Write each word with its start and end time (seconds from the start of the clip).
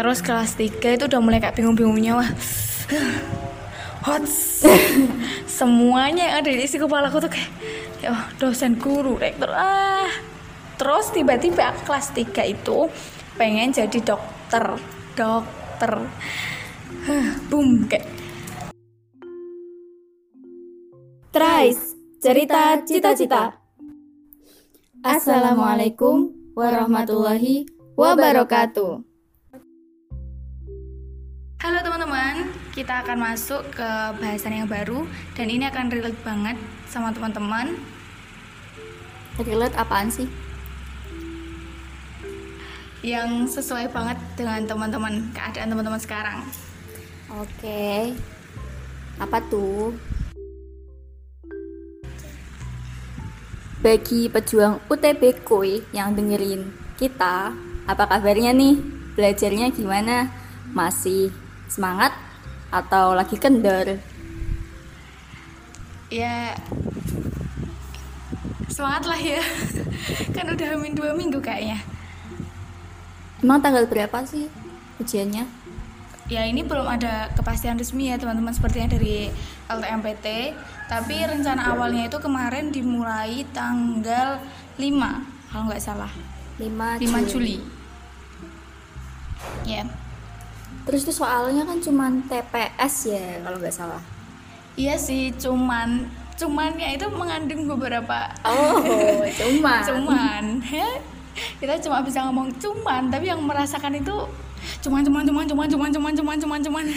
terus 0.00 0.24
kelas 0.24 0.56
3 0.56 0.96
itu 0.96 1.04
udah 1.04 1.20
mulai 1.20 1.44
kayak 1.44 1.60
bingung-bingungnya 1.60 2.16
wah. 2.16 2.30
Hot. 4.08 4.24
Semuanya 5.60 6.24
yang 6.24 6.34
ada 6.40 6.48
di 6.48 6.64
isi 6.64 6.80
kepala 6.80 7.12
aku 7.12 7.20
tuh 7.20 7.28
kayak 7.28 7.52
ya 8.00 8.16
dosen 8.40 8.80
guru 8.80 9.20
rektor. 9.20 9.52
Ah. 9.52 10.08
Terus 10.80 11.12
tiba-tiba 11.12 11.76
kelas 11.84 12.16
3 12.16 12.32
itu 12.48 12.88
pengen 13.36 13.76
jadi 13.76 14.00
dokter 14.00 14.80
dokter. 15.12 15.92
Boom 17.52 17.84
kayak. 17.84 18.08
Tries, 21.28 21.92
cerita 22.24 22.80
cita-cita. 22.88 23.60
Assalamualaikum 25.04 26.32
warahmatullahi 26.56 27.68
wabarakatuh. 28.00 29.09
Halo 31.70 31.86
teman-teman, 31.86 32.50
kita 32.74 33.06
akan 33.06 33.30
masuk 33.30 33.62
ke 33.70 33.90
bahasan 34.18 34.58
yang 34.58 34.66
baru 34.66 35.06
dan 35.38 35.46
ini 35.46 35.70
akan 35.70 35.86
relate 35.86 36.18
banget 36.26 36.58
sama 36.90 37.14
teman-teman. 37.14 37.78
Relate 39.38 39.78
apaan 39.78 40.10
sih? 40.10 40.26
Yang 43.06 43.54
sesuai 43.54 43.86
banget 43.94 44.18
dengan 44.34 44.66
teman-teman, 44.66 45.30
keadaan 45.30 45.70
teman-teman 45.70 46.02
sekarang. 46.02 46.42
Oke. 47.38 48.18
Apa 49.22 49.38
tuh? 49.46 49.94
Bagi 53.78 54.26
pejuang 54.26 54.82
UTB 54.90 55.46
Koi 55.46 55.86
yang 55.94 56.18
dengerin 56.18 56.66
kita, 56.98 57.54
apa 57.86 58.04
kabarnya 58.10 58.50
nih? 58.58 58.74
Belajarnya 59.14 59.70
gimana? 59.70 60.34
Masih 60.74 61.30
semangat 61.70 62.10
atau 62.74 63.14
lagi 63.14 63.38
kendor? 63.38 64.02
Ya 66.10 66.58
semangat 68.66 69.06
lah 69.06 69.20
ya. 69.20 69.38
kan 70.34 70.50
udah 70.50 70.66
hamin 70.74 70.98
dua 70.98 71.14
minggu 71.14 71.38
kayaknya. 71.38 71.78
Emang 73.40 73.62
tanggal 73.62 73.86
berapa 73.86 74.26
sih 74.26 74.50
ujiannya? 74.98 75.46
Ya 76.30 76.46
ini 76.46 76.62
belum 76.62 76.86
ada 76.86 77.26
kepastian 77.34 77.74
resmi 77.74 78.06
ya 78.06 78.14
teman-teman 78.14 78.54
sepertinya 78.54 78.94
dari 78.94 79.34
LTMPT 79.66 80.54
Tapi 80.86 81.26
rencana 81.26 81.74
awalnya 81.74 82.06
itu 82.06 82.22
kemarin 82.22 82.70
dimulai 82.70 83.42
tanggal 83.50 84.38
5 84.78 85.50
Kalau 85.50 85.64
nggak 85.66 85.82
salah 85.82 86.12
5, 86.62 87.02
5 87.02 87.30
Juli 87.34 87.58
Ya 89.66 89.82
Terus 90.88 91.06
tuh 91.06 91.14
soalnya 91.14 91.62
kan 91.66 91.78
cuman 91.78 92.24
TPS 92.26 92.94
ya 93.12 93.42
kalau 93.44 93.56
nggak 93.60 93.74
salah. 93.74 94.02
Iya 94.78 94.96
sih 94.96 95.34
cuman 95.34 96.08
Cumannya 96.40 96.96
itu 96.96 97.04
mengandung 97.12 97.68
beberapa 97.68 98.32
Oh, 98.48 98.80
cuman. 99.44 99.80
Cuman 99.84 100.44
ya, 100.64 100.88
Kita 101.60 101.76
cuma 101.84 102.00
bisa 102.00 102.24
ngomong 102.24 102.48
cuman 102.56 103.12
Tapi 103.12 103.28
yang 103.28 103.44
merasakan 103.44 104.00
itu 104.00 104.16
Cuman 104.80 105.04
cuman 105.04 105.28
cuman 105.28 105.44
cuman 105.44 105.68
cuman 105.68 105.92
cuman 105.92 106.12
cuman 106.16 106.40
cuman 106.40 106.60
cuman 106.64 106.86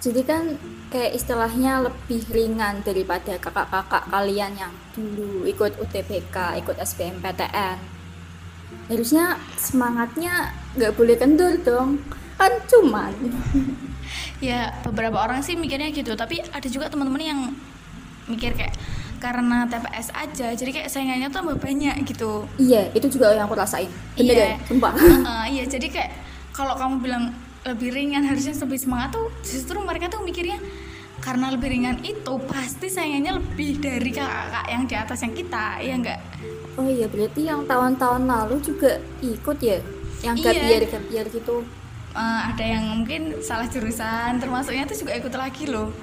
Jadi 0.00 0.24
kan 0.24 0.56
kayak 0.88 1.12
istilahnya 1.12 1.84
lebih 1.84 2.24
ringan 2.32 2.80
daripada 2.80 3.36
kakak-kakak 3.36 4.08
kalian 4.08 4.56
yang 4.56 4.72
dulu 4.96 5.44
ikut 5.44 5.76
UTBK, 5.76 6.56
ikut 6.56 6.72
SBMPTN. 6.80 7.99
Harusnya 8.90 9.38
semangatnya 9.54 10.50
nggak 10.74 10.92
boleh 10.92 11.14
kendur 11.14 11.54
dong, 11.62 12.02
kan 12.34 12.50
cuman. 12.66 13.14
ya 14.40 14.74
beberapa 14.82 15.20
orang 15.20 15.44
sih 15.44 15.54
mikirnya 15.54 15.92
gitu 15.92 16.16
tapi 16.16 16.40
ada 16.40 16.64
juga 16.66 16.88
teman-teman 16.88 17.20
yang 17.20 17.40
mikir 18.26 18.56
kayak 18.56 18.72
karena 19.20 19.68
TPS 19.68 20.08
aja 20.16 20.48
jadi 20.56 20.70
kayak 20.72 20.88
saingannya 20.88 21.28
tuh 21.28 21.44
tambah 21.44 21.60
banyak 21.60 21.92
gitu 22.08 22.48
Iya, 22.56 22.88
itu 22.90 23.06
juga 23.12 23.36
yang 23.36 23.44
aku 23.44 23.54
rasain. 23.54 23.86
Bener 24.16 24.32
Iya. 24.34 24.46
ya, 24.48 24.56
sumpah. 24.64 24.92
Heeh, 24.96 25.44
iya 25.54 25.64
jadi 25.68 25.86
kayak 25.86 26.10
kalau 26.50 26.72
kamu 26.74 27.04
bilang 27.04 27.24
lebih 27.62 27.92
ringan 27.92 28.24
harusnya 28.24 28.56
lebih 28.56 28.80
semangat 28.80 29.12
tuh 29.12 29.28
justru 29.44 29.76
mereka 29.84 30.08
tuh 30.08 30.24
mikirnya 30.24 30.56
karena 31.20 31.52
lebih 31.52 31.68
ringan 31.68 32.00
itu 32.00 32.32
pasti 32.48 32.88
saingannya 32.88 33.36
lebih 33.36 33.76
dari 33.76 34.08
kakak-kakak 34.08 34.66
yang 34.72 34.82
di 34.88 34.94
atas 34.96 35.20
yang 35.20 35.34
kita 35.36 35.64
ya 35.84 35.94
enggak 36.00 36.20
Oh 36.80 36.88
iya, 36.88 37.06
berarti 37.12 37.44
yang 37.44 37.68
tahun-tahun 37.68 38.24
lalu 38.24 38.56
juga 38.64 38.96
ikut 39.20 39.58
ya? 39.60 39.84
Yang 40.24 40.36
gap 40.48 40.56
Iya. 40.56 40.64
year, 40.64 40.82
gap 40.88 41.04
year 41.12 41.26
gitu. 41.28 41.60
Eh, 42.10 42.40
ada 42.50 42.64
yang 42.66 42.82
mungkin 42.90 43.38
salah 43.38 43.70
jurusan 43.70 44.42
termasuknya 44.42 44.82
itu 44.82 45.06
juga 45.06 45.14
ikut 45.14 45.30
lagi 45.30 45.70
loh 45.70 45.94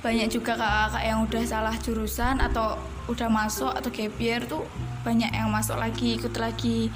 banyak 0.00 0.28
juga 0.32 0.52
kakak-kakak 0.56 1.04
yang 1.04 1.18
udah 1.24 1.42
salah 1.44 1.76
jurusan 1.80 2.36
atau 2.40 2.76
udah 3.08 3.28
masuk 3.28 3.72
atau 3.72 3.88
gap 3.92 4.16
year 4.20 4.40
tuh 4.44 4.64
banyak 5.00 5.28
yang 5.32 5.48
masuk 5.48 5.76
lagi 5.76 6.16
ikut 6.16 6.32
lagi 6.36 6.88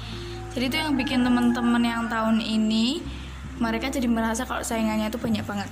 jadi 0.53 0.65
itu 0.65 0.77
yang 0.81 0.93
bikin 0.97 1.21
teman-teman 1.25 1.81
yang 1.81 2.05
tahun 2.09 2.41
ini 2.41 3.01
mereka 3.61 3.89
jadi 3.93 4.05
merasa 4.09 4.45
kalau 4.45 4.65
saingannya 4.65 5.09
itu 5.13 5.17
banyak 5.21 5.45
banget 5.45 5.69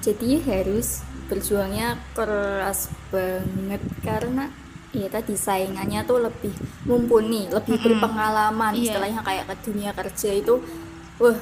jadi 0.00 0.44
harus 0.44 1.00
berjuangnya 1.28 1.96
keras 2.12 2.88
banget 3.08 3.80
karena 4.04 4.48
ya 4.94 5.08
tadi 5.10 5.34
saingannya 5.34 6.06
tuh 6.06 6.22
lebih 6.22 6.54
mumpuni 6.86 7.50
lebih 7.50 7.74
Mm-mm. 7.76 7.84
berpengalaman 7.98 8.72
Iya. 8.72 8.94
istilahnya 8.94 9.20
kayak 9.20 9.44
ke 9.50 9.54
dunia 9.66 9.90
kerja 9.90 10.30
itu 10.30 10.54
wah 11.18 11.38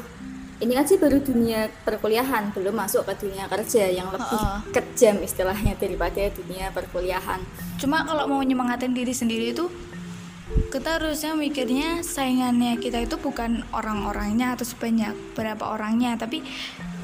ini 0.63 0.73
kan 0.73 0.87
sih 0.87 0.95
baru 0.95 1.19
dunia 1.19 1.67
perkuliahan 1.83 2.55
belum 2.55 2.73
masuk 2.73 3.03
ke 3.05 3.27
dunia 3.27 3.51
kerja 3.51 3.83
yang 3.91 4.09
lebih 4.15 4.39
Heeh. 4.39 4.59
kejam 4.71 5.17
istilahnya 5.21 5.75
daripada 5.77 6.23
dunia 6.33 6.71
perkuliahan 6.71 7.41
cuma 7.77 8.07
kalau 8.07 8.31
mau 8.31 8.41
nyemangatin 8.41 8.95
diri 8.95 9.12
sendiri 9.12 9.53
itu 9.53 9.67
kita 10.69 11.01
harusnya 11.01 11.37
mikirnya 11.37 12.01
saingannya 12.01 12.77
kita 12.77 13.05
itu 13.05 13.17
bukan 13.17 13.65
orang-orangnya 13.73 14.57
atau 14.57 14.65
sebanyak 14.65 15.12
berapa 15.33 15.65
orangnya 15.65 16.17
tapi 16.17 16.45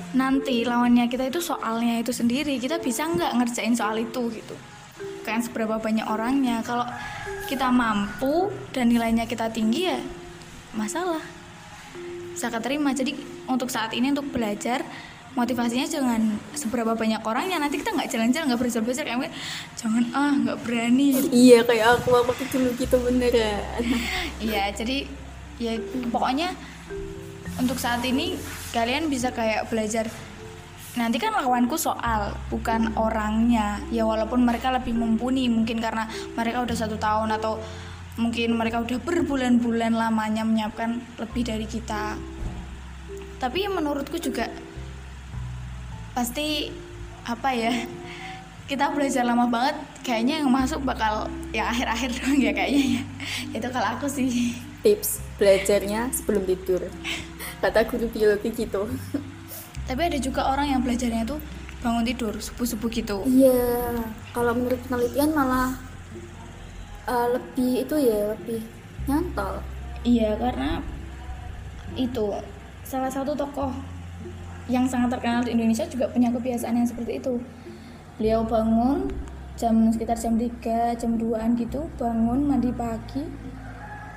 nanti 0.09 0.65
lawannya 0.65 1.05
kita 1.09 1.29
itu 1.29 1.41
soalnya 1.45 2.01
itu 2.01 2.13
sendiri 2.13 2.57
kita 2.57 2.81
bisa 2.81 3.05
nggak 3.05 3.37
ngerjain 3.37 3.77
soal 3.77 3.97
itu 4.01 4.33
gitu 4.33 4.57
kan 5.29 5.45
seberapa 5.45 5.77
banyak 5.77 6.07
orangnya. 6.09 6.65
Kalau 6.65 6.89
kita 7.49 7.69
mampu 7.69 8.53
dan 8.73 8.89
nilainya 8.89 9.29
kita 9.29 9.53
tinggi 9.53 9.93
ya 9.93 10.01
masalah. 10.73 11.21
Bisa 12.33 12.49
keterima. 12.49 12.97
Jadi 12.97 13.17
untuk 13.49 13.69
saat 13.69 13.93
ini 13.93 14.13
untuk 14.13 14.29
belajar 14.33 14.85
motivasinya 15.37 15.87
jangan 15.87 16.41
seberapa 16.57 16.97
banyak 16.97 17.21
orangnya. 17.23 17.61
Nanti 17.61 17.79
kita 17.81 17.93
nggak 17.95 18.09
jalan-jalan 18.11 18.45
nggak 18.53 18.61
belajar-belajar 18.61 19.05
kayak 19.05 19.33
jangan 19.77 20.05
ah 20.17 20.33
nggak 20.33 20.59
berani. 20.65 21.09
Iya 21.31 21.63
kayak 21.69 22.03
aku 22.03 22.09
waktu 22.15 22.45
dulu 22.49 22.69
gitu 22.81 22.97
beneran 23.05 23.63
Iya, 24.49 24.73
jadi 24.73 25.07
ya 25.59 25.75
pokoknya 26.11 26.55
untuk 27.59 27.77
saat 27.83 28.01
ini 28.07 28.39
kalian 28.71 29.11
bisa 29.11 29.35
kayak 29.35 29.67
belajar 29.67 30.07
nanti 30.97 31.21
kan 31.21 31.37
lawanku 31.37 31.77
soal 31.77 32.33
bukan 32.49 32.97
orangnya. 32.97 33.83
Ya 33.93 34.09
walaupun 34.09 34.47
mereka 34.47 34.73
lebih 34.73 34.97
mumpuni 34.97 35.51
mungkin 35.53 35.83
karena 35.83 36.09
mereka 36.39 36.65
udah 36.65 36.77
satu 36.79 36.97
tahun 36.97 37.35
atau 37.37 37.61
mungkin 38.17 38.57
mereka 38.57 38.81
udah 38.81 38.99
berbulan-bulan 39.05 39.93
lamanya 39.93 40.47
menyiapkan 40.47 41.03
lebih 41.21 41.43
dari 41.45 41.67
kita. 41.69 42.17
Tapi 43.39 43.69
menurutku 43.69 44.17
juga 44.19 44.49
pasti 46.17 46.73
apa 47.29 47.55
ya 47.55 47.71
kita 48.67 48.91
belajar 48.91 49.23
lama 49.23 49.47
banget 49.47 49.77
kayaknya 50.03 50.43
yang 50.43 50.51
masuk 50.51 50.83
bakal 50.83 51.31
ya 51.55 51.71
akhir-akhir 51.71 52.11
doang 52.19 52.41
ya 52.41 52.53
kayaknya 52.57 52.85
ya. 52.99 53.03
Itu 53.61 53.69
kalau 53.69 53.89
aku 53.99 54.07
sih. 54.09 54.57
Tips 54.79 55.19
belajarnya 55.39 56.15
sebelum 56.15 56.47
tidur. 56.47 56.87
Kata 57.59 57.83
guru 57.87 58.07
biologi 58.11 58.55
gitu 58.55 58.87
tapi 59.89 60.05
ada 60.05 60.21
juga 60.21 60.45
orang 60.45 60.77
yang 60.77 60.81
belajarnya 60.85 61.25
tuh 61.25 61.41
bangun 61.81 62.05
tidur 62.05 62.37
subuh-subuh 62.37 62.93
gitu. 62.93 63.25
Iya 63.25 63.97
kalau 64.37 64.53
menurut 64.53 64.77
penelitian 64.85 65.33
malah 65.33 65.73
eh, 67.09 67.27
lebih 67.33 67.89
itu 67.89 67.97
ya 67.97 68.37
lebih 68.37 68.61
nyantol. 69.09 69.65
Iya 70.05 70.37
karena 70.37 70.85
itu 71.97 72.37
salah 72.85 73.09
satu 73.09 73.33
tokoh 73.33 73.73
yang 74.69 74.85
sangat 74.85 75.17
terkenal 75.17 75.41
di 75.41 75.57
Indonesia 75.57 75.89
juga 75.89 76.13
punya 76.13 76.29
kebiasaan 76.29 76.77
yang 76.77 76.85
seperti 76.85 77.25
itu. 77.25 77.41
Beliau 78.21 78.45
bangun 78.45 79.09
jam 79.57 79.89
sekitar 79.89 80.21
jam 80.21 80.37
3 80.37 81.01
jam 81.01 81.17
2an 81.17 81.57
gitu 81.57 81.89
bangun 81.99 82.47
mandi 82.47 82.71
pagi 82.71 83.25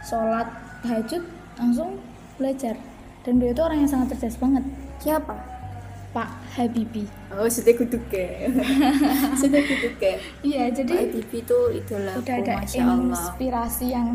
sholat 0.03 0.51
tahajud 0.83 1.23
langsung 1.55 2.03
belajar. 2.35 2.75
Dan 3.23 3.37
beliau 3.39 3.53
itu 3.55 3.63
orang 3.63 3.85
yang 3.85 3.89
sangat 3.89 4.17
cerdas 4.17 4.35
banget. 4.35 4.65
Siapa 4.97 5.50
Pak 6.11 6.29
Habibie 6.59 7.07
oh 7.31 7.47
sudah 7.47 7.73
kutuk 7.75 8.03
ya 8.11 8.51
sudah 9.41 9.61
kutuk 9.63 9.95
ya 9.99 10.15
iya 10.43 10.63
jadi 10.67 10.91
Pak 10.91 11.01
Habibie 11.07 11.41
itu 11.43 11.59
idola 11.71 12.11
udah 12.19 12.35
ada 12.43 12.53
masya 12.59 12.83
Allah. 12.83 13.15
inspirasi 13.15 13.85
yang 13.95 14.07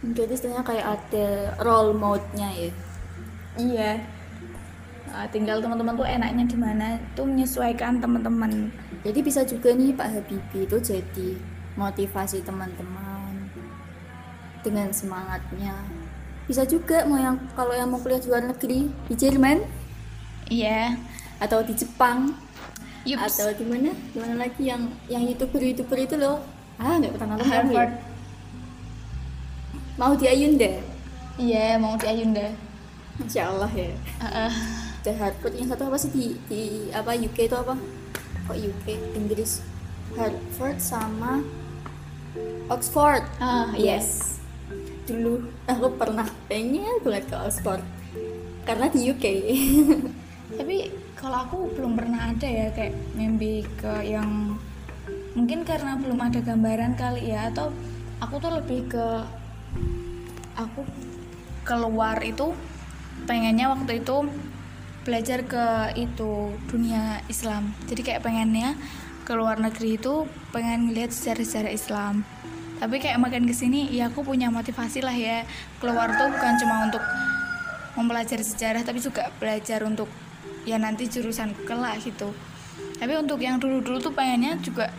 jadi 0.00 0.32
istilahnya 0.32 0.64
kayak 0.64 0.86
ada 0.96 1.26
role 1.60 1.92
mode-nya 1.92 2.48
ya? 2.56 2.70
Iya. 3.60 3.92
Uh, 5.10 5.26
tinggal 5.28 5.60
teman-teman 5.60 5.92
tuh 5.92 6.08
enaknya 6.08 6.44
di 6.48 6.56
mana 6.56 6.96
tuh 7.12 7.28
menyesuaikan 7.28 8.00
teman-teman. 8.00 8.72
Jadi 9.04 9.20
bisa 9.20 9.44
juga 9.44 9.76
nih 9.76 9.92
Pak 9.92 10.08
Habibie 10.08 10.64
itu 10.64 10.76
jadi 10.80 11.36
motivasi 11.76 12.40
teman-teman 12.40 13.52
dengan 14.64 14.88
semangatnya. 14.88 15.76
Bisa 16.48 16.64
juga 16.64 17.04
mau 17.04 17.20
yang 17.20 17.36
kalau 17.52 17.76
yang 17.76 17.92
mau 17.92 18.00
kuliah 18.00 18.24
di 18.24 18.28
luar 18.32 18.48
negeri 18.48 18.88
di 18.88 19.14
Jerman 19.14 19.60
iya. 20.50 20.98
Atau 21.40 21.64
di 21.64 21.72
Jepang. 21.72 22.34
Yups. 23.00 23.40
atau 23.40 23.48
di 23.56 23.64
mana? 23.64 23.96
Di 24.12 24.18
mana 24.20 24.34
lagi 24.44 24.60
yang 24.68 24.92
yang 25.08 25.24
youtuber 25.24 25.64
youtuber 25.64 25.96
itu 25.96 26.20
loh? 26.20 26.44
Ah 26.76 27.00
nggak 27.00 27.16
pernah 27.16 27.36
nonton 27.36 27.48
Harvard. 27.48 27.92
Ya? 27.96 28.08
mau 30.00 30.16
di 30.16 30.24
Ayunda 30.24 30.80
iya 31.36 31.76
mau 31.76 31.92
di 32.00 32.08
Ayunda 32.08 32.56
Masya 33.20 33.52
Allah 33.52 33.68
ya. 33.76 33.92
Uh-uh. 34.16 34.52
di 35.04 35.12
Harvard. 35.12 35.52
Yang 35.52 35.68
satu 35.76 35.82
apa 35.92 35.96
sih? 36.00 36.08
Di 36.08 36.24
di 36.48 36.62
apa 36.88 37.12
UK 37.12 37.52
itu 37.52 37.56
apa? 37.56 37.76
Kok 38.48 38.56
UK 38.56 38.86
Inggris. 39.12 39.60
Harvard 40.16 40.80
sama 40.80 41.44
Oxford. 42.72 43.28
Ah, 43.44 43.76
yes. 43.76 44.40
Dulu 45.04 45.52
aku 45.68 46.00
pernah 46.00 46.24
pengen 46.48 46.96
banget 47.04 47.28
ke 47.28 47.36
Oxford. 47.36 47.84
Karena 48.64 48.88
di 48.88 49.04
UK 49.12 49.24
tapi 50.56 50.90
kalau 51.14 51.46
aku 51.46 51.58
belum 51.76 51.94
pernah 51.94 52.32
ada 52.32 52.48
ya 52.48 52.72
kayak 52.74 52.96
mimpi 53.14 53.62
ke 53.78 54.06
yang 54.06 54.56
mungkin 55.36 55.62
karena 55.62 55.94
belum 55.94 56.18
ada 56.18 56.42
gambaran 56.42 56.98
kali 56.98 57.30
ya 57.30 57.52
atau 57.52 57.70
aku 58.18 58.42
tuh 58.42 58.52
lebih 58.58 58.90
ke 58.90 59.06
aku 60.58 60.82
keluar 61.62 62.18
itu 62.24 62.50
pengennya 63.24 63.70
waktu 63.70 64.02
itu 64.02 64.26
belajar 65.04 65.40
ke 65.46 65.96
itu 65.96 66.54
dunia 66.68 67.24
Islam. 67.30 67.72
Jadi 67.88 68.04
kayak 68.04 68.22
pengennya 68.26 68.76
ke 69.24 69.32
luar 69.32 69.56
negeri 69.56 69.96
itu 69.96 70.28
pengen 70.52 70.92
lihat 70.92 71.14
sejarah-sejarah 71.14 71.72
Islam. 71.72 72.14
Tapi 72.80 72.96
kayak 72.96 73.20
makin 73.20 73.44
ke 73.44 73.52
sini 73.52 73.88
ya 73.92 74.08
aku 74.08 74.24
punya 74.24 74.48
motivasi 74.52 75.04
lah 75.04 75.14
ya. 75.14 75.44
Keluar 75.80 76.12
tuh 76.16 76.28
bukan 76.32 76.54
cuma 76.60 76.84
untuk 76.88 77.02
mempelajari 77.96 78.44
sejarah 78.44 78.82
tapi 78.84 79.00
juga 79.00 79.28
belajar 79.40 79.84
untuk 79.84 80.08
ya 80.64 80.76
nanti 80.76 81.08
jurusan 81.08 81.56
kelak 81.64 82.00
gitu 82.04 82.30
tapi 82.96 83.16
untuk 83.16 83.40
yang 83.40 83.56
dulu-dulu 83.56 83.98
tuh 84.00 84.12
pengennya 84.12 84.60
juga 84.60 84.92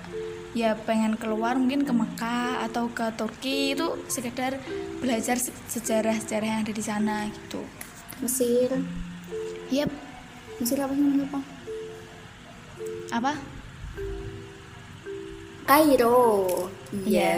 ya 0.51 0.75
pengen 0.75 1.15
keluar 1.15 1.55
mungkin 1.55 1.87
ke 1.87 1.93
Mekah 1.93 2.65
atau 2.67 2.91
ke 2.91 3.07
Turki 3.15 3.71
itu 3.71 3.87
sekedar 4.11 4.59
belajar 4.99 5.39
se- 5.39 5.55
sejarah-sejarah 5.69 6.47
yang 6.47 6.59
ada 6.65 6.73
di 6.73 6.83
sana 6.83 7.29
gitu 7.29 7.63
Mesir 8.19 8.69
yep 9.71 9.87
Mesir 10.59 10.77
apa 10.77 10.91
sih 10.91 11.01
namanya 11.01 11.27
Bang? 11.31 11.45
apa 13.11 13.33
Kairo 15.63 16.67
Iya. 16.91 17.07
iya 17.07 17.35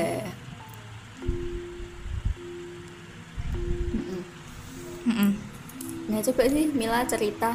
Mm-mm. 3.94 4.22
Mm-mm. 5.06 5.30
Nah 6.10 6.20
coba 6.24 6.44
sih 6.50 6.66
Mila 6.74 7.06
cerita 7.06 7.54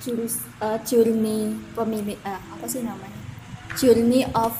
jurus 0.00 0.40
eh, 0.64 0.78
journey 0.88 1.54
pemilih 1.76 2.16
ah, 2.24 2.40
apa 2.40 2.66
sih 2.66 2.80
namanya? 2.80 3.20
Journey 3.76 4.26
of 4.34 4.56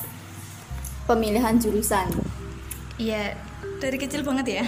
pemilihan 1.09 1.59
jurusan. 1.59 2.07
Iya 3.01 3.35
dari 3.81 3.97
kecil 3.97 4.23
banget 4.23 4.63
ya. 4.63 4.65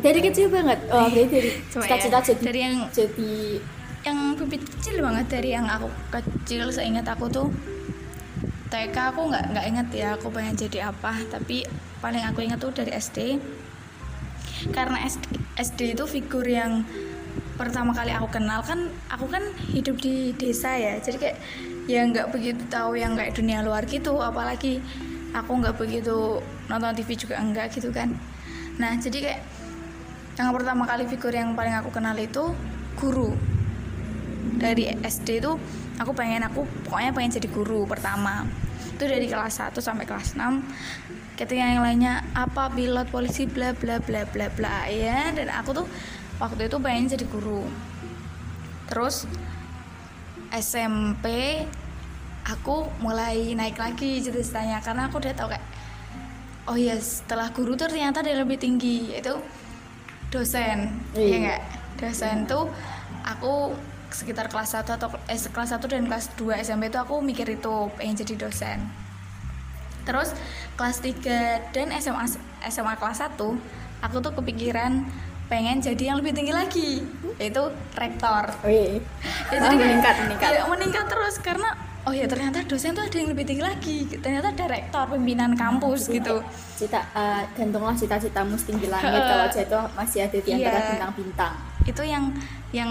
Dari 0.00 0.20
kecil 0.24 0.50
banget? 0.50 0.80
Oh 0.90 1.06
dari 1.12 1.52
Coba 1.70 1.84
cita-cita 1.86 2.18
ya, 2.18 2.24
jadi 2.24 2.42
dari 2.42 2.60
yang 2.64 2.76
jadi 2.90 3.34
yang 4.04 4.18
bibit 4.36 4.62
kecil 4.68 5.00
banget 5.00 5.26
dari 5.32 5.56
yang 5.56 5.64
aku 5.68 5.88
kecil 6.12 6.68
seingat 6.68 7.08
aku 7.08 7.28
tuh 7.32 7.48
TK 8.68 8.96
aku 9.14 9.32
nggak 9.32 9.44
nggak 9.54 9.66
inget 9.70 9.88
ya 9.94 10.08
aku 10.16 10.32
pengen 10.32 10.56
jadi 10.56 10.90
apa. 10.90 11.14
Tapi 11.28 11.62
paling 12.02 12.24
aku 12.26 12.42
ingat 12.42 12.58
tuh 12.58 12.72
dari 12.72 12.90
SD 12.96 13.38
karena 14.72 14.96
SD, 15.04 15.24
SD 15.60 15.80
itu 15.92 16.04
figur 16.08 16.44
yang 16.48 16.88
pertama 17.54 17.94
kali 17.94 18.10
aku 18.10 18.28
kenal 18.34 18.60
kan 18.66 18.90
aku 19.06 19.30
kan 19.30 19.42
hidup 19.70 19.96
di 20.00 20.34
desa 20.34 20.74
ya. 20.74 20.98
Jadi 20.98 21.16
kayak 21.18 21.38
ya 21.86 22.00
nggak 22.08 22.32
begitu 22.34 22.62
tahu 22.66 22.98
yang 22.98 23.14
kayak 23.14 23.34
dunia 23.36 23.62
luar 23.62 23.86
gitu. 23.86 24.18
Apalagi 24.18 24.82
aku 25.34 25.50
nggak 25.62 25.76
begitu 25.78 26.40
nonton 26.70 26.94
TV 26.94 27.14
juga 27.18 27.38
enggak 27.38 27.74
gitu 27.74 27.90
kan. 27.90 28.14
Nah 28.78 28.94
jadi 28.98 29.18
kayak 29.18 29.42
yang 30.34 30.50
pertama 30.50 30.82
kali 30.82 31.06
figur 31.06 31.30
yang 31.30 31.54
paling 31.54 31.74
aku 31.78 31.94
kenal 31.94 32.14
itu 32.18 32.54
guru. 32.98 33.34
Dari 34.58 34.90
SD 35.02 35.42
itu 35.42 35.52
aku 35.98 36.10
pengen 36.14 36.46
aku 36.46 36.66
pokoknya 36.86 37.10
pengen 37.14 37.38
jadi 37.38 37.48
guru 37.50 37.86
pertama. 37.86 38.46
Itu 38.94 39.10
dari 39.10 39.26
kelas 39.26 39.58
1 39.58 39.74
sampai 39.78 40.06
kelas 40.06 40.38
6 40.38 40.62
ketika 41.34 41.66
yang 41.66 41.82
lainnya 41.82 42.22
apa 42.34 42.70
pilot 42.70 43.10
polisi? 43.10 43.46
Bla 43.46 43.74
bla 43.74 43.98
bla 43.98 44.22
bla 44.26 44.46
bla. 44.54 44.86
Ya 44.86 45.34
dan 45.34 45.50
aku 45.50 45.82
tuh 45.82 45.86
waktu 46.38 46.66
itu 46.66 46.76
pengen 46.82 47.10
jadi 47.10 47.26
guru. 47.28 47.62
Terus 48.90 49.26
SMP 50.54 51.26
aku 52.44 52.86
mulai 53.00 53.56
naik 53.56 53.80
lagi 53.80 54.20
ceritanya 54.20 54.78
karena 54.84 55.08
aku 55.08 55.18
udah 55.18 55.32
tahu 55.32 55.48
kayak 55.50 55.64
oh 56.68 56.76
ya 56.76 56.96
setelah 57.00 57.48
guru 57.52 57.76
tuh 57.76 57.88
ternyata 57.88 58.20
ada 58.20 58.44
lebih 58.44 58.60
tinggi 58.60 59.12
yaitu 59.12 59.34
dosen. 60.28 60.92
Iya. 61.14 61.26
ya 61.26 61.36
enggak 61.40 61.62
dosen 61.94 62.36
tuh 62.44 62.68
aku 63.24 63.72
sekitar 64.14 64.46
kelas 64.46 64.78
1 64.78 64.86
atau 64.94 65.10
eh, 65.26 65.38
kelas 65.38 65.70
1 65.74 65.90
dan 65.90 66.06
kelas 66.06 66.26
2 66.38 66.62
SMP 66.62 66.86
itu 66.86 66.98
aku 67.02 67.18
mikir 67.18 67.50
itu 67.50 67.90
pengen 67.98 68.14
jadi 68.14 68.46
dosen. 68.46 68.78
Terus 70.04 70.36
kelas 70.76 71.00
3 71.00 71.74
dan 71.74 71.88
SMA 71.98 72.26
SMA 72.68 72.94
kelas 73.00 73.24
1 73.24 73.40
aku 74.04 74.16
tuh 74.20 74.32
kepikiran 74.36 75.02
pengen 75.44 75.76
jadi 75.78 76.02
yang 76.08 76.16
lebih 76.18 76.32
tinggi 76.32 76.50
lagi 76.50 76.90
yaitu 77.36 77.62
rektor. 77.94 78.44
Oh 78.62 78.70
iya. 78.70 78.96
Ya, 78.96 79.00
jadi 79.50 79.60
kayak- 79.66 79.78
meningkat 79.78 80.14
meningkat. 80.20 80.50
Iya, 80.50 80.62
meningkat 80.66 81.04
terus 81.06 81.34
karena 81.38 81.68
oh 82.04 82.12
ya 82.12 82.24
ternyata 82.24 82.62
dosen 82.62 82.92
tuh 82.92 83.02
ada 83.02 83.16
yang 83.16 83.28
lebih 83.28 83.44
tinggi 83.44 83.60
lagi. 83.60 83.96
Ternyata 84.14 84.50
ada 84.50 84.64
rektor 84.66 85.04
pimpinan 85.10 85.52
kampus 85.52 86.08
gitu. 86.08 86.40
Cita 86.74 87.00
eh, 87.12 87.42
gantunglah 87.54 87.92
cita-citamu 87.92 88.54
setinggi 88.54 88.86
langit 88.86 89.20
kalau 89.20 89.46
jatuh 89.46 89.84
masih 89.92 90.18
ada 90.22 90.38
di 90.38 90.50
antara 90.52 90.76
Iya. 90.76 90.88
bintang-bintang. 90.90 91.54
Itu 91.84 92.02
yang 92.02 92.24
yang 92.70 92.90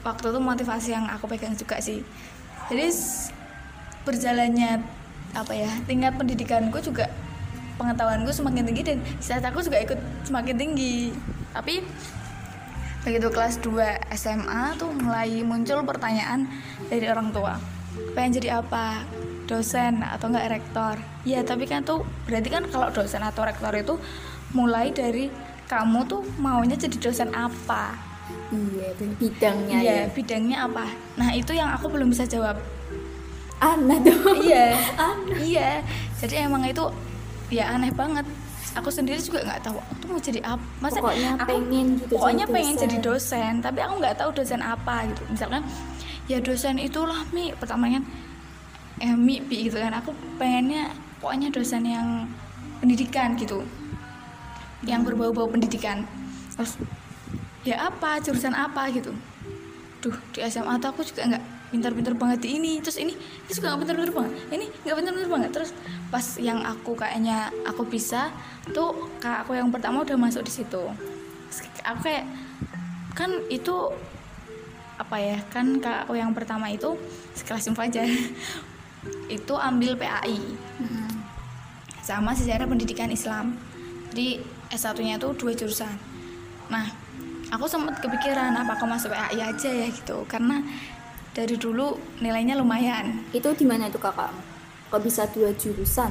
waktu 0.00 0.26
itu 0.26 0.40
motivasi 0.40 0.88
yang 0.90 1.06
aku 1.06 1.26
pegang 1.26 1.52
juga 1.52 1.76
sih. 1.78 2.00
Jadi 2.66 2.86
berjalannya 4.02 4.82
apa 5.32 5.52
ya 5.52 5.68
tingkat 5.84 6.16
pendidikanku 6.16 6.78
juga 6.80 7.10
pengetahuanku 7.76 8.32
semakin 8.32 8.64
tinggi 8.66 8.82
dan 8.82 8.98
cita-citaku 9.20 9.58
juga 9.64 9.78
ikut 9.84 10.00
semakin 10.24 10.56
tinggi 10.56 11.12
tapi 11.52 11.84
begitu 13.06 13.28
kelas 13.30 13.62
2 13.62 14.12
SMA 14.18 14.74
tuh 14.80 14.90
mulai 14.90 15.40
muncul 15.46 15.86
pertanyaan 15.86 16.50
dari 16.90 17.06
orang 17.06 17.30
tua 17.30 17.54
pengen 18.18 18.42
jadi 18.42 18.60
apa 18.60 19.06
dosen 19.46 20.02
atau 20.02 20.26
enggak 20.26 20.58
rektor 20.58 20.98
ya 21.22 21.46
tapi 21.46 21.70
kan 21.70 21.86
tuh 21.86 22.02
berarti 22.26 22.48
kan 22.50 22.66
kalau 22.66 22.90
dosen 22.90 23.22
atau 23.22 23.46
rektor 23.46 23.70
itu 23.78 23.94
mulai 24.50 24.90
dari 24.90 25.30
kamu 25.70 26.02
tuh 26.10 26.26
maunya 26.42 26.74
jadi 26.74 26.98
dosen 26.98 27.30
apa 27.30 27.94
iya 28.50 28.90
dan 28.98 29.10
bidangnya 29.18 29.78
Iya, 29.82 29.94
ya 29.94 30.04
bidangnya 30.10 30.58
apa? 30.66 30.86
Nah, 31.14 31.30
itu 31.34 31.54
yang 31.54 31.70
aku 31.70 31.86
belum 31.90 32.10
bisa 32.10 32.26
jawab. 32.26 32.58
aneh 33.56 33.98
dong 34.04 34.36
iya. 34.44 34.76
iya. 35.40 35.70
Jadi 36.20 36.44
emang 36.44 36.60
itu 36.68 36.84
ya 37.52 37.74
aneh 37.74 37.92
banget. 37.92 38.26
Aku 38.76 38.92
sendiri 38.92 39.16
juga 39.22 39.40
nggak 39.40 39.64
tahu 39.64 39.78
aku 39.80 40.04
mau 40.10 40.20
jadi 40.20 40.40
apa. 40.44 40.64
Masa 40.84 41.00
Pokoknya 41.00 41.30
aku 41.40 41.48
pengen 41.48 41.86
gitu 41.96 42.12
Pokoknya 42.12 42.44
jadi 42.44 42.54
pengen 42.54 42.74
dosen. 42.74 42.84
jadi 42.84 42.96
dosen, 43.00 43.52
tapi 43.64 43.78
aku 43.80 43.94
nggak 44.02 44.14
tahu 44.20 44.30
dosen 44.36 44.60
apa 44.60 44.94
gitu. 45.08 45.22
Misalkan 45.32 45.62
ya 46.28 46.38
dosen 46.42 46.76
itulah 46.76 47.20
Mi, 47.32 47.56
pertamanya 47.56 48.04
eh 49.00 49.14
Mi 49.16 49.40
Pi 49.40 49.70
gitu 49.70 49.80
kan. 49.80 49.96
Aku 49.96 50.12
pengennya 50.36 50.92
pokoknya 51.24 51.48
dosen 51.48 51.88
yang 51.88 52.28
pendidikan 52.84 53.32
gitu. 53.40 53.64
Yang 54.84 55.12
berbau-bau 55.12 55.48
pendidikan. 55.48 56.04
Terus 56.52 56.76
ya 57.66 57.90
apa 57.90 58.22
jurusan 58.22 58.54
apa 58.54 58.86
gitu 58.94 59.10
duh 59.98 60.14
di 60.30 60.38
SMA 60.46 60.78
tuh 60.78 60.94
aku 60.94 61.02
juga 61.02 61.26
nggak 61.34 61.44
pintar-pintar 61.76 62.16
banget. 62.16 62.48
Di 62.48 62.48
ini 62.56 62.80
terus 62.80 62.96
ini 62.96 63.12
ini 63.12 63.52
juga 63.52 63.76
nggak 63.76 63.80
pintar-pintar 63.84 64.12
banget? 64.16 64.32
Ini 64.48 64.66
nggak 64.82 64.96
pintar-pintar 64.96 65.30
banget. 65.30 65.50
Terus 65.52 65.70
pas 66.08 66.26
yang 66.40 66.64
aku 66.64 66.96
kayaknya 66.96 67.52
aku 67.68 67.84
bisa 67.84 68.32
tuh 68.72 69.12
kak 69.20 69.44
aku 69.44 69.54
yang 69.54 69.68
pertama 69.68 70.02
udah 70.02 70.16
masuk 70.16 70.42
di 70.42 70.52
situ. 70.52 70.82
Aku 71.84 72.00
kayak 72.00 72.24
kan 73.12 73.30
itu 73.52 73.92
apa 74.96 75.16
ya 75.20 75.38
kan 75.52 75.76
kakakku 75.76 76.16
yang 76.16 76.32
pertama 76.32 76.72
itu 76.72 76.96
sekelas 77.36 77.68
info 77.68 77.84
aja. 77.84 78.02
Itu 79.30 79.54
ambil 79.54 79.94
PAI 79.94 80.38
sama 82.06 82.38
sejarah 82.38 82.70
pendidikan 82.70 83.10
Islam. 83.10 83.58
Jadi 84.14 84.38
S1 84.70 84.94
nya 85.02 85.18
itu 85.18 85.34
dua 85.34 85.52
jurusan. 85.58 85.90
Nah 86.70 86.86
aku 87.50 87.66
sempat 87.66 87.98
kepikiran 87.98 88.54
apa 88.54 88.78
aku 88.78 88.86
masuk 88.86 89.10
PAI 89.10 89.42
aja 89.42 89.70
ya 89.70 89.86
gitu. 89.90 90.22
Karena 90.30 90.62
dari 91.36 91.60
dulu 91.60 91.92
nilainya 92.24 92.56
lumayan 92.56 93.20
itu 93.30 93.52
di 93.52 93.68
mana 93.68 93.92
itu 93.92 94.00
kakak 94.00 94.32
kok 94.88 95.02
bisa 95.04 95.28
dua 95.28 95.52
jurusan 95.52 96.08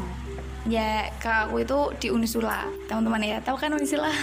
ya 0.69 1.09
kakakku 1.17 1.57
itu 1.57 1.79
di 1.97 2.07
Unisula 2.13 2.69
teman-teman 2.85 3.25
ya 3.25 3.37
tahu 3.41 3.57
kan 3.57 3.73
Unisula 3.73 4.13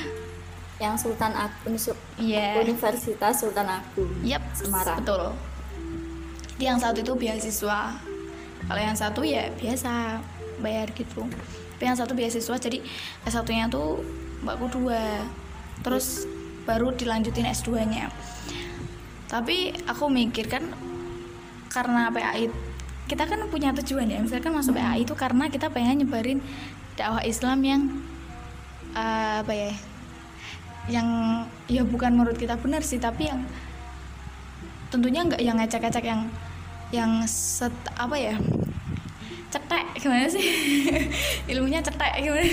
yang 0.82 0.96
Sultan 0.96 1.30
Agung 1.30 1.76
Su- 1.76 1.94
Iya. 2.16 2.58
Universitas 2.58 3.38
Sultan 3.38 3.68
Agung 3.70 4.10
Yap, 4.24 4.42
Semarang. 4.50 4.98
betul. 4.98 5.30
Jadi 6.52 6.64
yang 6.66 6.78
satu 6.78 6.98
itu 7.02 7.12
beasiswa. 7.14 7.94
Kalau 8.66 8.80
yang 8.82 8.94
satu 8.94 9.22
ya 9.22 9.46
biasa 9.54 10.18
bayar 10.58 10.90
gitu. 10.90 11.22
Tapi 11.74 11.82
yang 11.82 11.94
satu 11.94 12.14
beasiswa 12.14 12.54
jadi 12.54 12.78
S1-nya 13.22 13.66
tuh 13.66 14.02
mbakku 14.42 14.70
dua. 14.70 15.22
Terus 15.82 16.26
baru 16.62 16.90
dilanjutin 16.94 17.46
S2-nya. 17.46 18.10
Tapi 19.32 19.72
aku 19.88 20.12
mikir 20.12 20.52
kan 20.52 20.68
karena 21.72 22.12
PAI 22.12 22.52
kita 23.08 23.24
kan 23.24 23.40
punya 23.48 23.72
tujuan 23.80 24.12
ya. 24.12 24.20
Misalkan 24.20 24.52
masuk 24.52 24.76
PAI 24.76 25.08
itu 25.08 25.16
karena 25.16 25.48
kita 25.48 25.72
pengen 25.72 26.04
nyebarin 26.04 26.44
dakwah 27.00 27.24
Islam 27.24 27.64
yang 27.64 27.82
eh, 28.92 29.40
apa 29.40 29.52
ya? 29.56 29.72
yang 30.90 31.06
ya 31.70 31.86
bukan 31.86 32.18
menurut 32.18 32.34
kita 32.34 32.58
benar 32.58 32.82
sih 32.82 32.98
tapi 32.98 33.30
yang 33.30 33.46
tentunya 34.90 35.22
nggak 35.22 35.38
yang 35.38 35.56
ngecek-ngecek 35.62 36.04
yang 36.04 36.22
yang 36.90 37.12
set 37.30 37.72
apa 37.94 38.16
ya 38.18 38.34
cetek 39.52 39.84
gimana 40.00 40.26
sih? 40.32 40.46
Ilmunya 41.52 41.84
cetek 41.84 42.24
gimana? 42.24 42.48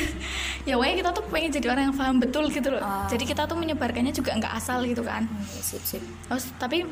Ya 0.68 0.76
pokoknya 0.76 0.96
kita 1.00 1.10
tuh 1.16 1.24
pengen 1.32 1.52
jadi 1.56 1.68
orang 1.72 1.84
yang 1.90 1.96
paham 1.96 2.16
betul 2.20 2.46
gitu 2.52 2.70
loh. 2.76 2.84
Ah. 2.84 3.08
jadi 3.08 3.24
kita 3.24 3.48
tuh 3.48 3.56
menyebarkannya 3.56 4.12
juga 4.12 4.36
nggak 4.36 4.54
asal 4.60 4.84
gitu 4.84 5.02
kan. 5.08 5.24
Hmm, 5.24 5.64
sip 5.64 5.84
sip. 5.88 6.04
Terus 6.04 6.52
tapi 6.60 6.84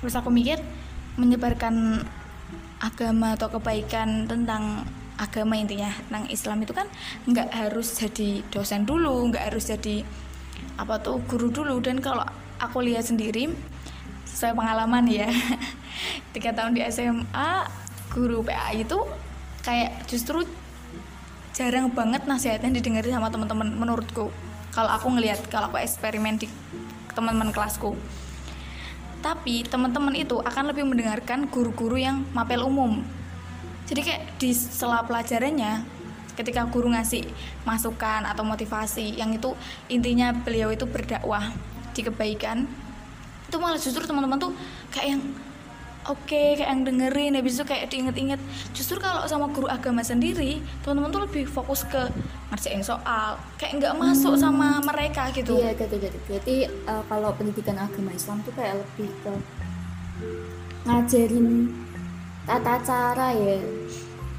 terus 0.00 0.14
aku 0.16 0.32
mikir 0.32 0.56
menyebarkan 1.20 2.00
agama 2.80 3.36
atau 3.36 3.52
kebaikan 3.52 4.24
tentang 4.24 4.84
agama 5.16 5.56
intinya 5.56 5.88
tentang 6.08 6.24
Islam 6.28 6.60
itu 6.60 6.72
kan 6.76 6.88
nggak 7.24 7.48
harus 7.52 7.96
jadi 7.96 8.44
dosen 8.52 8.84
dulu 8.84 9.32
nggak 9.32 9.52
harus 9.52 9.68
jadi 9.68 10.00
apa 10.80 10.96
tuh 11.04 11.20
guru 11.28 11.52
dulu. 11.52 11.76
Dan 11.84 12.00
kalau 12.00 12.24
aku 12.56 12.80
lihat 12.80 13.04
sendiri 13.04 13.52
sesuai 14.24 14.56
pengalaman 14.56 15.04
ya 15.08 15.28
tiga 16.36 16.52
tahun 16.52 16.76
di 16.76 16.84
SMA 16.88 17.85
guru 18.16 18.40
PA 18.40 18.72
itu 18.72 18.96
kayak 19.60 20.08
justru 20.08 20.48
jarang 21.52 21.92
banget 21.92 22.24
nasihatnya 22.24 22.72
didengerin 22.72 23.20
sama 23.20 23.28
teman-teman 23.28 23.68
menurutku. 23.76 24.32
Kalau 24.72 24.90
aku 24.92 25.12
ngelihat 25.12 25.44
kalau 25.52 25.68
aku 25.68 25.76
eksperimen 25.84 26.40
di 26.40 26.48
teman-teman 27.12 27.52
kelasku. 27.52 27.92
Tapi 29.20 29.68
teman-teman 29.68 30.16
itu 30.16 30.40
akan 30.40 30.72
lebih 30.72 30.88
mendengarkan 30.88 31.44
guru-guru 31.52 32.00
yang 32.00 32.24
mapel 32.32 32.64
umum. 32.64 33.04
Jadi 33.84 34.00
kayak 34.00 34.22
di 34.40 34.56
sela 34.56 35.04
pelajarannya 35.04 35.84
ketika 36.36 36.68
guru 36.68 36.92
ngasih 36.92 37.24
masukan 37.64 38.24
atau 38.28 38.44
motivasi 38.44 39.16
yang 39.16 39.32
itu 39.32 39.56
intinya 39.88 40.32
beliau 40.36 40.68
itu 40.68 40.84
berdakwah 40.84 41.52
di 41.96 42.04
kebaikan 42.04 42.68
itu 43.48 43.56
malah 43.56 43.80
justru 43.80 44.04
teman-teman 44.04 44.36
tuh 44.36 44.52
kayak 44.92 45.16
yang 45.16 45.22
oke 46.10 46.26
kayak 46.28 46.66
yang 46.66 46.82
dengerin 46.86 47.36
habis 47.38 47.58
itu 47.58 47.64
kayak 47.66 47.90
diinget-inget. 47.90 48.40
Justru 48.72 48.98
kalau 48.98 49.26
sama 49.26 49.50
guru 49.50 49.66
agama 49.66 50.00
sendiri 50.00 50.62
teman-teman 50.82 51.10
tuh 51.10 51.22
lebih 51.26 51.44
fokus 51.46 51.82
ke 51.86 52.00
ngerjain 52.50 52.82
soal 52.82 53.38
kayak 53.58 53.82
nggak 53.82 53.94
masuk 53.98 54.34
sama 54.38 54.78
mereka 54.82 55.30
gitu. 55.34 55.58
Iya 55.58 55.74
gitu. 55.74 55.96
Gitu 55.98 56.18
berarti 56.26 56.56
eh, 56.68 57.02
kalau 57.06 57.30
pendidikan 57.34 57.76
agama 57.78 58.10
Islam 58.14 58.42
tuh 58.46 58.52
kayak 58.54 58.78
lebih 58.78 59.10
ke 59.22 59.32
ngajarin 60.86 61.46
tata 62.46 62.74
cara 62.86 63.28
ya. 63.34 63.58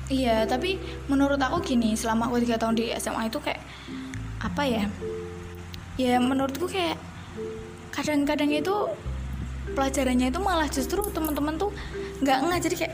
Iya, 0.08 0.48
tapi 0.48 0.80
menurut 1.12 1.36
aku 1.36 1.60
gini, 1.60 1.92
selama 2.00 2.32
aku 2.32 2.40
tiga 2.40 2.56
tahun 2.56 2.80
di 2.80 2.96
SMA 2.96 3.28
itu 3.28 3.44
kayak 3.44 3.60
apa 4.40 4.64
ya? 4.64 4.84
Ya 6.00 6.16
menurutku 6.24 6.72
kayak 6.72 6.96
kadang-kadang 7.92 8.48
itu 8.48 8.72
pelajarannya 9.74 10.28
itu 10.30 10.40
malah 10.40 10.68
justru 10.68 11.02
teman-teman 11.10 11.56
tuh 11.56 11.72
nggak 12.22 12.38
nggak 12.44 12.60
jadi 12.64 12.76
kayak 12.86 12.94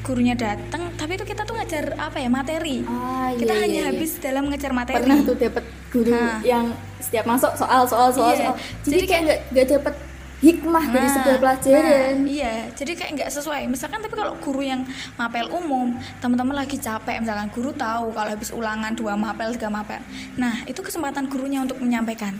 gurunya 0.00 0.38
datang, 0.38 0.94
tapi 0.94 1.18
itu 1.18 1.26
kita 1.26 1.42
tuh 1.42 1.58
ngajar 1.58 1.98
apa 1.98 2.22
ya 2.22 2.30
materi. 2.30 2.86
ah 2.86 3.34
kita 3.34 3.50
iya, 3.50 3.58
hanya 3.58 3.66
iya, 3.66 3.82
iya. 3.82 3.90
habis 3.90 4.10
dalam 4.22 4.46
ngajar 4.46 4.70
materi. 4.70 5.02
pernah 5.02 5.18
tuh 5.18 5.34
dapat 5.34 5.64
guru 5.90 6.14
Nah. 6.14 6.38
yang 6.46 6.66
setiap 7.02 7.26
masuk 7.26 7.50
soal 7.58 7.82
soal 7.90 8.14
soal 8.14 8.30
Iya. 8.30 8.38
soal 8.38 8.54
jadi, 8.86 8.94
Jadi 8.94 9.04
kayak 9.10 9.22
nggak 9.26 9.40
nggak 9.50 9.66
dapat 9.74 9.94
hikmah 10.36 10.84
dari 10.92 11.08
Nah, 11.08 11.14
sebuah 11.16 11.38
pelajaran 11.42 12.14
nah, 12.22 12.28
iya, 12.28 12.54
jadi 12.70 12.92
kayak 12.94 13.10
nggak 13.18 13.30
sesuai. 13.34 13.62
Misalkan 13.66 13.98
tapi 13.98 14.14
kalau 14.14 14.36
guru 14.38 14.62
yang 14.62 14.84
mapel 15.16 15.48
umum, 15.50 15.96
teman-teman 16.22 16.54
lagi 16.54 16.76
capek, 16.78 17.18
misalkan 17.18 17.48
guru 17.50 17.74
tahu 17.74 18.12
kalau 18.14 18.30
habis 18.30 18.52
ulangan 18.54 18.92
dua 18.94 19.16
mapel, 19.18 19.50
tiga 19.58 19.72
mapel. 19.72 19.98
Nah, 20.38 20.62
itu 20.68 20.78
kesempatan 20.78 21.26
gurunya 21.26 21.64
untuk 21.64 21.82
menyampaikan. 21.82 22.36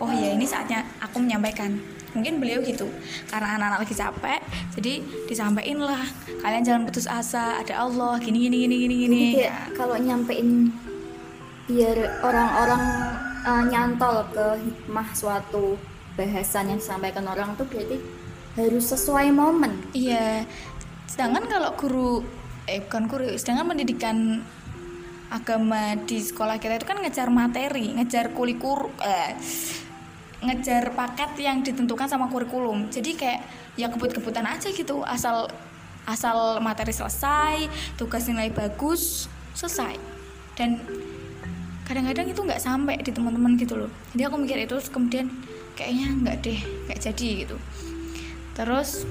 Oh 0.00 0.08
iya, 0.08 0.32
ini 0.32 0.48
saatnya 0.48 0.86
aku 0.96 1.20
menyampaikan. 1.20 1.76
Mungkin 2.12 2.44
beliau 2.44 2.60
gitu, 2.60 2.84
karena 3.32 3.56
anak-anak 3.56 3.88
lagi 3.88 3.94
capek, 3.96 4.40
jadi 4.76 5.00
disampaikan 5.26 5.80
lah. 5.80 6.04
Kalian 6.44 6.60
jangan 6.60 6.82
putus 6.84 7.08
asa, 7.08 7.56
ada 7.56 7.80
Allah, 7.80 8.20
gini 8.20 8.48
gini 8.48 8.68
gini 8.68 8.76
gini 8.84 8.94
gini. 9.08 9.24
Kalau 9.72 9.96
nyampein 9.96 10.68
biar 11.72 12.20
orang-orang 12.20 12.82
eh, 13.48 13.64
nyantol 13.72 14.28
ke 14.28 14.46
hikmah 14.60 15.08
suatu 15.16 15.80
bahasan 16.12 16.68
yang 16.68 16.78
disampaikan 16.82 17.24
orang 17.24 17.56
tuh 17.56 17.64
berarti 17.64 17.96
harus 18.60 18.84
sesuai 18.92 19.32
momen. 19.32 19.72
Iya. 19.96 20.44
Sedangkan 21.08 21.48
kalau 21.48 21.72
guru 21.80 22.20
eh 22.68 22.84
bukan 22.84 23.08
guru, 23.08 23.32
sedangkan 23.40 23.72
pendidikan 23.72 24.44
agama 25.32 25.96
di 26.04 26.20
sekolah 26.20 26.60
kita 26.60 26.76
itu 26.76 26.84
kan 26.84 27.00
ngejar 27.00 27.32
materi, 27.32 27.96
ngejar 27.96 28.36
kurikulum 28.36 28.92
eh 29.00 29.32
ngejar 30.42 30.90
paket 30.92 31.30
yang 31.38 31.62
ditentukan 31.62 32.10
sama 32.10 32.26
kurikulum. 32.26 32.90
Jadi 32.90 33.14
kayak 33.14 33.40
ya 33.78 33.86
kebut-kebutan 33.88 34.44
aja 34.44 34.68
gitu, 34.74 35.00
asal 35.06 35.46
asal 36.02 36.58
materi 36.58 36.90
selesai, 36.90 37.70
tugas 37.94 38.26
nilai 38.26 38.50
bagus, 38.50 39.30
selesai. 39.54 39.96
Dan 40.58 40.82
kadang-kadang 41.86 42.26
itu 42.26 42.40
nggak 42.42 42.60
sampai 42.60 42.98
di 43.00 43.14
teman-teman 43.14 43.54
gitu 43.54 43.86
loh. 43.86 43.90
Jadi 44.12 44.22
aku 44.26 44.36
mikir 44.42 44.58
itu 44.66 44.74
terus 44.74 44.90
kemudian 44.90 45.30
kayaknya 45.78 46.06
nggak 46.20 46.36
deh, 46.42 46.60
nggak 46.90 47.00
jadi 47.00 47.28
gitu. 47.46 47.56
Terus 48.52 49.06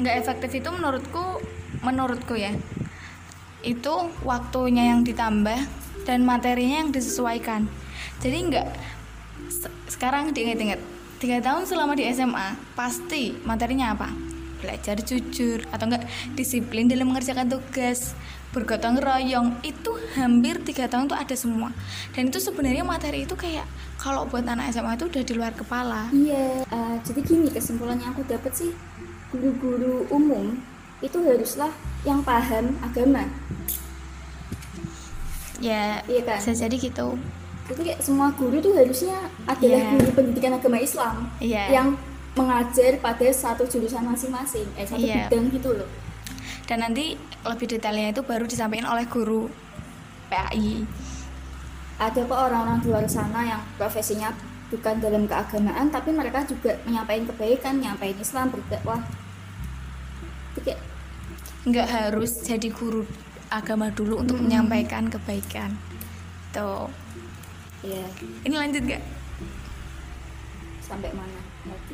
nggak 0.00 0.16
efektif 0.16 0.50
itu 0.56 0.68
menurutku 0.72 1.44
menurutku 1.84 2.32
ya 2.32 2.56
itu 3.60 3.94
waktunya 4.24 4.96
yang 4.96 5.04
ditambah 5.04 5.60
dan 6.08 6.24
materinya 6.24 6.80
yang 6.80 6.90
disesuaikan 6.90 7.68
jadi 8.24 8.36
nggak 8.48 8.68
sekarang 9.90 10.30
diinget-inget. 10.32 10.80
Tiga 11.20 11.36
tahun 11.44 11.68
selama 11.68 11.92
di 11.92 12.08
SMA 12.08 12.56
pasti 12.72 13.36
materinya 13.44 13.92
apa? 13.92 14.08
Belajar 14.64 14.96
jujur 15.04 15.64
atau 15.68 15.84
enggak? 15.88 16.08
Disiplin 16.32 16.88
dalam 16.88 17.12
mengerjakan 17.12 17.50
tugas 17.50 18.16
bergotong 18.56 18.96
royong. 18.96 19.60
Itu 19.60 20.00
hampir 20.16 20.64
tiga 20.64 20.88
tahun 20.88 21.12
tuh 21.12 21.18
ada 21.20 21.36
semua. 21.36 21.68
Dan 22.16 22.32
itu 22.32 22.40
sebenarnya 22.40 22.84
materi 22.86 23.28
itu 23.28 23.36
kayak 23.36 23.68
kalau 24.00 24.24
buat 24.24 24.48
anak 24.48 24.72
SMA 24.72 24.96
itu 24.96 25.12
udah 25.12 25.22
di 25.22 25.34
luar 25.36 25.52
kepala. 25.52 26.08
Iya, 26.08 26.64
eh, 26.64 26.94
jadi 27.04 27.20
gini 27.20 27.48
kesimpulannya 27.52 28.08
aku 28.08 28.24
dapat 28.24 28.52
sih 28.56 28.72
guru-guru 29.30 30.08
umum 30.10 30.56
itu 31.00 31.16
haruslah 31.20 31.72
yang 32.04 32.20
paham 32.24 32.76
agama. 32.80 33.24
ya 35.60 36.00
Iya 36.08 36.24
kan? 36.24 36.40
bisa 36.40 36.56
jadi 36.56 36.72
gitu 36.80 37.20
Jadi 37.70 37.80
kayak 37.86 38.00
semua 38.02 38.34
guru 38.34 38.58
tuh 38.58 38.74
harusnya 38.74 39.14
adalah 39.46 39.78
Iya. 39.78 39.90
guru 39.94 40.08
pendidikan 40.12 40.52
agama 40.52 40.76
Islam 40.76 41.30
Iya. 41.38 41.70
yang 41.70 41.94
mengajar 42.32 42.98
pada 42.98 43.26
satu 43.26 43.62
jurusan 43.64 44.02
masing-masing, 44.02 44.66
eh 44.74 44.82
satu 44.82 44.98
Iya. 45.00 45.26
bidang 45.26 45.50
gitu 45.50 45.70
loh. 45.74 45.86
dan 46.66 46.86
nanti 46.86 47.18
lebih 47.42 47.66
detailnya 47.66 48.14
itu 48.14 48.22
baru 48.22 48.46
disampaikan 48.46 48.86
oleh 48.86 49.02
guru 49.04 49.50
PAI 50.30 50.86
Ada 51.98 52.22
kok 52.22 52.30
orang-orang 52.32 52.78
di 52.78 52.86
luar 52.86 53.04
sana 53.04 53.42
yang 53.42 53.58
profesinya 53.74 54.30
bukan 54.70 55.02
dalam 55.02 55.26
keagamaan 55.26 55.90
tapi 55.90 56.14
mereka 56.14 56.46
juga 56.46 56.78
menyampaikan 56.86 57.26
kebaikan, 57.26 57.72
menyampaikan 57.76 58.22
Islam, 58.22 58.46
berdakwah. 58.48 59.02
Itu 60.54 60.60
kayak 60.62 60.78
nggak 61.66 61.88
harus 61.90 62.38
jadi 62.40 62.70
guru 62.70 63.02
agama 63.50 63.90
dulu 63.90 64.22
untuk 64.22 64.38
menyampaikan 64.38 65.10
kebaikan 65.10 65.74
tuh 66.54 66.86
ya 67.80 68.04
ini 68.44 68.54
lanjut 68.56 68.82
gak 68.84 69.02
sampai 70.90 71.10
mana? 71.14 71.40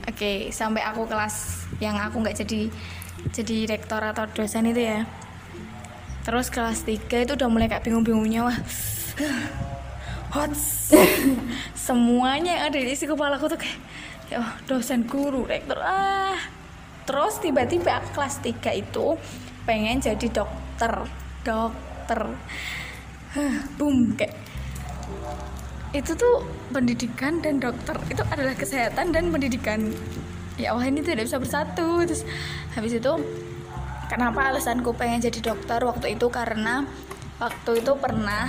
Oke, 0.08 0.48
sampai 0.54 0.80
aku 0.80 1.04
kelas 1.04 1.68
yang 1.84 2.00
aku 2.00 2.24
nggak 2.24 2.38
jadi 2.46 2.72
jadi 3.34 3.76
rektor 3.76 4.00
atau 4.00 4.24
dosen 4.30 4.70
itu 4.72 4.80
ya. 4.80 5.04
Terus 6.24 6.48
kelas 6.48 6.86
3 6.88 7.28
itu 7.28 7.32
udah 7.36 7.48
mulai 7.52 7.68
kayak 7.68 7.84
bingung-bingungnya 7.84 8.48
wah. 8.48 8.58
Hot. 10.34 10.52
Semuanya 11.86 12.56
yang 12.56 12.64
ada 12.72 12.78
di 12.80 12.88
isi 12.94 13.04
kepala 13.04 13.36
aku 13.36 13.52
tuh 13.52 13.60
kayak 13.60 13.78
ya 14.26 14.42
Allah, 14.42 14.54
dosen 14.64 15.04
guru, 15.04 15.44
rektor 15.44 15.78
ah. 15.82 16.38
Terus 17.06 17.38
tiba-tiba 17.38 18.00
aku 18.00 18.16
kelas 18.16 18.40
3 18.42 18.80
itu 18.80 19.06
pengen 19.68 20.00
jadi 20.00 20.26
dokter. 20.32 21.04
Dokter. 21.44 22.20
Huh, 23.36 23.56
boom 23.76 24.16
kayak 24.16 24.34
itu 26.00 26.12
tuh 26.16 26.44
pendidikan 26.72 27.40
dan 27.40 27.60
dokter 27.62 27.96
itu 28.12 28.22
adalah 28.28 28.54
kesehatan 28.56 29.12
dan 29.12 29.32
pendidikan. 29.32 29.92
Ya 30.56 30.72
Allah 30.72 30.88
ini 30.88 31.04
tidak 31.04 31.28
bisa 31.28 31.40
bersatu. 31.40 32.04
Terus 32.04 32.22
habis 32.76 32.96
itu 32.96 33.12
kenapa 34.08 34.52
alasanku 34.52 34.92
pengen 34.96 35.24
jadi 35.24 35.52
dokter 35.52 35.80
waktu 35.84 36.16
itu? 36.16 36.26
Karena 36.32 36.84
waktu 37.40 37.84
itu 37.84 37.92
pernah 37.96 38.48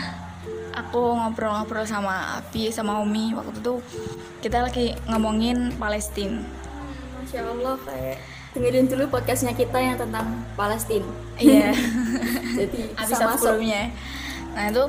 aku 0.75 1.17
ngobrol-ngobrol 1.17 1.83
sama 1.83 2.39
Abi 2.39 2.71
sama 2.71 2.99
Umi. 2.99 3.35
Waktu 3.35 3.59
itu 3.59 3.75
kita 4.41 4.63
lagi 4.63 4.93
ngomongin 5.09 5.75
Palestina 5.75 6.39
Masya 7.17 7.41
Allah 7.43 7.75
kayak 7.83 8.17
dengerin 8.55 8.87
dulu 8.87 9.03
podcastnya 9.11 9.51
kita 9.51 9.75
yang 9.75 9.99
tentang 9.99 10.47
Palestina 10.55 11.09
iya. 11.35 11.75
Jadi 12.57 12.95
episode 12.95 13.19
sama 13.19 13.35
sebelumnya. 13.35 13.91
nah 14.55 14.71
itu 14.71 14.83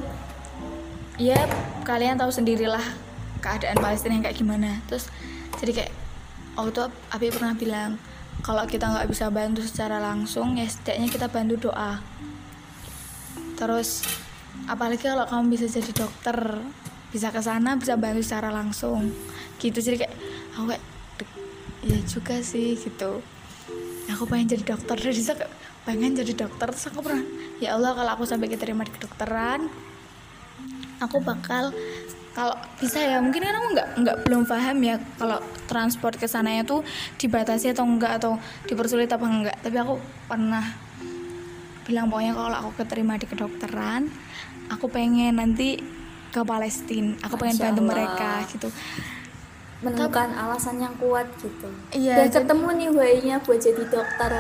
ya 1.19 1.39
kalian 1.83 2.15
tahu 2.15 2.31
sendirilah 2.31 2.83
keadaan 3.43 3.79
Palestina 3.79 4.15
yang 4.15 4.25
kayak 4.25 4.39
gimana. 4.39 4.79
Terus 4.87 5.11
jadi 5.59 5.85
kayak 5.85 5.93
waktu 6.55 6.71
itu 6.75 6.83
Abi 7.11 7.27
pernah 7.35 7.55
bilang 7.59 7.91
kalau 8.47 8.63
kita 8.71 8.87
nggak 8.87 9.11
bisa 9.11 9.27
bantu 9.35 9.67
secara 9.67 9.99
langsung 9.99 10.55
ya 10.55 10.67
setidaknya 10.67 11.09
kita 11.11 11.27
bantu 11.27 11.69
doa. 11.69 11.99
Terus 13.59 14.07
apalagi 14.71 15.03
kalau 15.03 15.27
kamu 15.27 15.59
bisa 15.59 15.67
jadi 15.67 15.91
dokter 15.91 16.63
bisa 17.11 17.35
ke 17.35 17.41
sana 17.43 17.75
bisa 17.75 17.99
bantu 17.99 18.23
secara 18.23 18.55
langsung. 18.55 19.11
Gitu 19.59 19.83
jadi 19.83 20.07
kayak 20.07 20.15
aku 20.55 20.65
kayak 20.71 20.85
"Dek, 21.19 21.31
ya 21.83 21.99
juga 22.07 22.37
sih 22.47 22.79
gitu. 22.79 23.19
Aku 24.09 24.25
pengen 24.25 24.55
jadi 24.55 24.65
dokter 24.65 24.97
dari 25.05 25.23
pengen 25.89 26.13
jadi 26.13 26.45
dokter 26.45 26.69
terus 26.69 26.85
aku 26.93 27.01
pernah 27.01 27.25
ya 27.65 27.73
Allah 27.73 27.97
kalau 27.97 28.13
aku 28.13 28.29
sampai 28.29 28.53
keterima 28.53 28.85
di 28.85 28.93
kedokteran 28.93 29.73
aku 30.99 31.23
bakal 31.23 31.71
kalau 32.39 32.55
bisa 32.79 33.03
ya 33.03 33.19
mungkin 33.19 33.43
kan 33.43 33.55
aku 33.59 33.67
nggak 33.75 33.89
nggak 33.99 34.17
belum 34.31 34.47
paham 34.47 34.79
ya 34.87 34.97
kalau 35.19 35.43
transport 35.67 36.15
ke 36.15 36.31
sananya 36.31 36.63
tuh 36.63 36.87
dibatasi 37.19 37.75
atau 37.75 37.83
enggak 37.83 38.23
atau 38.23 38.39
dipersulit 38.71 39.11
apa 39.11 39.27
enggak 39.27 39.57
tapi 39.59 39.75
aku 39.75 39.99
pernah 40.31 40.63
bilang 41.83 42.07
pokoknya 42.13 42.37
kalau 42.37 42.57
aku 42.63 42.71
keterima 42.85 43.19
di 43.19 43.27
kedokteran 43.27 44.07
aku 44.71 44.87
pengen 44.87 45.41
nanti 45.41 45.81
ke 46.29 46.41
Palestina 46.45 47.17
aku 47.25 47.41
pengen 47.41 47.57
bantu 47.59 47.83
mereka 47.83 48.45
gitu. 48.53 48.69
Menemukan 49.79 50.35
alasan 50.35 50.83
yang 50.83 50.95
kuat 50.99 51.31
gitu. 51.39 51.71
Iya, 51.95 52.19
dan 52.19 52.27
jadi- 52.29 52.35
ketemu 52.45 52.69
nih 52.83 52.91
way-nya 52.91 53.37
buat 53.47 53.63
jadi 53.63 53.83
dokter 53.87 54.31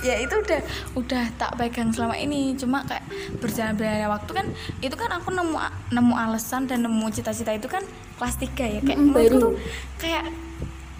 ya 0.00 0.16
itu 0.20 0.34
udah 0.34 0.60
udah 0.96 1.24
tak 1.36 1.56
pegang 1.60 1.92
selama 1.92 2.16
ini. 2.16 2.56
Cuma 2.56 2.84
kayak 2.84 3.04
berjalan 3.40 3.76
berjalannya 3.76 4.08
waktu 4.08 4.30
kan 4.32 4.46
itu 4.80 4.94
kan 4.96 5.10
aku 5.12 5.28
nemu 5.32 5.56
nemu 5.92 6.14
alasan 6.16 6.66
dan 6.68 6.84
nemu 6.84 7.06
cita-cita 7.12 7.52
itu 7.52 7.68
kan 7.68 7.84
kelas 8.16 8.36
3 8.40 8.48
ya. 8.76 8.80
Kayak 8.84 8.98
menurutku 8.98 9.16
baru. 9.16 9.38
tuh 9.40 9.52
kayak 10.00 10.24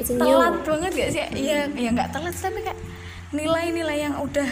It's 0.01 0.09
a 0.09 0.17
new. 0.17 0.25
telat 0.25 0.57
banget 0.65 0.91
gak 0.97 1.11
sih? 1.13 1.21
Iya 1.37 1.69
ya 1.77 1.89
nggak 1.93 2.11
telat 2.17 2.33
tapi 2.33 2.65
kayak 2.65 2.81
nilai-nilai 3.37 3.99
yang 4.09 4.17
udah 4.17 4.49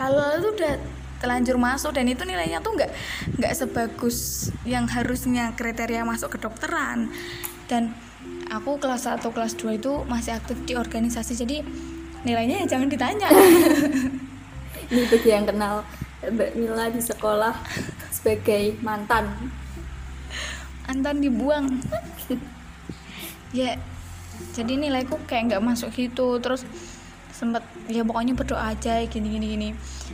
lalu-lalu 0.00 0.36
tuh 0.40 0.52
udah 0.60 0.74
telanjur 1.16 1.56
masuk 1.56 1.96
dan 1.96 2.04
itu 2.08 2.24
nilainya 2.28 2.60
tuh 2.60 2.76
nggak 2.76 2.92
nggak 3.40 3.52
sebagus 3.56 4.48
yang 4.68 4.84
harusnya 4.88 5.52
kriteria 5.56 6.04
masuk 6.04 6.36
kedokteran. 6.36 7.12
Dan 7.66 7.92
aku 8.48 8.78
kelas 8.80 9.08
1 9.08 9.20
kelas 9.20 9.52
2 9.58 9.80
itu 9.80 9.92
masih 10.08 10.36
aktif 10.36 10.56
di 10.64 10.76
organisasi. 10.76 11.32
Jadi 11.36 11.56
nilainya 12.26 12.66
ya 12.66 12.76
jangan 12.76 12.90
ditanya. 12.90 13.28
Ini 14.90 15.02
bagi 15.06 15.30
yang 15.30 15.46
kenal 15.46 15.86
Mbak 16.26 16.50
Mila 16.58 16.90
di 16.90 16.98
sekolah 16.98 17.54
sebagai 18.10 18.74
mantan. 18.82 19.30
Antan 20.86 21.22
dibuang. 21.22 21.70
Ya 23.54 23.78
jadi 24.52 24.76
nilaiku 24.76 25.16
kayak 25.24 25.48
nggak 25.48 25.64
masuk 25.64 25.88
gitu. 25.96 26.36
Terus 26.42 26.66
sempet 27.32 27.62
ya 27.88 28.04
pokoknya 28.04 28.36
berdoa 28.36 28.74
aja 28.74 29.00
gini 29.06 29.32
gini 29.32 29.46
gini. 29.56 29.68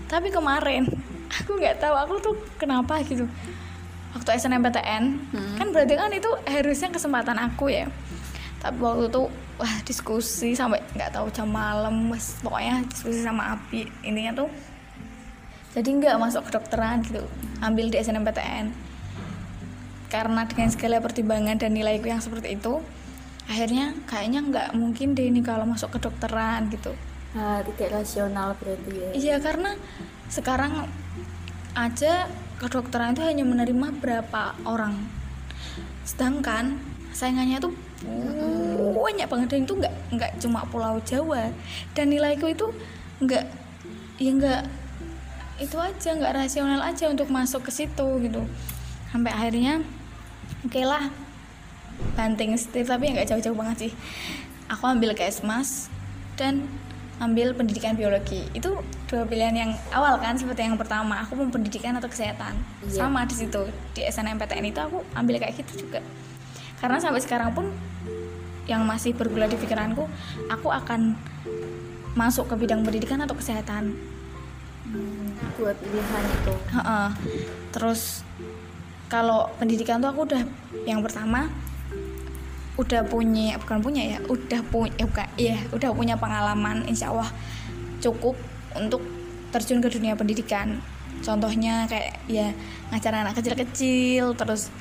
Tapi 0.06 0.30
kemarin 0.30 0.86
aku 1.42 1.58
nggak 1.58 1.80
tahu 1.82 1.96
aku 1.96 2.14
tuh 2.22 2.34
kenapa 2.54 3.02
gitu. 3.02 3.26
Waktu 4.14 4.36
SNMPTN 4.36 5.04
Hmm. 5.32 5.56
kan 5.58 5.66
berarti 5.72 5.96
kan 5.96 6.12
itu 6.12 6.28
harusnya 6.44 6.92
kesempatan 6.92 7.40
aku 7.40 7.72
ya. 7.72 7.88
Tapi 8.60 8.78
waktu 8.78 9.10
itu 9.10 9.22
wah 9.62 9.78
diskusi 9.86 10.58
sampai 10.58 10.82
nggak 10.98 11.14
tahu 11.14 11.30
jam 11.30 11.46
malam 11.46 12.10
wes 12.10 12.34
pokoknya 12.42 12.82
diskusi 12.90 13.22
sama 13.22 13.54
Abi. 13.54 13.86
Intinya 14.02 14.42
tuh 14.42 14.50
jadi 15.70 15.86
nggak 15.86 16.18
masuk 16.18 16.50
kedokteran 16.50 17.06
gitu 17.06 17.22
ambil 17.62 17.86
di 17.86 17.96
SNMPTN 18.02 18.74
karena 20.10 20.44
dengan 20.50 20.68
segala 20.68 20.98
pertimbangan 20.98 21.62
dan 21.62 21.72
nilaiku 21.72 22.10
yang 22.10 22.18
seperti 22.18 22.58
itu 22.58 22.82
akhirnya 23.46 23.94
kayaknya 24.10 24.40
nggak 24.42 24.68
mungkin 24.74 25.14
deh 25.14 25.30
ini 25.30 25.46
kalau 25.46 25.62
masuk 25.62 25.94
kedokteran 25.94 26.66
gitu. 26.74 26.90
Ah, 27.32 27.62
tidak 27.64 28.02
rasional 28.02 28.58
berarti 28.58 28.90
ya. 28.92 29.10
Iya 29.14 29.36
karena 29.38 29.78
sekarang 30.26 30.90
aja 31.72 32.26
kedokteran 32.58 33.14
itu 33.14 33.22
hanya 33.24 33.46
menerima 33.46 33.88
berapa 34.02 34.58
orang. 34.66 35.00
Sedangkan 36.02 36.76
saingannya 37.14 37.62
tuh 37.62 37.72
banyak 38.94 39.26
banget. 39.28 39.48
Dan 39.52 39.60
itu 39.64 39.74
nggak 39.78 39.94
nggak 40.14 40.30
cuma 40.42 40.64
Pulau 40.68 40.98
Jawa. 41.02 41.52
Dan 41.92 42.10
nilaiku 42.10 42.50
itu 42.50 42.66
nggak 43.22 43.44
ya 44.18 44.30
nggak 44.34 44.62
itu 45.62 45.76
aja 45.78 46.10
nggak 46.18 46.34
rasional 46.34 46.80
aja 46.82 47.06
untuk 47.06 47.28
masuk 47.30 47.68
ke 47.68 47.72
situ 47.72 48.08
gitu. 48.24 48.42
Sampai 49.12 49.30
akhirnya 49.30 49.84
oke 50.66 50.82
lah 50.82 51.10
banting 52.18 52.56
setir 52.58 52.88
tapi 52.88 53.12
ya 53.12 53.20
nggak 53.20 53.28
jauh-jauh 53.30 53.56
banget 53.56 53.88
sih. 53.88 53.92
Aku 54.72 54.88
ambil 54.88 55.12
KSMAS 55.12 55.92
dan 56.34 56.64
ambil 57.22 57.54
pendidikan 57.54 57.94
biologi. 57.94 58.48
Itu 58.56 58.80
dua 59.06 59.22
pilihan 59.28 59.54
yang 59.54 59.70
awal 59.94 60.18
kan 60.18 60.34
seperti 60.34 60.64
yang 60.66 60.74
pertama. 60.74 61.22
Aku 61.22 61.38
mau 61.38 61.46
pendidikan 61.52 61.94
atau 61.94 62.08
kesehatan. 62.08 62.56
Iya. 62.82 63.06
sama 63.06 63.22
di 63.28 63.36
situ. 63.36 63.62
Di 63.94 64.02
SNMPTN 64.08 64.64
itu 64.66 64.80
aku 64.80 65.04
ambil 65.14 65.38
kayak 65.38 65.60
gitu 65.62 65.86
juga. 65.86 66.00
Karena 66.82 66.98
sampai 66.98 67.22
sekarang 67.22 67.54
pun 67.54 67.70
yang 68.70 68.86
masih 68.86 69.14
bergula 69.14 69.50
di 69.50 69.58
pikiranku 69.58 70.06
aku 70.46 70.68
akan 70.70 71.18
masuk 72.12 72.46
ke 72.52 72.54
bidang 72.66 72.84
pendidikan 72.84 73.18
atau 73.24 73.32
kesehatan. 73.32 73.96
Hmm, 74.92 75.32
dua 75.56 75.72
pilihan 75.72 76.24
itu. 76.28 76.54
Heeh. 76.76 77.08
Terus 77.72 78.20
kalau 79.08 79.48
pendidikan 79.56 80.00
tuh 80.00 80.12
aku 80.12 80.28
udah 80.28 80.42
yang 80.84 81.00
pertama 81.00 81.48
udah 82.80 83.04
punya 83.04 83.60
bukan 83.60 83.84
punya 83.84 84.16
ya 84.16 84.18
udah 84.32 84.60
punya 84.72 84.96
eh, 84.96 85.04
bukan 85.04 85.28
iya 85.36 85.56
udah 85.76 85.92
punya 85.92 86.16
pengalaman 86.16 86.88
insya 86.88 87.12
Allah 87.12 87.28
cukup 88.00 88.32
untuk 88.72 89.04
terjun 89.52 89.84
ke 89.84 89.88
dunia 89.92 90.16
pendidikan. 90.16 90.80
Contohnya 91.20 91.86
kayak 91.86 92.18
ya 92.26 92.56
ngajar 92.90 93.12
anak 93.12 93.36
kecil-kecil 93.38 94.32
terus 94.34 94.72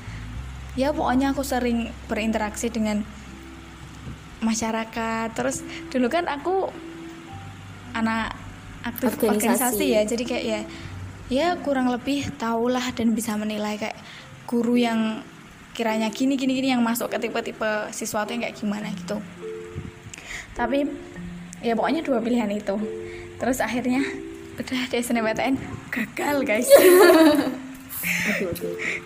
ya 0.74 0.90
pokoknya 0.90 1.36
aku 1.36 1.44
sering 1.44 1.92
berinteraksi 2.08 2.72
dengan 2.72 3.04
masyarakat. 4.42 5.32
Terus 5.32 5.62
dulu 5.88 6.10
kan 6.10 6.28
aku 6.28 6.68
anak 7.96 8.34
aktif 8.82 9.14
Organisasi. 9.14 9.30
organisasi, 9.30 9.86
ya 9.94 10.02
jadi 10.02 10.24
kayak 10.26 10.44
ya 10.44 10.60
ya 11.32 11.48
kurang 11.62 11.88
lebih 11.88 12.28
tahulah 12.36 12.92
dan 12.92 13.14
bisa 13.14 13.38
menilai 13.38 13.78
kayak 13.78 13.96
guru 14.44 14.76
yang 14.76 15.22
kiranya 15.72 16.12
gini 16.12 16.36
gini 16.36 16.52
gini 16.52 16.68
yang 16.76 16.84
masuk 16.84 17.08
ke 17.08 17.16
tipe-tipe 17.16 17.88
siswa 17.96 18.28
tuh 18.28 18.36
yang 18.36 18.44
kayak 18.44 18.56
gimana 18.58 18.92
gitu. 18.92 19.16
Tapi 20.52 20.84
ya 21.64 21.72
pokoknya 21.72 22.04
dua 22.04 22.20
pilihan 22.20 22.50
itu. 22.52 22.76
Terus 23.40 23.58
akhirnya 23.64 24.04
udah 24.60 24.82
di 24.92 24.96
SNMPTN 25.00 25.54
gagal 25.88 26.36
guys. 26.44 26.68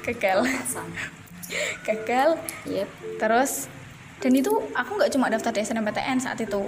Gagal. 0.07 0.38
Gagal. 1.85 2.31
Yep. 2.66 2.88
Terus 3.20 3.70
dan 4.20 4.33
itu 4.33 4.52
aku 4.72 4.96
nggak 4.96 5.12
cuma 5.12 5.29
daftar 5.29 5.52
di 5.52 5.61
SNMPTN 5.61 6.18
saat 6.20 6.38
itu. 6.40 6.62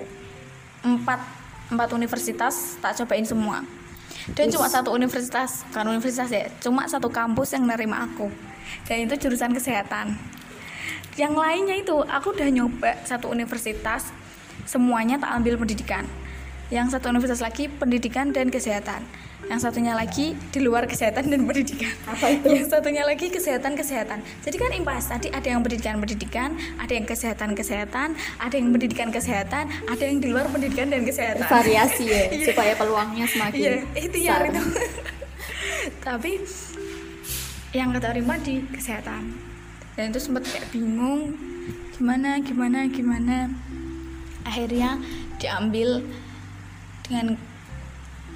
Empat 0.85 1.21
empat 1.69 1.89
universitas 1.97 2.77
tak 2.81 2.97
cobain 3.03 3.25
semua. 3.25 3.65
Dan 4.37 4.53
Wis. 4.53 4.55
cuma 4.57 4.69
satu 4.69 4.93
universitas 4.93 5.65
kan 5.73 5.89
universitas 5.89 6.29
ya 6.29 6.45
cuma 6.61 6.85
satu 6.85 7.09
kampus 7.09 7.57
yang 7.57 7.65
nerima 7.65 8.05
aku. 8.05 8.29
Dan 8.85 9.09
itu 9.09 9.29
jurusan 9.29 9.57
kesehatan. 9.57 10.17
Yang 11.17 11.35
lainnya 11.35 11.77
itu 11.81 11.97
aku 12.05 12.37
udah 12.37 12.49
nyoba 12.53 12.93
satu 13.09 13.33
universitas 13.33 14.13
semuanya 14.69 15.17
tak 15.17 15.33
ambil 15.41 15.57
pendidikan. 15.57 16.05
Yang 16.69 17.01
satu 17.01 17.09
universitas 17.09 17.41
lagi 17.41 17.73
pendidikan 17.73 18.29
dan 18.31 18.53
kesehatan 18.53 19.01
yang 19.49 19.61
satunya 19.61 19.97
lagi 19.97 20.37
di 20.53 20.61
luar 20.61 20.85
kesehatan 20.85 21.33
dan 21.33 21.41
pendidikan. 21.49 21.93
Apa 22.05 22.27
itu? 22.37 22.47
yang 22.53 22.69
satunya 22.69 23.03
lagi 23.05 23.33
kesehatan 23.33 23.73
kesehatan 23.75 24.21
jadi 24.45 24.57
kan 24.61 24.71
impas 24.77 25.09
tadi 25.09 25.29
ada 25.33 25.49
yang 25.49 25.61
pendidikan 25.65 25.97
pendidikan 26.01 26.55
ada 26.77 26.93
yang 26.93 27.07
kesehatan 27.09 27.57
kesehatan 27.57 28.13
ada 28.39 28.55
yang 28.55 28.69
pendidikan 28.71 29.09
kesehatan 29.09 29.69
ada 29.89 30.03
yang 30.05 30.21
di 30.21 30.29
luar 30.29 30.47
pendidikan 30.53 30.93
dan 30.93 31.03
kesehatan. 31.03 31.49
Variasi 31.49 32.05
ya 32.09 32.23
supaya 32.53 32.73
peluangnya 32.77 33.25
semakin 33.25 33.59
iya 33.59 33.75
ikhtiar 33.97 34.41
besar. 34.45 34.53
itu. 34.53 34.63
Tapi 36.07 36.33
yang 37.77 37.93
keterima 37.93 38.35
di 38.41 38.65
kesehatan. 38.73 39.37
Dan 39.99 40.15
itu 40.15 40.21
sempat 40.23 40.47
kayak 40.47 40.71
bingung 40.71 41.35
gimana 41.97 42.39
gimana 42.45 42.87
gimana. 42.87 43.51
Akhirnya 44.47 44.97
diambil 45.43 46.05
dengan 47.05 47.37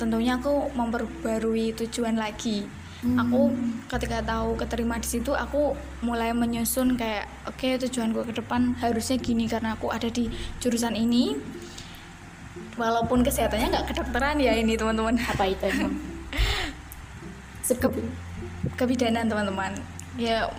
tentunya 0.03 0.35
aku 0.35 0.75
memperbarui 0.75 1.71
tujuan 1.79 2.19
lagi. 2.19 2.67
Aku 3.03 3.51
ketika 3.91 4.23
tahu 4.23 4.55
keterima 4.59 4.99
di 4.99 5.07
situ 5.07 5.35
aku 5.35 5.75
mulai 6.07 6.31
menyusun 6.35 6.95
kayak 6.95 7.27
oke 7.51 7.79
tujuanku 7.87 8.23
ke 8.27 8.35
depan 8.39 8.79
harusnya 8.79 9.19
gini 9.19 9.47
karena 9.51 9.79
aku 9.79 9.95
ada 9.95 10.11
di 10.11 10.27
jurusan 10.59 10.99
ini. 10.99 11.39
Walaupun 12.75 13.23
kesehatannya 13.23 13.75
nggak 13.75 13.87
kedokteran 13.95 14.43
ya 14.43 14.59
ini 14.59 14.75
teman-teman. 14.75 15.19
Apa 15.19 15.51
itu? 15.51 15.67
Emang 15.71 15.95
sebutin 17.63 18.07
kebidanan 18.75 19.31
teman-teman. 19.31 19.75
Ya 20.19 20.51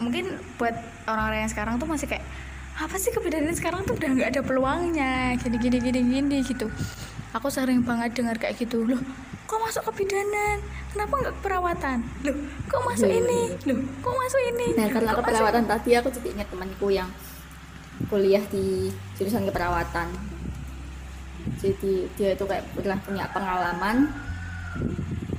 mungkin 0.00 0.40
buat 0.56 0.76
orang-orang 1.04 1.44
yang 1.44 1.52
sekarang 1.52 1.76
tuh 1.76 1.88
masih 1.88 2.08
kayak 2.08 2.24
apa 2.80 2.96
sih 2.96 3.12
kebidanan 3.12 3.52
sekarang 3.52 3.84
tuh 3.84 3.96
udah 3.96 4.08
nggak 4.08 4.28
ada 4.36 4.42
peluangnya? 4.44 5.36
Gini 5.40 5.56
gini 5.56 5.76
gini 5.80 6.00
gini 6.00 6.36
gitu 6.44 6.68
aku 7.30 7.48
sering 7.48 7.80
banget 7.80 8.12
dengar 8.12 8.36
kayak 8.36 8.56
gitu. 8.56 8.82
Loh 8.84 9.00
kok 9.44 9.58
masuk 9.58 9.82
kebidanan? 9.88 10.62
Kenapa 10.90 11.14
nggak 11.16 11.36
perawatan? 11.40 11.98
Loh 12.22 12.36
kok 12.64 12.82
masuk 12.84 13.06
Iya, 13.06 13.18
ini? 13.20 13.40
iya. 13.48 13.68
loh 13.68 13.78
kok 13.98 14.14
masuk 14.16 14.40
ini? 14.48 14.66
Nah 14.74 14.86
karena 14.88 15.10
Kok 15.10 15.16
masuk- 15.16 15.26
keperawatan 15.26 15.64
tadi 15.66 15.90
aku 15.92 16.08
jadi 16.12 16.28
ingat 16.32 16.48
temanku 16.48 16.86
yang 16.88 17.10
kuliah 18.06 18.44
di 18.46 18.88
jurusan 19.14 19.44
keperawatan. 19.44 20.08
Jadi 21.56 21.94
dia 22.14 22.30
itu 22.30 22.44
kayak 22.44 22.64
pernah 22.72 22.98
punya 22.98 23.24
pengalaman. 23.28 23.96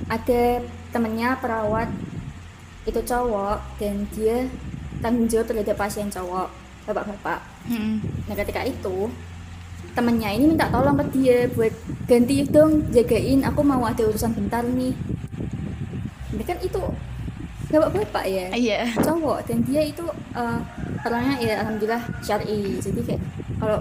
Ada 0.06 0.60
temennya 0.90 1.40
perawat 1.40 1.88
itu 2.84 3.00
cowok 3.00 3.58
dan 3.78 4.04
dia 4.10 4.44
tanggung 4.98 5.24
jawab 5.24 5.46
terhadap 5.48 5.74
pasien 5.74 6.06
cowok 6.06 6.50
bapak-bapak. 6.84 7.40
Mm-mm. 7.64 8.02
Nah 8.26 8.34
ketika 8.34 8.60
itu 8.62 9.08
temennya 9.92 10.30
ini 10.32 10.44
minta 10.52 10.68
tolong 10.72 10.96
ke 10.98 11.04
dia 11.12 11.48
buat 11.52 11.72
ganti 12.08 12.44
dong 12.48 12.88
jagain 12.92 13.44
aku 13.44 13.60
mau 13.60 13.84
ada 13.84 14.02
urusan 14.04 14.32
bentar 14.32 14.64
nih. 14.64 14.96
Ini 16.32 16.42
kan 16.48 16.58
itu 16.64 16.80
bapak-bapak 17.72 18.24
ya? 18.28 18.46
Iya. 18.52 18.80
Cowok 19.00 19.48
dan 19.48 19.58
dia 19.64 19.82
itu 19.84 20.04
eh, 20.36 20.58
orangnya 21.04 21.36
ya 21.40 21.54
alhamdulillah 21.64 22.02
syari. 22.24 22.80
Jadi 22.80 23.00
kayak 23.04 23.22
kalau 23.60 23.78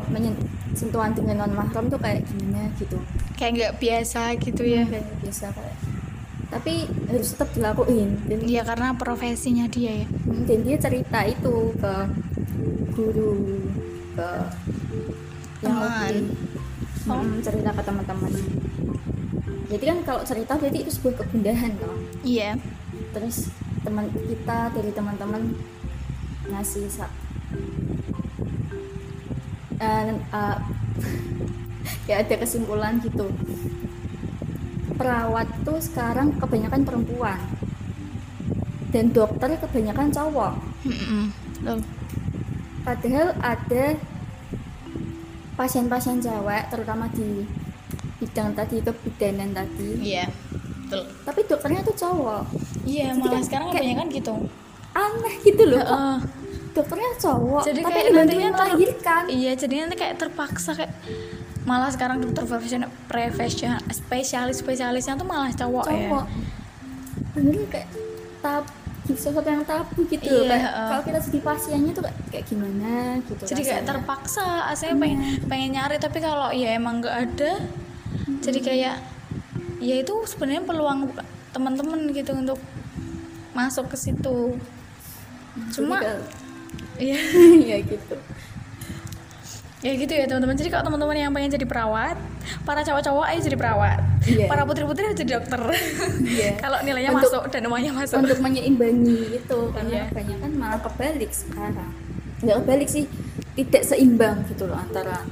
sentuhan 0.72 1.12
dengan 1.12 1.44
non 1.44 1.54
mahram 1.56 1.92
tuh 1.92 2.00
kayak 2.00 2.24
gimana 2.28 2.72
gitu. 2.80 2.96
Kayak 3.36 3.52
nggak 3.56 3.74
biasa 3.80 4.22
gitu 4.40 4.64
ya? 4.64 4.84
Kayak 4.88 5.08
biasa 5.24 5.46
kayak 5.52 5.76
tapi 6.52 6.84
harus 7.08 7.32
tetap 7.32 7.50
dilakuin. 7.56 8.20
Dan 8.28 8.44
Iya 8.44 8.68
karena 8.68 8.92
profesinya 9.00 9.66
dia 9.72 10.04
ya? 10.04 10.08
Hmm, 10.28 10.44
dan 10.44 10.60
dia 10.68 10.78
cerita 10.78 11.24
itu 11.24 11.72
ke 11.80 11.94
guru 12.92 13.64
ke 14.12 14.30
Teman. 15.62 16.14
Oh. 17.10 17.18
Hmm, 17.18 17.42
cerita 17.42 17.70
ke 17.74 17.82
teman-teman 17.82 18.32
jadi 19.72 19.84
kan 19.88 19.98
kalau 20.04 20.22
cerita 20.28 20.60
berarti 20.60 20.84
itu 20.84 20.92
sebuah 20.92 21.24
kegundahan 21.24 21.74
loh 21.80 21.98
iya 22.22 22.60
terus 23.16 23.50
teman 23.82 24.06
kita 24.14 24.70
dari 24.76 24.92
teman-teman 24.92 25.56
ngasih 26.52 26.86
sa 26.92 27.08
Eh, 29.82 30.14
eh, 30.14 30.58
kayak 32.06 32.30
ada 32.30 32.36
kesimpulan 32.46 33.02
gitu 33.02 33.34
perawat 34.94 35.50
tuh 35.66 35.82
sekarang 35.82 36.38
kebanyakan 36.38 36.86
perempuan 36.86 37.42
dan 38.94 39.10
dokter 39.10 39.58
kebanyakan 39.58 40.14
cowok 40.14 40.54
Mm-mm. 40.86 41.34
Loh. 41.66 41.82
padahal 42.86 43.34
ada 43.42 43.98
pasien-pasien 45.62 46.18
cewek 46.18 46.64
terutama 46.68 47.06
di 47.14 47.46
bidang 48.18 48.54
tadi 48.54 48.82
kebidanan 48.82 49.54
tadi. 49.54 49.90
Iya 50.02 50.26
betul. 50.26 51.06
Tapi 51.22 51.40
dokternya 51.46 51.82
tuh 51.82 51.96
cowok. 51.96 52.44
Iya 52.84 53.14
Jadi 53.14 53.20
malah 53.20 53.32
kan 53.32 53.44
sekarang 53.46 53.68
kayak- 53.70 53.78
kebanyakan 53.86 54.08
gitu. 54.10 54.34
Aneh 54.92 55.36
gitu 55.40 55.64
loh 55.70 55.80
Heeh. 55.80 56.18
dokternya 56.72 57.12
cowok 57.16 57.64
jadi 57.64 57.80
tapi 57.80 57.94
kayak 57.94 58.10
nantinya 58.12 58.50
melahirkan. 58.52 59.22
Iya 59.28 59.52
jadi 59.56 59.76
nanti 59.86 59.96
kayak 59.96 60.16
terpaksa 60.18 60.72
kayak 60.74 60.94
malah 61.62 61.88
sekarang 61.88 62.18
dokter 62.20 62.44
profesional 62.44 62.90
profesional 63.06 63.78
spesialis 63.88 64.60
spesialisnya 64.60 65.14
tuh 65.14 65.24
malah 65.24 65.54
cowok, 65.54 65.84
cowok. 65.86 66.26
Ya 66.26 67.32
bener 67.32 67.64
kayak 67.70 67.88
tab 68.42 68.66
sesuatu 69.16 69.48
yang 69.48 69.66
tabu 69.66 70.04
gitu. 70.08 70.24
Iya, 70.24 70.48
kayak 70.48 70.64
heeh. 70.64 70.88
kalau 70.90 71.04
kita 71.08 71.20
jadi 71.30 71.40
pasiennya 71.44 71.92
tuh 71.94 72.04
kayak, 72.06 72.18
kayak 72.30 72.46
gimana 72.48 72.92
gitu 73.26 73.44
jadi 73.48 73.62
kayak 73.64 73.84
terpaksa 73.88 74.48
saya 74.76 74.94
pengen 74.96 75.22
pengen 75.48 75.70
nyari 75.76 75.98
tapi 75.98 76.18
kalau 76.20 76.50
ya 76.52 76.76
emang 76.76 77.02
nggak 77.02 77.16
ada 77.16 77.52
jadi 78.42 78.60
kayak 78.60 78.96
ya 79.82 79.96
itu 80.02 80.14
sebenarnya 80.30 80.64
peluang 80.66 81.10
teman-teman 81.52 82.10
gitu 82.14 82.32
untuk 82.38 82.60
masuk 83.52 83.92
ke 83.92 83.98
situ. 84.00 84.56
Cuma 85.76 86.00
iya. 86.96 87.20
Ya 87.76 87.78
gitu 87.84 88.16
ya 89.82 89.92
gitu 89.94 90.14
ya 90.14 90.26
teman-teman. 90.26 90.54
Jadi 90.54 90.70
kalau 90.70 90.84
teman-teman 90.86 91.16
yang 91.16 91.32
pengen 91.32 91.52
jadi 91.52 91.66
perawat 91.66 92.14
para 92.64 92.82
cowok-cowok 92.82 93.26
ayo 93.28 93.40
jadi 93.42 93.58
perawat. 93.58 93.98
Iya. 94.22 94.46
para 94.46 94.62
putri-putri 94.64 95.10
jadi 95.14 95.42
dokter. 95.42 95.62
Iya. 96.22 96.50
kalau 96.64 96.78
nilainya 96.82 97.12
Untuk- 97.12 97.34
masuk 97.34 97.44
dan 97.50 97.64
uangnya 97.66 97.92
masuk. 97.92 98.22
untuk 98.22 98.38
menyeimbangi 98.40 99.20
itu 99.36 99.60
karena 99.74 99.90
Iya. 99.92 100.04
kebanyakan 100.10 100.52
malah 100.54 100.80
kebalik 100.80 101.32
sekarang. 101.34 101.92
Nggak 102.42 102.58
kebalik 102.62 102.90
sih 102.90 103.06
tidak 103.54 103.84
seimbang 103.84 104.46
gitu 104.48 104.70
loh 104.70 104.78
antara 104.78 105.26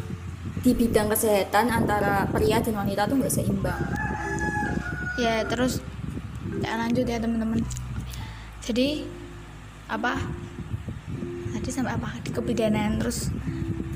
di 0.59 0.75
bidang 0.75 1.07
kesehatan 1.07 1.71
antara 1.71 2.27
pria 2.27 2.59
dan 2.59 2.75
wanita 2.75 3.05
tuh 3.05 3.15
nggak 3.15 3.31
seimbang. 3.31 3.79
Ya 5.17 5.45
terus 5.45 5.79
ya 6.59 6.73
lanjut 6.75 7.05
ya 7.05 7.21
teman-teman. 7.21 7.61
Jadi 8.59 9.05
apa? 9.85 10.17
Tadi 11.49 11.69
sampai 11.69 11.93
apa? 11.93 12.17
Di 12.21 12.29
kebidanan 12.29 12.97
terus 12.97 13.29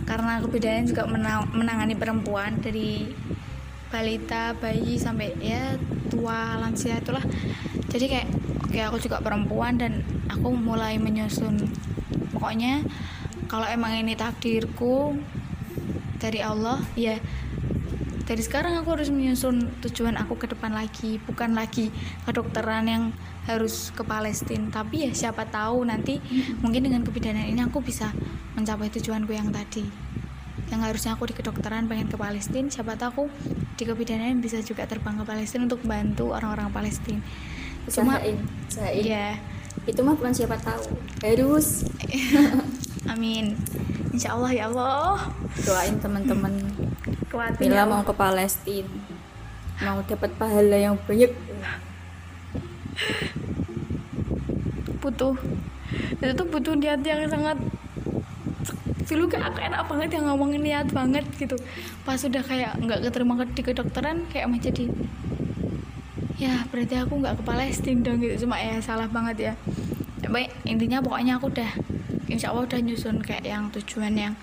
karena 0.03 0.39
kebidanan 0.43 0.85
juga 0.87 1.03
menang- 1.07 1.51
menangani 1.55 1.95
perempuan 1.95 2.59
dari 2.59 3.11
balita 3.93 4.57
bayi 4.57 4.97
sampai 4.97 5.37
ya 5.37 5.77
tua 6.09 6.57
lansia 6.57 6.97
itulah. 6.97 7.23
Jadi 7.93 8.05
kayak 8.09 8.27
oke 8.65 8.79
aku 8.89 8.97
juga 9.05 9.21
perempuan 9.21 9.77
dan 9.77 10.01
aku 10.27 10.49
mulai 10.53 10.97
menyusun. 10.97 11.69
Pokoknya 12.33 12.81
kalau 13.45 13.69
emang 13.69 13.93
ini 14.01 14.17
takdirku 14.17 15.13
dari 16.17 16.41
Allah 16.41 16.81
ya 16.97 17.19
dari 18.23 18.39
sekarang 18.39 18.79
aku 18.79 18.95
harus 18.95 19.11
menyusun 19.11 19.83
tujuan 19.83 20.15
aku 20.15 20.39
ke 20.39 20.47
depan 20.47 20.71
lagi 20.71 21.19
bukan 21.27 21.53
lagi 21.53 21.91
kedokteran 22.23 22.87
yang 22.87 23.03
harus 23.45 23.91
ke 23.91 24.03
Palestina. 24.03 24.69
Tapi 24.71 25.09
ya 25.09 25.11
siapa 25.11 25.47
tahu 25.47 25.83
nanti 25.87 26.19
mungkin 26.63 26.87
dengan 26.87 27.01
kebidanan 27.03 27.47
ini 27.47 27.61
aku 27.63 27.83
bisa 27.83 28.11
mencapai 28.55 28.89
tujuanku 28.91 29.31
yang 29.33 29.51
tadi. 29.51 29.85
Yang 30.71 30.81
harusnya 30.89 31.11
aku 31.13 31.29
di 31.29 31.35
kedokteran 31.37 31.85
pengen 31.85 32.09
ke 32.09 32.17
Palestina 32.17 32.71
siapa 32.71 32.97
tahu 32.97 33.09
aku 33.09 33.23
di 33.77 33.83
kebidanan 33.83 34.39
bisa 34.39 34.61
juga 34.63 34.87
terbang 34.87 35.19
ke 35.21 35.25
Palestina 35.27 35.67
untuk 35.67 35.83
bantu 35.83 36.31
orang-orang 36.33 36.71
Palestina. 36.71 37.21
Cuma 37.91 38.19
usahain 38.19 39.03
ya 39.03 39.37
itu 39.83 39.99
mah 39.99 40.15
bukan 40.15 40.31
siapa 40.31 40.55
tahu. 40.61 40.95
Harus. 41.19 41.83
Amin. 43.11 43.59
Insya 44.15 44.39
Allah 44.39 44.51
ya 44.55 44.65
Allah. 44.71 45.27
Doain 45.67 45.99
teman-teman. 45.99 46.53
Kuatin 47.27 47.65
Mila 47.65 47.83
ya 47.83 47.89
mau 47.89 48.05
ke 48.05 48.13
Palestina 48.13 48.87
mau 49.81 49.99
dapat 50.05 50.31
pahala 50.37 50.77
yang 50.77 50.95
banyak 51.09 51.31
butuh. 55.03 55.35
Itu 56.23 56.33
tuh 56.33 56.47
butuh 56.47 56.73
niat 56.79 57.03
yang 57.03 57.27
sangat 57.27 57.59
dulu 59.03 59.27
kayak 59.27 59.51
aku 59.51 59.59
enak 59.61 59.81
banget 59.85 60.09
yang 60.15 60.25
ngomongin 60.31 60.61
niat 60.63 60.87
banget 60.89 61.25
gitu. 61.35 61.59
Pas 62.07 62.17
udah 62.17 62.41
kayak 62.41 62.79
nggak 62.79 62.99
keterima 63.03 63.35
ke- 63.35 63.53
di 63.53 63.61
kedokteran 63.61 64.25
kayak 64.31 64.47
mah 64.47 64.57
jadi 64.57 64.87
ya 66.39 66.65
berarti 66.71 66.95
aku 66.97 67.21
nggak 67.21 67.35
ke 67.39 67.43
Palestina 67.43 67.99
dong 68.01 68.23
gitu. 68.23 68.47
Cuma 68.47 68.57
ya 68.57 68.79
salah 68.79 69.05
banget 69.11 69.51
ya. 69.51 69.53
Baik 70.23 70.55
intinya 70.65 71.03
pokoknya 71.03 71.37
aku 71.37 71.51
udah 71.51 71.71
insya 72.31 72.49
Allah 72.49 72.65
udah 72.65 72.79
nyusun 72.79 73.21
kayak 73.21 73.43
yang 73.45 73.69
tujuan 73.75 74.15
yang 74.17 74.33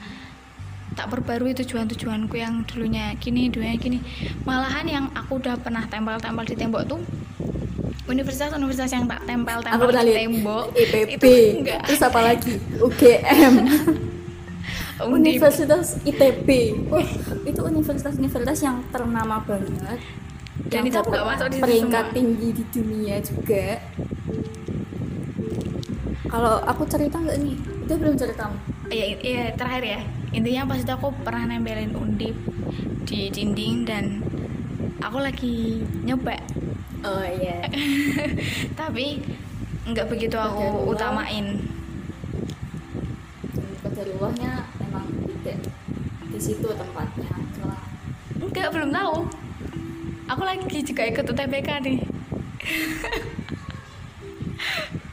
tak 0.94 1.06
perbarui 1.08 1.56
tujuan-tujuanku 1.56 2.36
yang 2.36 2.62
dulunya 2.68 3.16
gini 3.16 3.48
dulunya 3.48 3.74
gini. 3.80 3.98
Malahan 4.44 4.86
yang 4.86 5.04
aku 5.16 5.40
udah 5.40 5.56
pernah 5.58 5.82
tempel-tempel 5.88 6.44
di 6.46 6.54
tembok 6.54 6.84
tuh 6.86 7.00
universitas-universitas 8.10 8.90
yang 8.90 9.04
tak 9.06 9.20
Aku 9.22 9.28
tempel-tempel 9.30 9.86
di 9.88 10.04
lihat 10.10 10.18
tembok 10.26 10.64
IPB. 10.74 11.06
itu 11.14 11.30
enggak 11.62 11.80
Terus 11.86 12.02
apa 12.02 12.20
lagi? 12.20 12.54
UGM. 12.82 13.54
Universitas 15.00 15.96
ITB. 16.04 16.48
Wah, 16.92 17.08
itu 17.48 17.60
universitas-universitas 17.64 18.58
yang 18.60 18.84
ternama 18.92 19.40
banget. 19.40 19.96
Dan 20.68 20.84
Yang 20.84 20.86
itu 20.92 20.98
nggak 21.08 21.24
masuk 21.24 21.48
di 21.48 21.58
peringkat 21.64 22.04
semua. 22.04 22.16
tinggi 22.20 22.48
di 22.52 22.64
dunia 22.68 23.16
juga. 23.24 23.66
Kalau 26.28 26.54
aku 26.62 26.82
cerita 26.84 27.16
nggak 27.16 27.38
nih? 27.40 27.56
Itu 27.88 27.92
belum 27.96 28.14
cerita. 28.20 28.44
Iya, 28.90 29.06
iya 29.22 29.44
terakhir 29.54 29.84
ya 29.86 30.00
intinya 30.30 30.62
pas 30.70 30.78
itu 30.78 30.92
aku 30.94 31.10
pernah 31.26 31.46
nempelin 31.46 31.94
undip 31.94 32.34
di 33.02 33.30
dinding 33.30 33.82
dan 33.82 34.22
aku 35.02 35.18
lagi 35.18 35.82
nyoba 36.06 36.38
Oh 37.00 37.24
iya. 37.24 37.64
tapi 38.80 39.24
nggak 39.88 40.06
begitu 40.12 40.36
aku 40.36 40.60
Kodarullah. 40.60 40.92
utamain 40.92 41.46
Kodarullahnya 43.80 44.52
emang 44.84 45.08
tidak 45.40 45.58
di 46.30 46.38
situ 46.38 46.68
tempatnya. 46.68 47.32
Cuma 47.56 47.76
enggak 48.40 48.68
belum 48.72 48.92
tahu 48.92 49.16
aku 50.30 50.42
lagi 50.46 50.78
juga 50.86 51.02
ikut 51.10 51.26
UTBK 51.26 51.68
nih 51.82 51.98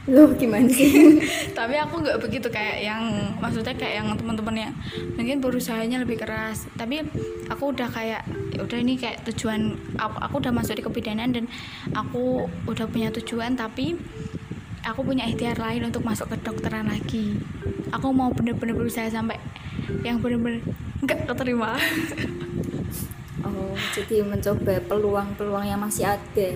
Loh 0.08 0.32
gimana 0.32 0.64
sih? 0.72 1.20
tapi 1.58 1.76
aku 1.76 2.00
nggak 2.00 2.18
begitu 2.24 2.48
kayak 2.48 2.80
yang 2.80 3.02
maksudnya 3.44 3.76
kayak 3.76 4.00
yang 4.00 4.08
teman-teman 4.16 4.56
yang 4.56 4.72
mungkin 5.20 5.44
berusahanya 5.44 6.00
lebih 6.00 6.24
keras. 6.24 6.64
Tapi 6.80 7.04
aku 7.52 7.76
udah 7.76 7.92
kayak 7.92 8.24
ya 8.56 8.60
udah 8.64 8.78
ini 8.80 8.96
kayak 8.96 9.20
tujuan 9.28 9.76
aku, 10.00 10.16
aku 10.16 10.34
udah 10.40 10.52
masuk 10.56 10.80
di 10.80 10.84
kebidanan 10.88 11.36
dan 11.36 11.44
aku 11.92 12.48
udah 12.64 12.88
punya 12.88 13.12
tujuan 13.20 13.52
tapi 13.52 14.00
aku 14.80 15.04
punya 15.04 15.28
ikhtiar 15.28 15.60
lain 15.60 15.84
untuk 15.92 16.00
masuk 16.08 16.32
ke 16.32 16.40
dokteran 16.40 16.88
lagi. 16.88 17.36
Aku 17.92 18.08
mau 18.08 18.32
bener-bener 18.32 18.72
berusaha 18.72 19.12
sampai 19.12 19.36
yang 20.00 20.24
bener-bener 20.24 20.64
nggak 21.04 21.28
keterima. 21.28 21.76
Oh, 23.44 23.76
jadi 23.92 24.24
mencoba 24.24 24.80
peluang-peluang 24.88 25.68
yang 25.68 25.80
masih 25.84 26.16
ada. 26.16 26.48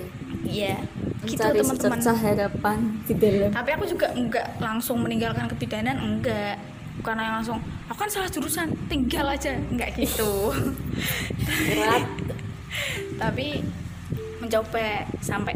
iya 0.43 0.81
gitu 1.23 1.39
teman-teman 1.39 2.01
harapan 2.03 2.79
di 3.07 3.15
dalam. 3.15 3.51
tapi 3.55 3.71
aku 3.79 3.85
juga 3.87 4.11
enggak 4.11 4.59
langsung 4.59 4.99
meninggalkan 4.99 5.47
kebidanan 5.47 5.95
enggak 6.03 6.59
bukan 6.99 7.17
yang 7.19 7.39
langsung 7.39 7.59
aku 7.87 7.99
kan 8.05 8.11
salah 8.11 8.31
jurusan 8.31 8.69
tinggal 8.91 9.31
aja 9.31 9.55
enggak 9.55 9.95
gitu 9.95 10.51
tapi 13.23 13.63
mencoba 14.43 15.07
sampai 15.23 15.55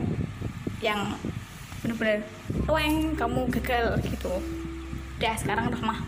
yang 0.79 1.19
bener-bener 1.83 2.23
weng 2.71 3.19
kamu 3.19 3.51
gagal 3.59 3.99
gitu 4.07 4.39
udah 5.19 5.35
sekarang 5.35 5.67
udah 5.73 5.83
mah 5.83 6.01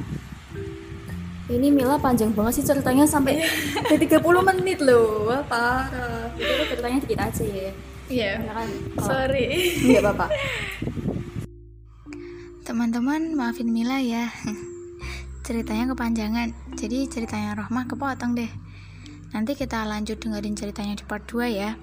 Ini 1.49 1.73
Mila 1.73 1.97
panjang 1.97 2.29
banget 2.37 2.61
sih 2.61 2.65
ceritanya 2.69 3.09
sampai 3.09 3.41
ke 3.89 3.97
30 3.97 4.21
menit 4.21 4.85
loh. 4.85 5.33
Parah. 5.49 6.29
Itu 6.37 6.77
ceritanya 6.77 7.01
dikit 7.01 7.17
aja 7.25 7.41
ya. 7.41 7.73
Iya. 8.09 8.41
Karena 8.41 8.53
kan? 8.53 8.69
Kalau- 8.69 9.09
sorry. 9.09 9.45
Enggak 9.85 10.03
apa-apa. 10.05 10.27
teman-teman 12.69 13.33
maafin 13.33 13.73
Mila 13.73 13.97
ya. 13.97 14.29
Ceritanya 15.49 15.89
kepanjangan. 15.97 16.53
Jadi 16.77 17.09
ceritanya 17.09 17.57
Rohmah 17.57 17.89
kepotong 17.89 18.37
deh. 18.37 18.53
Nanti 19.33 19.57
kita 19.57 19.89
lanjut 19.89 20.21
dengerin 20.21 20.53
ceritanya 20.53 21.01
di 21.01 21.05
part 21.09 21.25
2 21.25 21.49
ya. 21.49 21.81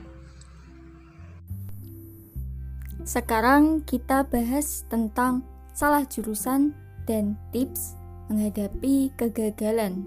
Sekarang 3.02 3.82
kita 3.82 4.30
bahas 4.30 4.86
tentang 4.86 5.42
salah 5.74 6.06
jurusan 6.06 6.78
dan 7.10 7.34
tips 7.50 7.98
menghadapi 8.30 9.14
kegagalan. 9.18 10.06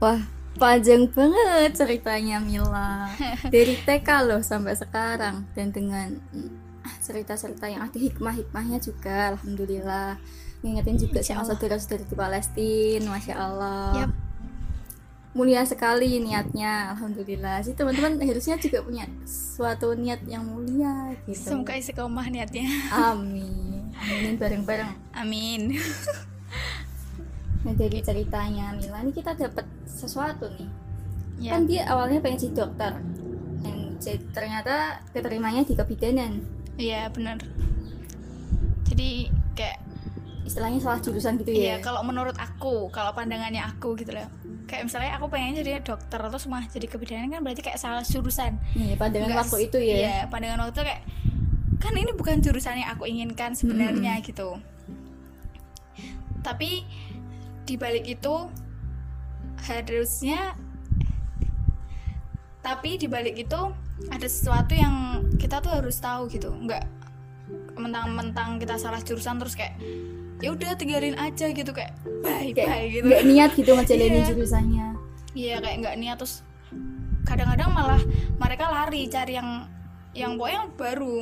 Wah, 0.00 0.20
panjang 0.58 1.06
banget 1.08 1.70
ceritanya 1.78 2.42
Mila. 2.42 3.08
Dari 3.48 3.78
TK 3.78 4.08
loh 4.26 4.42
sampai 4.42 4.74
sekarang 4.74 5.46
dan 5.54 5.70
dengan 5.70 6.18
mm, 6.34 6.50
cerita-cerita 7.00 7.70
yang 7.70 7.86
ada 7.86 7.96
hikmah-hikmahnya 7.96 8.82
juga 8.82 9.38
alhamdulillah. 9.38 10.18
Ngingetin 10.58 10.98
juga 10.98 11.22
sama 11.22 11.46
saudara-saudara 11.46 12.02
di 12.02 12.16
Palestina, 12.18 13.06
masya 13.14 13.34
Allah. 13.38 14.04
Yap. 14.04 14.12
Mulia 15.38 15.62
sekali 15.62 16.18
niatnya, 16.18 16.90
alhamdulillah. 16.98 17.62
Sih 17.62 17.78
teman-teman 17.78 18.18
harusnya 18.18 18.58
juga 18.58 18.82
punya 18.82 19.06
suatu 19.22 19.94
niat 19.94 20.26
yang 20.26 20.42
mulia 20.42 21.14
gitu. 21.26 21.50
semoga 21.50 21.74
istiqomah 21.74 22.26
niatnya 22.30 22.66
Amin. 22.90 23.90
Aminin 23.98 24.34
bareng-bareng. 24.38 24.90
amin 25.14 25.74
Nah 27.68 27.76
dari 27.76 28.00
ceritanya 28.00 28.72
Mila 28.72 29.04
ini 29.04 29.12
kita 29.12 29.36
dapat 29.36 29.68
sesuatu 29.84 30.48
nih. 30.56 30.68
ya 31.38 31.52
Kan 31.52 31.68
dia 31.68 31.84
awalnya 31.84 32.24
pengen 32.24 32.40
jadi 32.40 32.64
dokter. 32.64 32.96
Dan 33.60 33.76
ternyata 34.32 35.04
keterimanya 35.12 35.68
di 35.68 35.76
kebidanan. 35.76 36.40
iya 36.78 37.10
bener 37.10 37.36
jadi 38.86 39.28
kayak 39.52 39.78
Istilahnya 40.48 40.80
salah 40.80 40.96
jurusan 41.04 41.36
gitu 41.44 41.52
Iya, 41.52 41.76
ya. 41.76 41.84
kalau 41.84 42.00
menurut 42.00 42.32
aku, 42.40 42.88
kalau 42.88 43.12
pandangannya 43.12 43.60
aku 43.60 43.92
gitu 44.00 44.16
loh. 44.16 44.24
Kayak 44.64 44.88
misalnya 44.88 45.12
aku 45.20 45.28
pengen 45.28 45.60
jadi 45.60 45.84
dokter 45.84 46.16
terus 46.16 46.48
mah 46.48 46.64
jadi 46.64 46.88
kebidanan 46.88 47.28
kan 47.28 47.44
berarti 47.44 47.60
kayak 47.60 47.76
salah 47.76 48.00
jurusan. 48.00 48.56
Nih, 48.72 48.96
pandangan 48.96 49.28
Nggak 49.28 49.44
waktu 49.44 49.58
itu 49.68 49.78
ya. 49.84 49.96
Iya, 50.00 50.16
pandangan 50.32 50.64
waktu 50.64 50.72
itu 50.72 50.82
kayak 50.88 51.02
kan 51.84 51.92
ini 51.92 52.10
bukan 52.16 52.40
jurusan 52.40 52.80
yang 52.80 52.96
aku 52.96 53.04
inginkan 53.04 53.52
sebenarnya 53.52 54.24
gitu. 54.24 54.56
Tapi 56.40 56.88
di 57.68 57.76
balik 57.76 58.08
itu 58.08 58.48
harusnya 59.68 60.56
tapi 62.64 62.96
di 62.96 63.04
balik 63.04 63.36
itu 63.36 63.60
ada 64.08 64.24
sesuatu 64.24 64.72
yang 64.72 65.24
kita 65.36 65.60
tuh 65.60 65.72
harus 65.76 66.00
tahu 66.00 66.32
gitu. 66.32 66.48
Nggak 66.48 66.84
mentang-mentang 67.78 68.56
kita 68.58 68.76
salah 68.80 69.00
jurusan 69.00 69.36
terus 69.38 69.54
kayak 69.54 69.76
ya 70.38 70.52
udah 70.54 70.74
tinggalin 70.78 71.14
aja 71.18 71.50
gitu 71.50 71.70
kayak 71.72 71.94
bye 72.22 72.50
Kayak 72.54 72.68
bye 72.68 72.86
gitu 72.90 73.04
nggak 73.08 73.24
niat 73.26 73.50
gitu 73.54 73.70
ngejalanin 73.74 74.12
Iya. 74.14 74.28
jurusannya. 74.30 74.86
iya 75.34 75.56
kayak 75.58 75.76
nggak 75.82 75.96
niat 75.98 76.16
terus 76.18 76.42
kadang-kadang 77.26 77.70
malah 77.74 78.02
mereka 78.38 78.64
lari 78.70 79.06
cari 79.10 79.34
yang 79.38 79.66
yang 80.14 80.34
pokoknya 80.38 80.56
yang 80.58 80.68
baru 80.74 81.14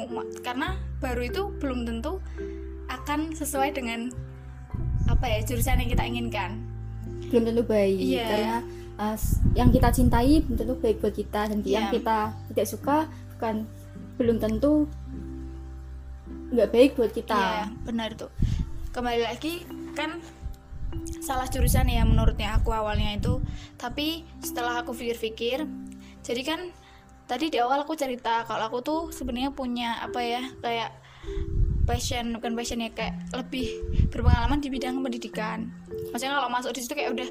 karena 0.45 0.69
baru 1.01 1.21
itu 1.25 1.43
belum 1.61 1.85
tentu 1.85 2.21
akan 2.89 3.33
sesuai 3.33 3.73
dengan 3.77 4.09
apa 5.07 5.25
ya 5.27 5.39
jurusan 5.43 5.81
yang 5.81 5.91
kita 5.91 6.05
inginkan 6.05 6.51
Belum 7.27 7.43
tentu 7.43 7.63
baik 7.63 7.99
Iya. 7.99 8.27
karena 8.27 8.57
uh, 8.97 9.17
yang 9.55 9.71
kita 9.71 9.89
cintai 9.91 10.43
belum 10.43 10.57
tentu 10.57 10.75
baik 10.79 10.97
buat 11.01 11.15
kita 11.15 11.41
dan 11.51 11.59
yang 11.63 11.91
Iya. 11.91 11.95
kita 11.95 12.19
tidak 12.53 12.67
suka 12.67 12.97
bukan 13.35 13.67
belum 14.17 14.37
tentu 14.39 14.87
nggak 16.47 16.71
baik 16.71 16.91
buat 16.95 17.11
kita. 17.11 17.35
Iya, 17.35 17.65
benar 17.83 18.15
tuh. 18.15 18.31
Kembali 18.95 19.27
lagi 19.27 19.67
kan 19.99 20.23
salah 21.19 21.51
jurusan 21.51 21.91
ya 21.91 22.07
menurutnya 22.07 22.55
aku 22.55 22.71
awalnya 22.71 23.19
itu. 23.19 23.43
Tapi 23.75 24.23
setelah 24.39 24.81
aku 24.81 24.95
pikir-pikir, 24.95 25.67
jadi 26.23 26.43
kan 26.47 26.61
tadi 27.27 27.51
di 27.51 27.59
awal 27.59 27.83
aku 27.83 27.99
cerita 27.99 28.47
kalau 28.47 28.71
aku 28.71 28.79
tuh 28.81 29.01
sebenarnya 29.11 29.51
punya 29.51 29.99
apa 29.99 30.23
ya 30.23 30.43
kayak 30.63 30.95
passion 31.87 32.35
bukan 32.35 32.53
passion 32.53 32.79
ya 32.79 32.91
kayak 32.91 33.15
lebih 33.33 33.67
berpengalaman 34.11 34.59
di 34.59 34.69
bidang 34.69 35.01
pendidikan. 35.01 35.71
Maksudnya 36.11 36.35
kalau 36.35 36.51
masuk 36.51 36.75
di 36.75 36.83
situ 36.83 36.93
kayak 36.93 37.15
udah 37.15 37.29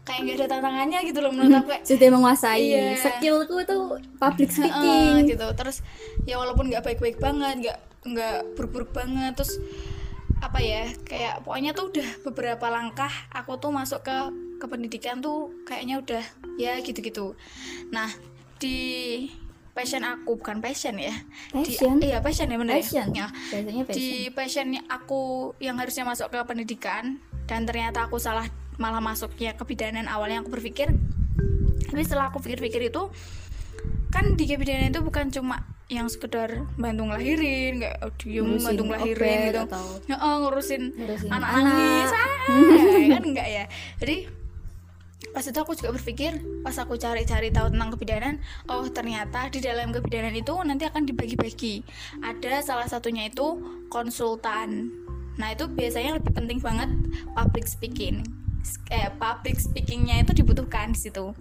kayak 0.00 0.20
gak 0.24 0.36
ada 0.40 0.46
tantangannya 0.48 0.98
gitu 1.04 1.20
loh 1.20 1.30
menurut 1.30 1.60
aku 1.60 1.68
kayak 1.70 1.84
Sudah 1.84 2.08
menguasai 2.08 2.62
Iya. 2.64 2.96
skillku 2.96 3.62
tuh 3.62 4.00
public 4.16 4.48
speaking. 4.48 5.28
gitu 5.28 5.46
terus 5.54 5.84
ya 6.24 6.40
walaupun 6.40 6.66
nggak 6.66 6.82
baik-baik 6.82 7.20
banget 7.20 7.54
nggak 7.60 7.78
nggak 8.08 8.36
buruk-buruk 8.56 8.90
banget 8.90 9.36
terus 9.36 9.60
apa 10.40 10.56
ya 10.56 10.88
kayak 11.04 11.44
pokoknya 11.44 11.76
tuh 11.76 11.92
udah 11.92 12.08
beberapa 12.24 12.66
langkah 12.72 13.12
aku 13.28 13.60
tuh 13.60 13.68
masuk 13.70 14.00
ke 14.00 14.16
ke 14.56 14.66
pendidikan 14.66 15.20
tuh 15.20 15.52
kayaknya 15.68 16.00
udah 16.00 16.24
ya 16.56 16.80
gitu-gitu 16.80 17.36
nah 17.92 18.08
di 18.56 19.28
passion 19.80 20.04
aku 20.04 20.36
bukan 20.36 20.60
passion 20.60 20.94
ya 20.94 21.14
Passion? 21.48 21.96
di, 21.96 22.12
iya 22.12 22.20
passion 22.20 22.46
ya 22.46 22.56
bener 22.60 22.76
Passion. 22.76 23.08
ya, 23.10 23.26
Biasanya 23.48 23.82
passion. 23.88 23.96
di 23.96 24.08
passion 24.28 24.66
aku 24.86 25.20
yang 25.56 25.80
harusnya 25.80 26.04
masuk 26.04 26.28
ke 26.28 26.36
pendidikan 26.44 27.16
dan 27.48 27.64
ternyata 27.64 28.04
aku 28.04 28.20
salah 28.20 28.44
malah 28.76 29.00
masuknya 29.00 29.56
ke 29.56 29.64
bidanan 29.64 30.04
awalnya 30.04 30.44
aku 30.44 30.52
berpikir 30.52 30.92
tapi 31.88 32.02
setelah 32.04 32.28
aku 32.28 32.38
pikir-pikir 32.38 32.92
itu 32.92 33.08
kan 34.10 34.36
di 34.36 34.44
kebidanan 34.44 34.92
itu 34.92 35.00
bukan 35.00 35.32
cuma 35.32 35.64
yang 35.90 36.06
sekedar 36.06 36.70
bantu 36.78 37.10
ngelahirin 37.10 37.82
kayak 37.82 37.98
audio 37.98 38.42
Ngurusin 38.46 38.66
bantu 38.68 38.82
ngelahirin 38.86 39.38
gitu 39.42 39.60
atau 39.66 39.84
ngurusin 40.38 40.82
ngurusin 40.94 41.28
anak 41.34 41.50
anak. 41.50 41.62
nangis 41.66 42.10
ah, 42.14 42.26
kan 43.10 43.22
enggak 43.26 43.48
ya 43.50 43.64
jadi 43.98 44.16
pas 45.30 45.44
itu 45.44 45.58
aku 45.60 45.76
juga 45.76 45.92
berpikir 45.94 46.40
pas 46.64 46.74
aku 46.80 46.96
cari-cari 46.96 47.52
tahu 47.52 47.68
tentang 47.68 47.92
kebidanan 47.92 48.34
oh 48.72 48.88
ternyata 48.88 49.52
di 49.52 49.60
dalam 49.60 49.92
kebidanan 49.92 50.32
itu 50.32 50.56
nanti 50.64 50.88
akan 50.88 51.04
dibagi-bagi. 51.04 51.84
Ada 52.24 52.64
salah 52.64 52.88
satunya 52.88 53.28
itu 53.28 53.60
konsultan. 53.92 54.90
Nah 55.36 55.52
itu 55.52 55.68
biasanya 55.68 56.16
lebih 56.18 56.32
penting 56.32 56.58
banget 56.60 56.90
public 57.36 57.68
speaking. 57.68 58.24
Eh, 58.92 59.08
public 59.16 59.56
speakingnya 59.56 60.20
itu 60.20 60.36
dibutuhkan 60.36 60.92
di 60.92 61.00
situ. 61.00 61.32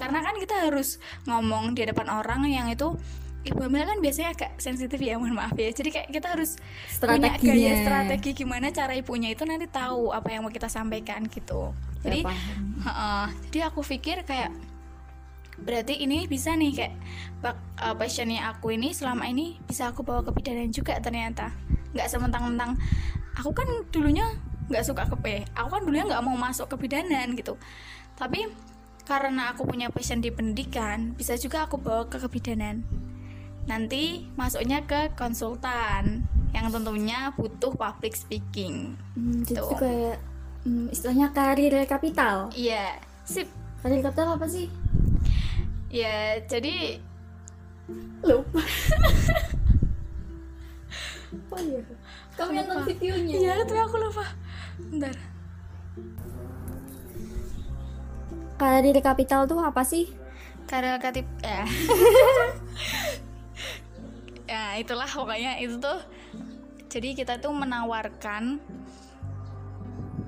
Karena 0.00 0.24
kan 0.24 0.36
kita 0.40 0.68
harus 0.68 0.96
ngomong 1.28 1.76
di 1.76 1.84
hadapan 1.84 2.08
orang 2.08 2.48
yang 2.48 2.72
itu 2.72 2.96
ibu 3.44 3.60
hamil 3.60 3.84
kan 3.84 3.98
biasanya 4.00 4.32
agak 4.32 4.50
sensitif 4.56 4.96
ya 4.96 5.20
mohon 5.20 5.36
maaf 5.36 5.52
ya. 5.54 5.68
Jadi 5.68 5.92
kayak 5.92 6.08
kita 6.08 6.32
harus 6.32 6.56
punya 6.98 7.36
gaya 7.36 7.72
strategi 7.84 8.30
gimana 8.32 8.72
cara 8.72 8.96
ibunya 8.96 9.36
itu 9.36 9.44
nanti 9.44 9.68
tahu 9.68 10.10
apa 10.16 10.32
yang 10.32 10.48
mau 10.48 10.52
kita 10.52 10.72
sampaikan 10.72 11.28
gitu. 11.28 11.76
Jadi 12.00 12.24
paham. 12.24 12.62
Heeh. 12.84 13.26
jadi 13.48 13.60
aku 13.68 13.80
pikir 13.84 14.24
kayak 14.24 14.52
berarti 15.54 16.02
ini 16.02 16.26
bisa 16.26 16.52
nih 16.58 16.72
kayak 16.74 16.94
uh, 17.78 17.94
passionnya 17.94 18.50
aku 18.50 18.74
ini 18.74 18.90
selama 18.90 19.30
ini 19.30 19.60
bisa 19.64 19.92
aku 19.92 20.02
bawa 20.02 20.24
ke 20.24 20.32
bidanan 20.32 20.72
juga 20.72 20.96
ternyata. 20.98 21.52
Nggak 21.92 22.08
sementang-mentang. 22.08 22.80
Aku 23.38 23.52
kan 23.52 23.68
dulunya 23.92 24.24
nggak 24.64 24.84
suka 24.84 25.04
ke 25.04 25.16
P 25.20 25.26
aku 25.52 25.68
kan 25.76 25.82
dulunya 25.84 26.08
nggak 26.08 26.24
mau 26.24 26.36
masuk 26.40 26.72
ke 26.72 26.88
bidanan 26.88 27.36
gitu. 27.36 27.60
Tapi 28.16 28.48
karena 29.04 29.52
aku 29.52 29.68
punya 29.68 29.92
passion 29.92 30.24
di 30.24 30.32
pendidikan 30.32 31.12
bisa 31.12 31.36
juga 31.36 31.68
aku 31.68 31.76
bawa 31.76 32.08
ke 32.08 32.16
kebidanan 32.16 32.80
nanti 33.64 34.28
masuknya 34.36 34.84
ke 34.84 35.12
konsultan 35.16 36.24
yang 36.54 36.70
tentunya 36.70 37.32
butuh 37.34 37.74
public 37.74 38.14
speaking. 38.14 38.94
Hmm, 39.16 39.42
jadi 39.42 39.58
Tuh. 39.58 39.66
itu 39.66 39.76
kayak 39.80 40.16
hmm, 40.64 40.86
istilahnya 40.94 41.28
karir 41.34 41.74
kapital. 41.88 42.52
Iya. 42.54 43.00
Sip. 43.24 43.48
Karir 43.82 44.00
kapital 44.04 44.38
apa 44.38 44.46
sih? 44.46 44.70
Ya 45.90 46.38
jadi 46.46 46.98
lupa. 48.24 48.62
Oh 51.54 51.60
iya 51.60 51.82
kamu 52.34 52.50
yang 52.50 52.66
nonton 52.66 52.86
videonya 52.90 53.34
Iya, 53.38 53.54
tapi 53.62 53.78
aku 53.78 53.96
lupa. 53.98 54.26
Bentar. 54.90 55.14
karir 58.54 58.96
kapital 59.02 59.50
tuh 59.50 59.58
apa 59.58 59.82
sih? 59.82 60.14
Karel 60.70 60.96
Katip 61.02 61.26
ya. 61.42 61.66
ya, 64.48 64.78
itulah 64.78 65.08
pokoknya 65.08 65.60
itu 65.60 65.78
tuh. 65.78 66.00
Jadi 66.92 67.18
kita 67.18 67.42
tuh 67.42 67.50
menawarkan 67.50 68.62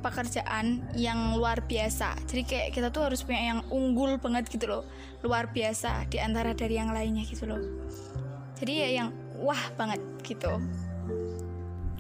pekerjaan 0.03 0.87
yang 0.99 1.39
luar 1.39 1.63
biasa. 1.63 2.15
Jadi 2.27 2.43
kayak 2.47 2.69
kita 2.75 2.89
tuh 2.91 3.07
harus 3.11 3.23
punya 3.23 3.55
yang 3.55 3.61
unggul 3.71 4.19
banget 4.19 4.51
gitu 4.51 4.67
loh. 4.67 4.83
Luar 5.23 5.51
biasa 5.51 6.11
di 6.11 6.19
antara 6.19 6.55
dari 6.55 6.79
yang 6.79 6.91
lainnya 6.91 7.23
gitu 7.27 7.47
loh. 7.47 7.63
Jadi 8.59 8.73
ya 8.73 8.89
yang 9.03 9.09
wah 9.39 9.63
banget 9.77 10.01
gitu. 10.27 10.59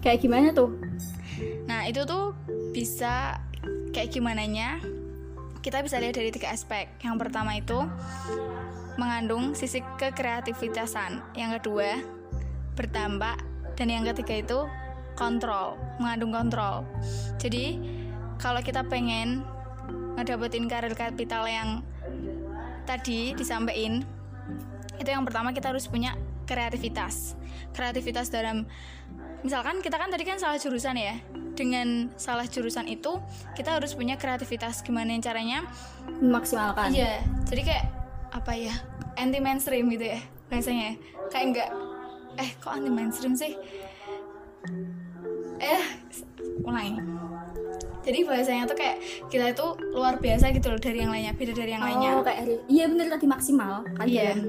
kayak 0.06 0.22
gimana 0.22 0.54
tuh 0.54 0.70
Nah, 1.66 1.84
itu 1.90 2.06
tuh 2.06 2.32
bisa 2.70 3.42
kayak 3.90 4.14
gimana 4.14 4.46
nya? 4.46 4.78
Kita 5.60 5.82
bisa 5.82 5.98
lihat 5.98 6.14
dari 6.14 6.30
tiga 6.30 6.54
aspek. 6.54 6.86
Yang 7.02 7.16
pertama 7.26 7.58
itu 7.58 7.78
mengandung 8.96 9.52
sisi 9.52 9.84
kekreativitasan. 10.00 11.36
Yang 11.36 11.60
kedua, 11.60 12.00
bertambah 12.76 13.36
dan 13.76 13.88
yang 13.92 14.04
ketiga 14.12 14.34
itu 14.40 14.58
kontrol, 15.16 15.76
mengandung 16.00 16.32
kontrol. 16.32 16.84
Jadi, 17.40 17.80
kalau 18.36 18.60
kita 18.60 18.84
pengen 18.84 19.44
ngedapetin 20.16 20.68
karir 20.68 20.92
kapital 20.96 21.44
yang 21.48 21.84
tadi 22.88 23.36
disampaikan, 23.36 24.04
itu 24.96 25.08
yang 25.08 25.24
pertama 25.24 25.52
kita 25.52 25.72
harus 25.72 25.88
punya 25.88 26.16
kreativitas. 26.48 27.36
Kreativitas 27.76 28.32
dalam 28.32 28.64
misalkan 29.44 29.84
kita 29.84 30.00
kan 30.00 30.08
tadi 30.08 30.24
kan 30.24 30.40
salah 30.40 30.56
jurusan 30.56 30.96
ya 30.96 31.14
dengan 31.56 32.12
salah 32.20 32.44
jurusan 32.44 32.90
itu 32.90 33.16
kita 33.56 33.78
harus 33.78 33.96
punya 33.96 34.18
kreativitas 34.20 34.82
gimana 34.82 35.16
caranya 35.22 35.64
memaksimalkan 36.20 36.92
iya 36.92 37.22
jadi 37.48 37.62
kayak 37.62 37.84
apa 38.30 38.52
ya 38.52 38.74
anti 39.14 39.38
mainstream 39.38 39.86
gitu 39.88 40.06
ya 40.08 40.20
biasanya 40.46 40.94
kayak 41.28 41.44
enggak 41.46 41.70
eh 42.36 42.50
kok 42.56 42.68
anti 42.70 42.88
mainstream 42.88 43.32
sih? 43.32 43.56
Eh 45.56 45.82
mulai 46.60 46.92
jadi 48.02 48.22
bahasanya 48.22 48.70
tuh 48.70 48.76
kayak 48.76 49.02
kita 49.26 49.50
itu 49.50 49.66
luar 49.90 50.14
biasa 50.16 50.52
gitu 50.52 50.68
loh 50.68 50.78
dari 50.78 51.02
yang 51.02 51.10
lainnya 51.10 51.34
beda 51.34 51.52
dari 51.52 51.74
yang 51.74 51.82
lainnya. 51.82 52.10
Oh 52.14 52.22
kayak 52.22 52.38
hari- 52.40 52.62
iya 52.68 52.84
bener 52.86 53.06
tadi 53.08 53.26
maksimal 53.26 53.82
kan 53.88 54.06
Iya. 54.06 54.22
dalam 54.30 54.40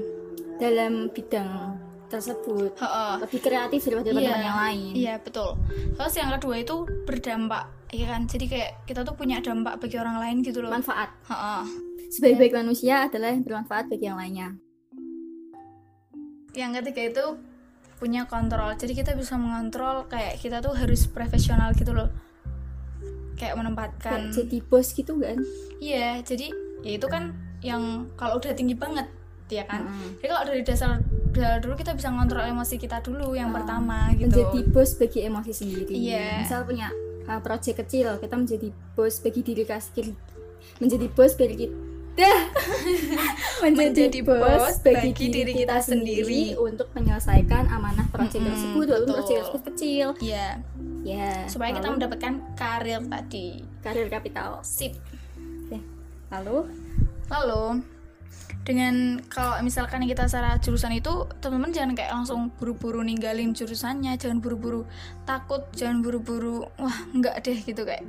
dalam 0.58 0.92
bidang 1.10 1.48
tersebut 2.08 2.72
Heeh. 2.74 3.12
lebih 3.22 3.40
kreatif 3.44 3.80
daripada 3.84 4.08
teman-teman 4.10 4.42
yang 4.42 4.58
lain 4.58 4.92
Iya 4.96 5.14
betul. 5.20 5.50
Terus 5.94 6.14
yang 6.16 6.30
kedua 6.34 6.54
itu 6.58 6.76
berdampak, 7.04 7.64
ya 7.92 8.06
kan? 8.08 8.24
Jadi 8.24 8.44
kayak 8.48 8.70
kita 8.88 9.04
tuh 9.04 9.14
punya 9.14 9.38
dampak 9.44 9.76
bagi 9.78 9.96
orang 10.00 10.16
lain 10.18 10.36
gitu 10.40 10.64
loh. 10.64 10.72
manfaat 10.72 11.12
Heeh. 11.28 11.62
sebaik-baik 12.08 12.56
manusia 12.56 13.04
adalah 13.04 13.28
yang 13.30 13.44
bermanfaat 13.44 13.92
bagi 13.92 14.08
yang 14.08 14.16
lainnya 14.16 14.56
Yang 16.56 16.70
ketiga 16.82 17.02
itu 17.12 17.24
punya 17.98 18.24
kontrol. 18.24 18.72
Jadi 18.74 18.92
kita 18.96 19.12
bisa 19.12 19.36
mengontrol 19.36 20.08
kayak 20.08 20.40
kita 20.40 20.64
tuh 20.64 20.72
harus 20.72 21.04
profesional 21.06 21.74
gitu 21.76 21.92
loh. 21.92 22.08
Kayak 23.38 23.54
menempatkan. 23.54 24.32
kayak 24.32 24.34
jadi 24.34 24.58
bos 24.66 24.90
gitu 24.90 25.14
kan 25.22 25.38
Iya, 25.78 26.18
jadi 26.26 26.50
ya 26.82 26.98
itu 26.98 27.06
kan 27.06 27.30
yang 27.62 28.06
kalau 28.18 28.38
udah 28.38 28.50
tinggi 28.54 28.74
banget, 28.74 29.06
ya 29.46 29.62
kan? 29.66 29.86
Mm-mm. 29.86 30.18
Jadi 30.18 30.26
kalau 30.26 30.44
dari 30.46 30.62
dasar 30.66 30.98
dulu 31.58 31.74
kita 31.74 31.92
bisa 31.92 32.08
ngontrol 32.08 32.44
emosi 32.44 32.74
kita 32.76 32.98
dulu 32.98 33.32
yang 33.32 33.48
Ah, 33.48 33.54
pertama 33.56 33.98
gitu. 34.12 34.28
menjadi 34.28 34.60
bos 34.66 34.90
bagi 34.94 35.20
emosi 35.22 35.52
sendiri 35.52 35.94
Iya. 35.94 36.42
misal 36.42 36.62
punya 36.62 36.88
uh, 37.24 37.38
proyek 37.38 37.78
kecil 37.78 38.16
kita 38.16 38.34
menjadi 38.34 38.68
bos 38.92 39.14
bagi 39.18 39.40
diri 39.42 39.62
kasih 39.62 40.12
menjadi 40.78 41.06
bos 41.08 41.32
bagi 41.34 41.56
kita 41.58 41.76
Menjadi 43.60 44.18
bos 44.20 44.74
bagi 44.80 45.10
diri 45.28 45.52
kita 45.54 45.78
sendiri. 45.78 46.54
untuk 46.56 46.90
menyelesaikan 46.90 47.68
amanah 47.68 48.06
proyek 48.08 48.34
Mm-mm, 48.34 48.48
tersebut 48.48 48.86
walaupun 48.88 49.14
proyek 49.16 49.38
tersebut 49.40 49.62
kecil 49.70 50.06
Iya, 50.18 50.46
ya 51.04 51.46
supaya 51.46 51.70
kita 51.70 51.88
mendapatkan 51.88 52.32
karir 52.54 53.02
tadi. 53.04 53.62
karir 53.80 54.06
kapital 54.08 54.58
Sip. 54.62 54.98
Lalu 56.28 56.68
Lalu 57.28 57.80
dengan 58.68 59.16
kalau 59.32 59.56
misalkan 59.64 60.04
kita 60.04 60.28
salah 60.28 60.60
jurusan 60.60 60.92
itu 60.92 61.24
teman-teman 61.40 61.72
jangan 61.72 61.96
kayak 61.96 62.12
langsung 62.12 62.52
buru-buru 62.60 63.00
ninggalin 63.00 63.56
jurusannya 63.56 64.20
jangan 64.20 64.44
buru-buru 64.44 64.84
takut 65.24 65.64
jangan 65.72 66.04
buru-buru 66.04 66.68
wah 66.76 66.98
enggak 67.16 67.40
deh 67.40 67.56
gitu 67.64 67.88
kayak 67.88 68.04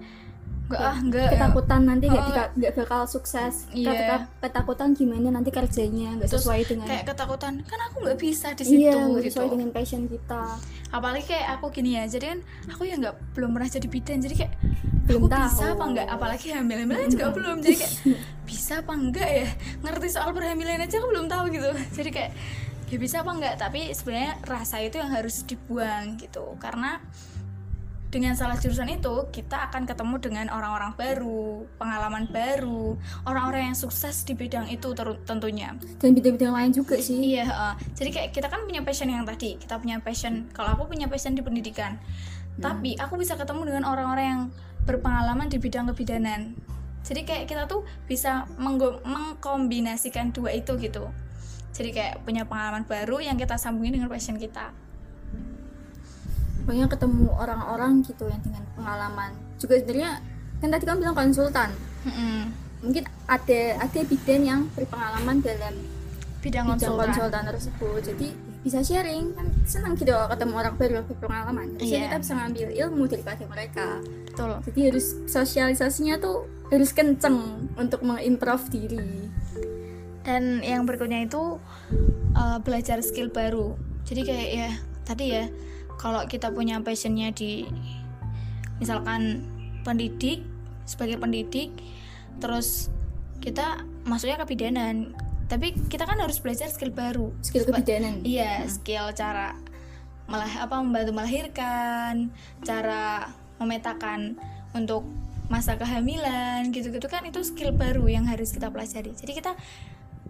enggak 0.70 0.82
ah 0.86 0.96
enggak 0.96 1.28
ketakutan 1.32 1.82
nanti 1.84 2.06
nggak 2.06 2.22
Oh, 2.22 2.28
dika- 2.30 2.52
nggak 2.54 2.74
bakal 2.76 3.02
sukses. 3.06 3.54
Iya. 3.72 3.90
Ketika- 3.90 4.26
ketakutan 4.40 4.90
gimana 4.94 5.28
nanti 5.32 5.50
kerjanya 5.50 6.10
nggak 6.16 6.30
Terus 6.30 6.46
sesuai 6.46 6.62
dengan 6.64 6.86
kayak 6.88 7.06
ketakutan 7.08 7.54
kan 7.64 7.80
aku 7.84 7.96
nggak 8.00 8.18
bisa 8.18 8.48
di 8.52 8.64
situ 8.64 8.78
iya 8.80 8.94
nggak 8.96 9.24
gitu. 9.24 9.34
sesuai 9.34 9.48
dengan 9.50 9.70
passion 9.72 10.06
kita. 10.06 10.44
Apalagi 10.90 11.26
kayak 11.28 11.48
aku 11.56 11.66
gini 11.72 11.92
ya 11.92 12.06
jadi 12.06 12.26
kan 12.28 12.40
aku 12.70 12.82
ya 12.84 12.96
nggak 12.96 13.16
belum 13.34 13.50
pernah 13.52 13.66
jadi 13.68 13.88
bidan 13.88 14.18
jadi 14.20 14.36
kayak 14.38 14.54
Belum 15.04 15.20
aku 15.20 15.30
tahu. 15.32 15.42
bisa 15.44 15.64
apa 15.68 15.84
enggak 15.88 16.08
apalagi 16.08 16.48
hamil 16.52 16.78
hamilan 16.80 17.10
juga 17.10 17.28
belum 17.32 17.56
jadi 17.60 17.76
kayak 17.76 17.94
bisa 18.48 18.74
apa 18.78 18.94
enggak 18.94 19.30
ya? 19.32 19.48
Ngerti 19.80 20.08
soal 20.08 20.30
perhamilan 20.30 20.80
aja 20.80 20.96
aku 20.96 21.08
belum 21.08 21.26
tahu 21.26 21.44
gitu. 21.50 21.66
Jadi 21.92 22.10
kayak 22.10 22.32
ya 22.86 22.98
bisa 22.98 23.22
apa 23.22 23.32
enggak 23.32 23.54
tapi 23.56 23.90
sebenarnya 23.90 24.38
rasa 24.44 24.78
itu 24.80 24.98
yang 24.98 25.10
harus 25.10 25.42
dibuang 25.44 26.14
gitu 26.16 26.58
karena 26.58 26.98
dengan 28.10 28.34
salah 28.34 28.58
jurusan 28.58 28.90
itu 28.90 29.30
kita 29.30 29.70
akan 29.70 29.86
ketemu 29.86 30.16
dengan 30.18 30.46
orang-orang 30.50 30.98
baru 30.98 31.70
pengalaman 31.78 32.26
baru 32.34 32.98
orang-orang 33.30 33.74
yang 33.74 33.78
sukses 33.78 34.26
di 34.26 34.34
bidang 34.34 34.66
itu 34.74 34.98
tentunya 35.30 35.78
dan 36.02 36.18
bidang-bidang 36.18 36.54
lain 36.54 36.72
juga 36.74 36.98
sih 36.98 37.22
Iya, 37.22 37.46
heeh. 37.46 37.74
jadi 37.94 38.10
kayak 38.10 38.30
kita 38.34 38.48
kan 38.50 38.66
punya 38.66 38.82
passion 38.82 39.10
yang 39.12 39.22
tadi, 39.28 39.60
kita 39.62 39.78
punya 39.78 40.02
passion. 40.02 40.50
Kalau 40.56 40.74
aku 40.74 40.90
punya 40.90 41.06
passion 41.06 41.38
di 41.38 41.46
pendidikan, 41.46 42.02
tapi 42.58 42.98
aku 42.98 43.16
bisa 43.22 43.38
ketemu 43.38 43.70
dengan 43.70 43.84
orang-orang 43.86 44.26
yang 44.26 44.42
berpengalaman 44.90 45.48
di 45.52 45.62
bidang 45.62 45.86
kebidanan. 45.94 46.58
Jadi 47.06 47.22
kayak 47.24 47.46
kita 47.46 47.64
tuh 47.70 47.86
bisa 48.10 48.50
mengkombinasikan 48.58 50.34
dua 50.34 50.58
itu 50.58 50.76
gitu. 50.82 51.08
Jadi 51.72 51.90
kayak 51.94 52.26
punya 52.26 52.44
pengalaman 52.50 52.84
baru 52.84 53.22
yang 53.22 53.38
kita 53.38 53.56
sambungin 53.56 53.96
dengan 54.02 54.10
passion 54.10 54.36
kita. 54.36 54.74
Banyak 56.70 56.86
ketemu 56.88 57.26
orang-orang 57.34 58.06
gitu 58.06 58.30
yang 58.30 58.42
dengan 58.46 58.62
pengalaman. 58.78 59.34
Juga 59.58 59.74
sebenarnya 59.82 60.12
kan 60.62 60.70
tadi 60.70 60.84
kamu 60.86 60.98
bilang 61.02 61.18
konsultan. 61.18 61.70
Mm-mm. 62.06 62.40
mungkin 62.80 63.04
ada 63.28 63.76
ada 63.76 64.00
bidan 64.08 64.42
yang 64.48 64.62
berpengalaman 64.72 65.44
dalam 65.44 65.76
Bidang 66.40 66.64
bidang 66.64 66.66
konsultan. 66.80 67.12
konsultan 67.12 67.44
tersebut. 67.52 68.00
Jadi 68.08 68.28
bisa 68.64 68.80
sharing. 68.80 69.36
Kan 69.36 69.52
senang 69.68 70.00
gitu 70.00 70.16
ketemu 70.16 70.54
orang 70.56 70.74
baru 70.80 71.04
berpengalaman. 71.04 71.76
Terus 71.76 71.92
Iya. 71.92 72.00
kita 72.08 72.18
bisa 72.24 72.34
ngambil 72.40 72.68
ilmu 72.72 73.04
daripada 73.12 73.44
mereka. 73.44 73.88
Betul. 74.32 74.52
Jadi 74.72 74.80
harus 74.88 75.06
sosialisasinya 75.28 76.16
tuh 76.24 76.48
harus 76.72 76.96
kenceng 76.96 77.68
untuk 77.76 78.00
mengimprove 78.00 78.64
diri. 78.72 79.28
Dan 80.24 80.64
yang 80.64 80.88
berikutnya 80.88 81.28
itu 81.28 81.60
uh, 82.40 82.58
belajar 82.64 83.04
skill 83.04 83.28
baru. 83.28 83.76
Jadi 84.08 84.22
kayak 84.24 84.50
ya 84.56 84.70
tadi 85.04 85.26
ya 85.36 85.44
kalau 86.00 86.24
kita 86.26 86.48
punya 86.56 86.80
passionnya 86.80 87.36
di 87.36 87.68
misalkan 88.80 89.44
pendidik 89.84 90.40
sebagai 90.88 91.20
pendidik 91.20 91.76
terus 92.40 92.88
kita 93.44 93.84
masuknya 94.08 94.40
ke 94.40 94.56
bidanan. 94.56 95.12
Tapi 95.50 95.74
kita 95.90 96.06
kan 96.06 96.22
harus 96.22 96.40
belajar 96.40 96.72
skill 96.72 96.94
baru. 96.94 97.36
Skill 97.44 97.68
kebidanan. 97.68 98.24
iya 98.24 98.64
skill 98.72 99.12
cara 99.12 99.60
malah 100.30 100.50
apa 100.62 100.78
membantu 100.80 101.12
melahirkan 101.18 102.30
cara 102.62 103.34
memetakan 103.58 104.38
untuk 104.78 105.04
masa 105.50 105.74
kehamilan 105.76 106.70
gitu-gitu 106.70 107.10
kan 107.10 107.26
itu 107.26 107.42
skill 107.42 107.74
baru 107.74 108.06
yang 108.06 108.30
harus 108.30 108.54
kita 108.54 108.70
pelajari. 108.70 109.12
Jadi 109.18 109.32
kita 109.34 109.58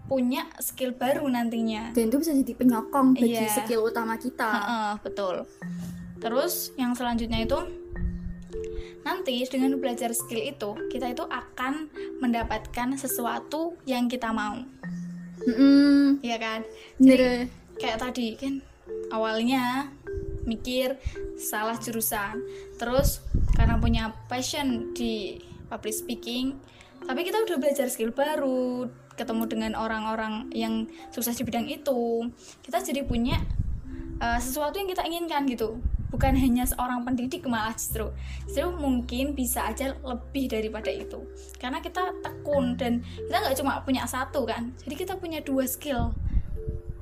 punya 0.10 0.50
skill 0.58 0.98
baru 0.98 1.30
nantinya. 1.30 1.94
Dan 1.94 2.10
itu 2.10 2.18
bisa 2.18 2.34
jadi 2.34 2.54
penyokong 2.58 3.14
bagi 3.14 3.38
Iya. 3.38 3.54
skill 3.62 3.86
utama 3.86 4.18
kita. 4.18 4.50
Betul. 5.06 5.46
Terus 6.18 6.74
yang 6.76 6.98
selanjutnya 6.98 7.46
itu 7.46 7.56
nanti 9.00 9.46
dengan 9.48 9.78
belajar 9.80 10.12
skill 10.12 10.44
itu 10.44 10.76
kita 10.92 11.14
itu 11.14 11.24
akan 11.24 11.88
mendapatkan 12.20 12.98
sesuatu 12.98 13.78
yang 13.86 14.10
kita 14.10 14.34
mau. 14.34 14.60
Mm-mm. 15.40 16.20
ya 16.20 16.36
kan? 16.36 16.68
Bener. 17.00 17.48
kayak 17.80 18.04
tadi 18.04 18.36
kan? 18.36 18.60
Awalnya 19.08 19.88
mikir 20.44 21.00
salah 21.40 21.80
jurusan 21.80 22.44
terus 22.76 23.24
karena 23.56 23.80
punya 23.80 24.12
passion 24.28 24.92
di 24.92 25.40
public 25.70 25.94
speaking 25.96 26.58
tapi 27.06 27.24
kita 27.24 27.40
udah 27.46 27.56
belajar 27.56 27.88
skill 27.88 28.12
baru 28.12 28.90
ketemu 29.20 29.44
dengan 29.52 29.72
orang-orang 29.76 30.48
yang 30.56 30.88
sukses 31.12 31.36
di 31.36 31.44
bidang 31.44 31.68
itu 31.68 32.32
kita 32.64 32.80
jadi 32.80 33.04
punya 33.04 33.44
uh, 34.24 34.40
sesuatu 34.40 34.80
yang 34.80 34.88
kita 34.88 35.04
inginkan 35.04 35.44
gitu. 35.52 35.84
Bukan 36.10 36.34
hanya 36.34 36.66
seorang 36.66 37.06
pendidik 37.06 37.46
malah 37.46 37.76
justru. 37.78 38.10
Justru 38.50 38.74
mungkin 38.74 39.38
bisa 39.38 39.70
aja 39.70 39.94
lebih 40.02 40.50
daripada 40.50 40.90
itu. 40.90 41.22
Karena 41.62 41.84
kita 41.84 42.16
tekun 42.26 42.80
dan 42.80 43.06
kita 43.06 43.38
nggak 43.38 43.56
cuma 43.62 43.84
punya 43.86 44.10
satu 44.10 44.42
kan. 44.48 44.74
Jadi 44.82 44.96
kita 45.06 45.22
punya 45.22 45.44
dua 45.46 45.70
skill 45.70 46.16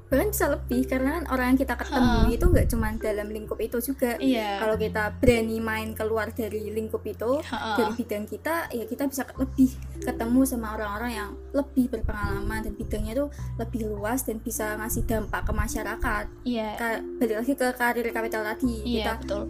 bahkan 0.07 0.31
bisa 0.31 0.47
lebih 0.47 0.87
karena 0.87 1.19
kan 1.19 1.23
orang 1.27 1.45
yang 1.51 1.59
kita 1.59 1.75
ketemu 1.75 2.19
itu 2.31 2.45
nggak 2.47 2.67
cuma 2.67 2.87
dalam 2.95 3.27
lingkup 3.27 3.59
itu 3.59 3.77
juga. 3.83 4.15
Iya. 4.15 4.55
Kalau 4.57 4.75
kita 4.75 5.03
berani 5.13 5.57
main 5.59 5.91
keluar 5.91 6.31
dari 6.31 6.63
lingkup 6.69 7.03
itu 7.03 7.43
Ha-ha. 7.43 7.75
dari 7.75 7.91
bidang 7.93 8.23
kita 8.23 8.71
ya 8.71 8.83
kita 8.83 9.03
bisa 9.05 9.27
lebih 9.33 9.67
ketemu 9.99 10.41
sama 10.43 10.73
orang-orang 10.73 11.11
yang 11.13 11.29
lebih 11.51 11.91
berpengalaman 11.91 12.63
dan 12.63 12.73
bidangnya 12.73 13.13
tuh 13.17 13.29
lebih 13.57 13.83
luas 13.85 14.23
dan 14.23 14.39
bisa 14.39 14.75
ngasih 14.75 15.03
dampak 15.03 15.43
ke 15.43 15.51
masyarakat. 15.51 16.25
Iya. 16.41 16.69
Ka- 16.73 17.03
balik 17.19 17.35
lagi 17.37 17.53
ke 17.53 17.67
karir 17.73 18.07
kapital 18.07 18.41
tadi. 18.45 18.75
Iya 18.85 18.95
kita 18.97 19.13
betul. 19.19 19.43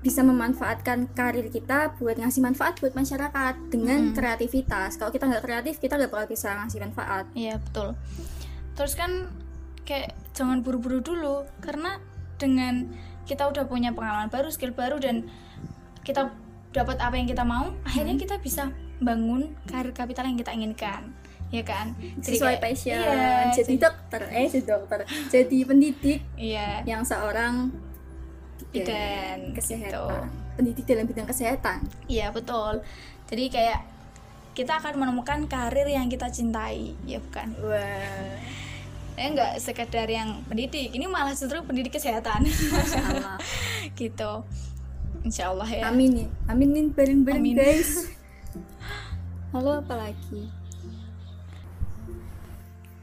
bisa 0.00 0.20
memanfaatkan 0.20 1.12
karir 1.12 1.48
kita 1.48 1.92
buat 1.96 2.16
ngasih 2.16 2.40
manfaat 2.40 2.76
buat 2.78 2.92
masyarakat 2.92 3.68
dengan 3.68 4.08
Mm. 4.08 4.14
kreativitas. 4.14 4.96
Kalau 4.96 5.08
kita 5.08 5.24
nggak 5.24 5.40
kreatif 5.40 5.76
kita 5.76 5.96
nggak 5.96 6.08
bakal 6.08 6.24
bisa 6.26 6.52
ngasih 6.54 6.80
manfaat. 6.80 7.28
Iya 7.32 7.56
betul. 7.56 7.92
Terus 8.72 8.92
kan 8.94 9.28
kayak 9.82 10.12
jangan 10.32 10.60
buru-buru 10.60 11.00
dulu. 11.00 11.44
Karena 11.60 11.98
dengan 12.36 12.88
kita 13.24 13.46
udah 13.46 13.64
punya 13.64 13.92
pengalaman 13.92 14.26
baru 14.26 14.48
skill 14.48 14.72
baru 14.72 14.96
dan 14.96 15.28
kita 16.02 16.32
dapat 16.70 16.96
apa 16.98 17.14
yang 17.14 17.26
kita 17.26 17.42
mau 17.42 17.70
akhirnya 17.82 18.14
Hmm. 18.14 18.22
kita 18.22 18.36
bisa 18.38 18.70
bangun 18.98 19.54
karir 19.64 19.90
kapital 19.90 20.26
yang 20.26 20.36
kita 20.36 20.50
inginkan. 20.50 21.12
Ya 21.50 21.66
kan? 21.66 21.98
Jadi 22.22 22.38
sesuai 22.38 22.56
kayak- 22.56 22.62
passion. 22.62 22.94
iya, 22.96 23.50
jadi 23.50 23.74
dokter 23.76 24.22
eh 24.30 24.46
jadi 24.46 24.66
dokter. 24.70 24.98
Jadi 25.28 25.58
pendidik 25.64 26.20
iya. 26.34 26.78
yang 26.84 27.02
seorang 27.02 27.74
bidan 28.70 29.50
kesehatan. 29.50 29.90
gitu. 29.90 30.06
pendidik 30.50 30.84
dalam 30.84 31.08
bidang 31.08 31.24
kesehatan. 31.24 31.78
Iya 32.04 32.30
betul. 32.30 32.84
Jadi 33.26 33.48
kayak 33.48 33.80
kita 34.52 34.76
akan 34.76 34.94
menemukan 34.94 35.48
karir 35.48 35.88
yang 35.88 36.06
kita 36.06 36.28
cintai, 36.28 36.92
ya 37.02 37.16
bukan? 37.18 37.48
wah 37.58 38.36
Ya 39.20 39.28
enggak 39.28 39.60
sekedar 39.60 40.08
yang 40.08 40.40
pendidik. 40.48 40.96
Ini 40.96 41.04
malah 41.04 41.36
justru 41.36 41.60
pendidik 41.60 41.92
kesehatan. 42.00 42.48
Gitu. 44.00 44.32
Insya 45.20 45.52
Allah 45.52 45.68
ya. 45.68 45.82
amin 45.92 46.24
ya 46.24 46.28
aminin 46.48 46.88
bareng-bareng 46.96 47.44
Amin. 47.44 47.56
guys 47.56 48.08
lalu 49.52 49.70
apa 49.84 49.94
lagi 50.08 50.42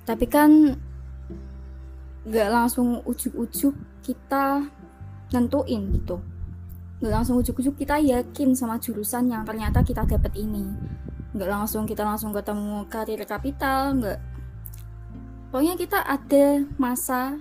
tapi 0.08 0.26
kan 0.26 0.80
nggak 2.26 2.50
langsung 2.50 3.06
ujuk-ujuk 3.06 3.76
kita 4.02 4.66
nentuin 5.30 5.94
gitu 5.94 6.18
nggak 6.98 7.14
langsung 7.14 7.38
ujuk-ujuk 7.38 7.78
kita 7.78 8.02
yakin 8.02 8.58
sama 8.58 8.82
jurusan 8.82 9.30
yang 9.30 9.46
ternyata 9.46 9.86
kita 9.86 10.02
dapat 10.10 10.34
ini 10.34 10.66
nggak 11.38 11.50
langsung 11.54 11.86
kita 11.86 12.02
langsung 12.02 12.34
ketemu 12.34 12.90
karir 12.90 13.22
kapital 13.30 13.94
nggak 13.94 14.18
pokoknya 15.50 15.76
kita 15.76 16.00
ada 16.02 16.46
masa 16.76 17.40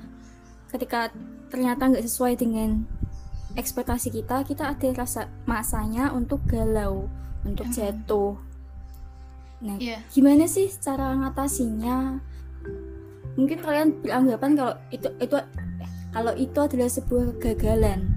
ketika 0.71 1.11
ternyata 1.49 1.89
nggak 1.89 2.05
sesuai 2.05 2.35
dengan 2.35 2.85
ekspektasi 3.55 4.13
kita 4.13 4.45
kita 4.45 4.71
ada 4.71 4.89
rasa 4.95 5.27
masanya 5.45 6.13
untuk 6.13 6.45
galau 6.47 7.09
untuk 7.43 7.67
Mhm. 7.67 7.75
jatuh 7.75 8.35
nah 9.57 9.77
Iya. 9.81 10.05
gimana 10.13 10.45
sih 10.45 10.69
cara 10.69 11.17
ngatasinya 11.17 12.21
mungkin 13.35 13.59
kalian 13.59 13.89
beranggapan 14.01 14.53
kalau 14.53 14.75
itu 14.91 15.09
itu 15.17 15.37
kalau 16.13 16.33
itu 16.33 16.59
adalah 16.59 16.89
sebuah 16.89 17.37
kegagalan 17.41 18.13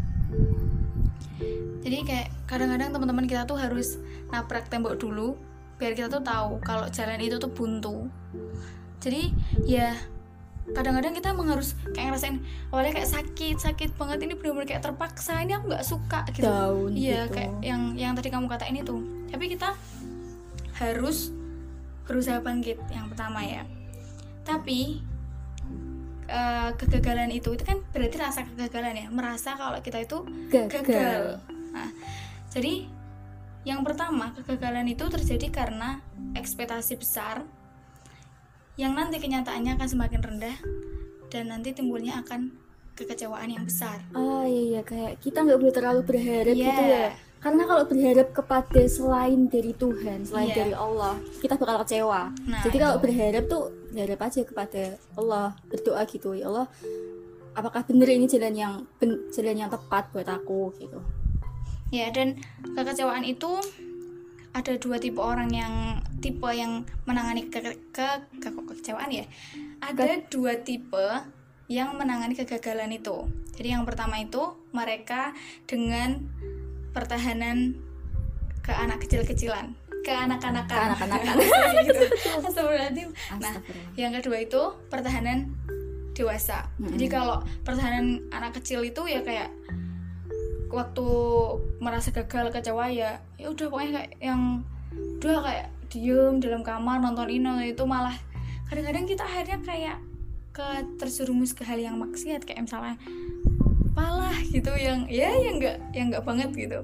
Jadi 1.79 2.05
kayak 2.05 2.29
kadang-kadang 2.45 2.91
teman-teman 2.91 3.25
kita 3.25 3.47
tuh 3.47 3.55
harus 3.55 3.97
nabrak 4.29 4.67
tembok 4.67 4.99
dulu 4.99 5.33
biar 5.79 5.95
kita 5.95 6.11
tuh 6.11 6.21
tahu 6.21 6.59
kalau 6.61 6.85
jalan 6.91 7.17
itu 7.23 7.39
tuh 7.39 7.49
buntu. 7.49 8.11
Jadi 8.99 9.31
ya 9.63 9.95
kadang-kadang 10.75 11.13
kita 11.17 11.33
emang 11.33 11.49
harus 11.49 11.73
kayak 11.97 12.13
ngerasain 12.13 12.37
awalnya 12.69 12.93
kayak 13.01 13.09
sakit 13.09 13.57
sakit 13.57 13.89
banget 13.97 14.29
ini 14.29 14.33
benar-benar 14.37 14.69
kayak 14.69 14.83
terpaksa 14.85 15.41
ini 15.41 15.57
aku 15.57 15.73
nggak 15.73 15.85
suka 15.85 16.19
gitu 16.33 16.45
Down 16.45 16.93
iya 16.93 17.25
gitu. 17.25 17.41
kayak 17.41 17.51
yang 17.65 17.81
yang 17.97 18.13
tadi 18.13 18.29
kamu 18.29 18.45
katain 18.45 18.77
itu 18.77 19.01
tapi 19.33 19.49
kita 19.49 19.73
harus 20.77 21.33
berusaha 22.05 22.37
bangkit 22.41 22.77
yang 22.93 23.09
pertama 23.09 23.41
ya 23.41 23.65
tapi 24.45 25.01
eh, 26.29 26.69
kegagalan 26.77 27.33
itu 27.33 27.53
itu 27.53 27.63
kan 27.65 27.81
berarti 27.89 28.17
rasa 28.21 28.45
kegagalan 28.45 28.93
ya 28.93 29.07
merasa 29.09 29.57
kalau 29.57 29.77
kita 29.81 30.05
itu 30.05 30.21
gagal, 30.53 30.85
gagal. 30.85 31.23
Nah, 31.69 31.89
jadi 32.49 32.89
yang 33.61 33.83
pertama 33.83 34.31
kegagalan 34.33 34.87
itu 34.87 35.03
terjadi 35.05 35.47
karena 35.49 35.99
ekspektasi 36.33 36.95
besar 36.95 37.43
yang 38.75 38.95
nanti 38.95 39.19
kenyataannya 39.19 39.75
akan 39.75 39.87
semakin 39.89 40.21
rendah 40.21 40.57
dan 41.27 41.47
nanti 41.47 41.71
timbulnya 41.71 42.23
akan 42.23 42.55
kekecewaan 42.95 43.47
yang 43.49 43.63
besar. 43.63 43.99
oh 44.11 44.43
iya 44.43 44.63
iya 44.69 44.81
kayak 44.81 45.19
kita 45.19 45.41
nggak 45.41 45.55
boleh 45.57 45.71
terlalu 45.71 46.01
berharap 46.03 46.51
Iya. 46.51 46.65
gitu 46.65 46.83
ya 46.85 47.05
karena 47.39 47.63
kalau 47.63 47.83
berharap 47.85 48.27
kepada 48.33 48.81
selain 48.85 49.47
dari 49.47 49.71
Tuhan 49.71 50.19
selain 50.25 50.49
Iya. 50.49 50.57
dari 50.57 50.73
Allah 50.73 51.15
kita 51.39 51.55
bakal 51.55 51.83
kecewa 51.83 52.21
Nah, 52.45 52.63
jadi 52.63 52.77
kalau 52.77 52.95
itu. 52.95 53.03
berharap 53.03 53.43
tuh 53.45 53.63
berharap 53.89 54.19
aja 54.21 54.41
kepada 54.43 54.83
Allah 55.15 55.45
berdoa 55.65 56.01
gitu 56.05 56.29
ya 56.33 56.47
Allah 56.47 56.67
apakah 57.51 57.81
bener 57.83 58.07
ini 58.09 58.25
jalan 58.25 58.53
yang 58.53 58.73
jalan 59.29 59.55
yang 59.57 59.69
tepat 59.69 60.07
buat 60.09 60.27
aku 60.27 60.71
gitu 60.77 60.99
Ya, 61.89 62.13
dan 62.13 62.37
kekecewaan 62.77 63.25
itu 63.25 63.57
ada 64.49 64.73
dua 64.77 64.97
tipe 64.97 65.21
orang 65.21 65.49
yang 65.49 65.73
tipe 66.21 66.45
yang 66.49 66.85
menangani 67.05 67.49
ke, 67.49 67.61
ke, 67.89 68.07
ke- 68.37 68.53
kekecewaan 68.53 69.09
ya. 69.09 69.25
Ada 69.79 70.25
dua 70.29 70.61
tipe 70.61 71.05
yang 71.69 71.93
menangani 71.95 72.33
kegagalan 72.33 72.89
itu. 72.91 73.29
Jadi 73.53 73.73
yang 73.73 73.85
pertama 73.85 74.17
itu 74.17 74.41
mereka 74.71 75.33
dengan 75.65 76.17
pertahanan 76.91 77.77
ke 78.59 78.73
anak 78.73 79.05
kecil-kecilan, 79.05 79.77
ke 80.01 80.09
anak-anakan. 80.09 80.69
Ke 80.69 80.85
anak-anakan. 80.89 81.35
gitu. 81.85 82.03
Nah, 83.37 83.53
yang 83.95 84.11
kedua 84.13 84.37
itu 84.41 84.61
pertahanan 84.89 85.53
dewasa. 86.13 86.67
Jadi 86.97 87.05
kalau 87.07 87.37
pertahanan 87.61 88.27
anak 88.29 88.57
kecil 88.57 88.81
itu 88.81 89.05
ya 89.05 89.21
kayak 89.21 89.53
waktu 90.69 91.07
merasa 91.81 92.13
gagal 92.13 92.53
kecewa 92.53 92.85
ya 92.93 93.17
ya 93.41 93.47
udah 93.49 93.67
pokoknya 93.69 93.91
kayak 93.97 94.11
yang 94.21 94.41
udah 95.17 95.37
kayak 95.41 95.67
diem 95.89 96.37
dalam 96.37 96.61
kamar 96.61 97.01
nonton 97.01 97.25
nonton 97.41 97.65
itu 97.65 97.83
malah 97.89 98.13
kadang-kadang 98.69 99.09
kita 99.09 99.25
akhirnya 99.25 99.57
kayak 99.65 99.97
ke 100.53 100.67
terjerumus 101.01 101.57
ke 101.57 101.65
hal 101.65 101.81
yang 101.81 101.97
maksiat 101.97 102.45
kayak 102.45 102.69
misalnya 102.69 102.95
palah 103.97 104.37
gitu 104.53 104.69
yang 104.77 105.09
ya 105.09 105.33
yang 105.33 105.57
nggak 105.57 105.77
yang 105.91 106.05
nggak 106.13 106.23
banget 106.23 106.49
gitu. 106.53 106.79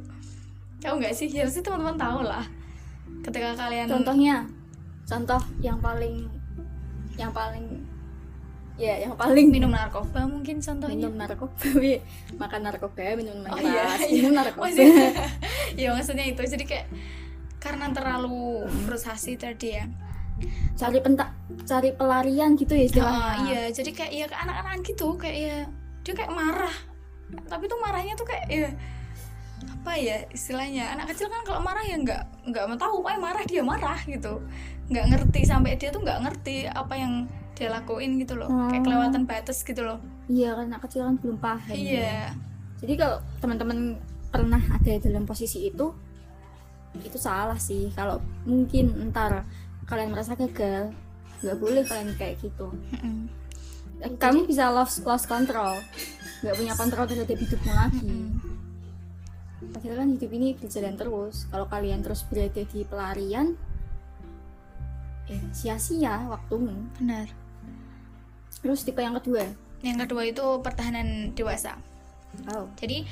Tahu 0.81 0.93
nggak 0.99 1.13
sih? 1.15 1.29
Ya 1.31 1.45
sih 1.47 1.61
teman-teman 1.61 1.95
tahu 1.95 2.19
lah. 2.25 2.45
Ketika 3.21 3.55
kalian 3.55 3.87
contohnya 3.89 4.45
contoh 5.05 5.41
yang 5.61 5.77
paling 5.79 6.27
yang 7.15 7.31
paling 7.31 7.85
ya 8.75 8.99
yang 8.99 9.15
paling 9.15 9.47
minum 9.47 9.71
narkoba 9.71 10.27
mungkin 10.27 10.59
contohnya. 10.59 11.07
Minum 11.07 11.15
narkoba 11.15 11.55
makan 12.41 12.59
narkoba 12.67 13.15
minum 13.15 13.37
Oh, 13.47 13.55
miras 13.55 14.03
iya, 14.03 14.07
iya. 14.11 14.15
minum 14.19 14.33
narkoba. 14.35 14.67
Maksudnya 14.67 15.07
ya 15.81 15.87
maksudnya 15.95 16.25
itu. 16.27 16.41
Jadi 16.43 16.65
kayak 16.67 16.87
karena 17.63 17.89
terlalu 17.95 18.67
frustasi 18.83 19.39
tadi 19.39 19.79
ya. 19.79 19.87
Cari 20.75 20.99
pentak 20.99 21.31
cari 21.63 21.95
pelarian 21.95 22.59
gitu 22.59 22.75
ya 22.75 22.83
istilahnya. 22.83 23.23
Ah, 23.23 23.35
iya. 23.47 23.63
Jadi 23.71 23.91
kayak 23.95 24.11
ya 24.11 24.25
ke 24.27 24.35
anak-anak 24.35 24.83
gitu. 24.83 25.07
Kayak 25.15 25.37
ya 25.39 25.57
dia 26.03 26.13
kayak 26.13 26.31
marah. 26.35 26.75
Tapi 27.47 27.63
tuh 27.71 27.79
marahnya 27.79 28.13
tuh 28.19 28.27
kayak 28.27 28.45
ya 28.51 28.69
apa 29.65 29.91
ya 29.95 30.17
istilahnya? 30.35 30.91
Anak 30.99 31.15
kecil 31.15 31.31
kan 31.31 31.47
kalau 31.47 31.63
marah 31.63 31.81
ya 31.87 31.95
nggak 31.95 32.51
nggak 32.51 32.63
mau 32.67 32.75
tahu. 32.75 32.99
Pokoknya 32.99 33.19
marah 33.23 33.43
dia 33.47 33.63
marah 33.63 33.99
gitu. 34.03 34.43
Nggak 34.91 35.05
ngerti 35.15 35.41
sampai 35.47 35.79
dia 35.79 35.95
tuh 35.95 36.03
nggak 36.03 36.19
ngerti 36.27 36.67
apa 36.67 36.93
yang 36.99 37.31
dia 37.55 37.71
lakuin 37.71 38.19
gitu 38.19 38.35
loh. 38.35 38.51
Kayak 38.51 38.83
Hmm. 38.83 38.85
kelewatan 38.85 39.23
batas 39.23 39.63
gitu 39.63 39.81
loh. 39.81 39.99
Iya 40.27 40.59
kan 40.59 40.65
anak 40.67 40.81
kecil 40.85 41.07
kan 41.07 41.15
belum 41.17 41.37
paham 41.39 41.71
iya. 41.75 42.35
Jadi 42.83 42.93
kalau 42.99 43.17
teman-teman 43.39 43.95
pernah 44.29 44.59
ada 44.59 44.93
dalam 44.99 45.23
posisi 45.23 45.71
itu 45.71 45.95
itu 46.99 47.17
salah 47.17 47.55
sih. 47.55 47.89
Kalau 47.95 48.19
mungkin 48.43 49.09
ntar 49.09 49.47
kalian 49.87 50.11
merasa 50.11 50.35
gagal 50.35 50.91
nggak 51.39 51.57
boleh 51.59 51.83
kalian 51.87 52.11
kayak 52.19 52.43
gitu. 52.43 52.67
Mm-mm. 52.91 53.31
kamu 54.19 54.43
bisa 54.43 54.67
lost 54.75 55.07
lost 55.07 55.25
control. 55.25 55.79
Nggak 56.43 56.55
punya 56.59 56.73
kontrol 56.75 57.07
terhadap 57.07 57.39
hidupmu 57.39 57.71
lagi. 57.71 58.15
Padahal 59.71 60.03
kan 60.03 60.09
hidup 60.11 60.31
ini 60.35 60.47
berjalan 60.59 60.95
terus. 60.99 61.47
Kalau 61.47 61.65
kalian 61.71 62.03
terus 62.03 62.27
berada 62.27 62.59
di 62.59 62.83
pelarian 62.83 63.55
eh 65.25 65.41
sia-sia 65.55 66.27
waktumu. 66.27 66.75
Benar 66.99 67.44
terus 68.65 68.81
tipe 68.81 68.97
yang 68.97 69.13
kedua? 69.13 69.45
Yang 69.85 70.09
kedua 70.09 70.21
itu 70.25 70.45
pertahanan 70.65 71.37
dewasa. 71.37 71.77
Oh. 72.49 72.65
Jadi 72.81 73.05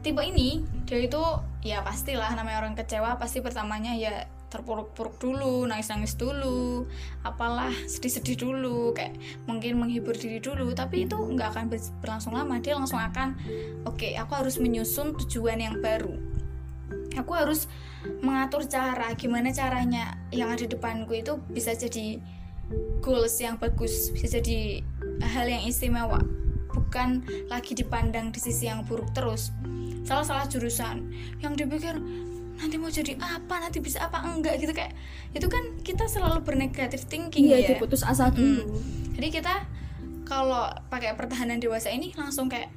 tipe 0.00 0.24
ini 0.24 0.64
dia 0.88 1.04
itu 1.04 1.20
ya 1.60 1.84
pastilah 1.84 2.32
namanya 2.32 2.64
orang 2.64 2.72
kecewa 2.72 3.20
pasti 3.20 3.44
pertamanya 3.44 3.92
ya 3.92 4.24
terpuruk-puruk 4.50 5.20
dulu 5.20 5.68
nangis-nangis 5.68 6.18
dulu 6.18 6.88
apalah 7.22 7.70
sedih-sedih 7.86 8.34
dulu 8.40 8.96
kayak 8.96 9.14
mungkin 9.46 9.78
menghibur 9.78 10.16
diri 10.16 10.42
dulu 10.42 10.74
tapi 10.74 11.06
itu 11.06 11.14
nggak 11.14 11.54
akan 11.54 11.64
ber- 11.70 11.92
berlangsung 12.02 12.34
lama 12.34 12.58
dia 12.58 12.74
langsung 12.74 12.98
akan 12.98 13.38
oke 13.86 14.08
aku 14.16 14.32
harus 14.34 14.56
menyusun 14.58 15.14
tujuan 15.20 15.60
yang 15.60 15.78
baru. 15.78 16.16
Aku 17.20 17.36
harus 17.36 17.68
mengatur 18.24 18.64
cara 18.66 19.12
gimana 19.14 19.52
caranya 19.52 20.16
yang 20.32 20.48
ada 20.48 20.64
depanku 20.64 21.12
itu 21.14 21.36
bisa 21.52 21.76
jadi 21.76 22.18
goals 23.00 23.36
yang 23.40 23.56
bagus 23.56 24.12
bisa 24.14 24.38
jadi 24.38 24.84
hal 25.24 25.46
yang 25.48 25.64
istimewa 25.66 26.20
bukan 26.70 27.26
lagi 27.50 27.74
dipandang 27.74 28.30
di 28.30 28.38
sisi 28.38 28.70
yang 28.70 28.86
buruk 28.86 29.10
terus. 29.12 29.50
Salah 30.06 30.24
salah 30.24 30.46
jurusan 30.46 31.10
yang 31.42 31.58
dipikir 31.58 31.98
nanti 32.60 32.76
mau 32.78 32.92
jadi 32.92 33.18
apa? 33.18 33.58
Nanti 33.58 33.82
bisa 33.82 34.06
apa? 34.06 34.22
Enggak 34.22 34.62
gitu 34.62 34.70
kayak 34.70 34.94
itu 35.34 35.46
kan 35.50 35.62
kita 35.82 36.06
selalu 36.06 36.42
bernegatif 36.46 37.06
thinking 37.10 37.50
iya 37.50 37.62
ya. 37.62 37.68
diputus 37.74 38.06
asa 38.06 38.30
dulu. 38.30 38.78
Jadi 39.18 39.28
kita 39.28 39.66
kalau 40.24 40.70
pakai 40.88 41.18
pertahanan 41.18 41.58
dewasa 41.58 41.90
ini 41.90 42.14
langsung 42.14 42.46
kayak 42.46 42.70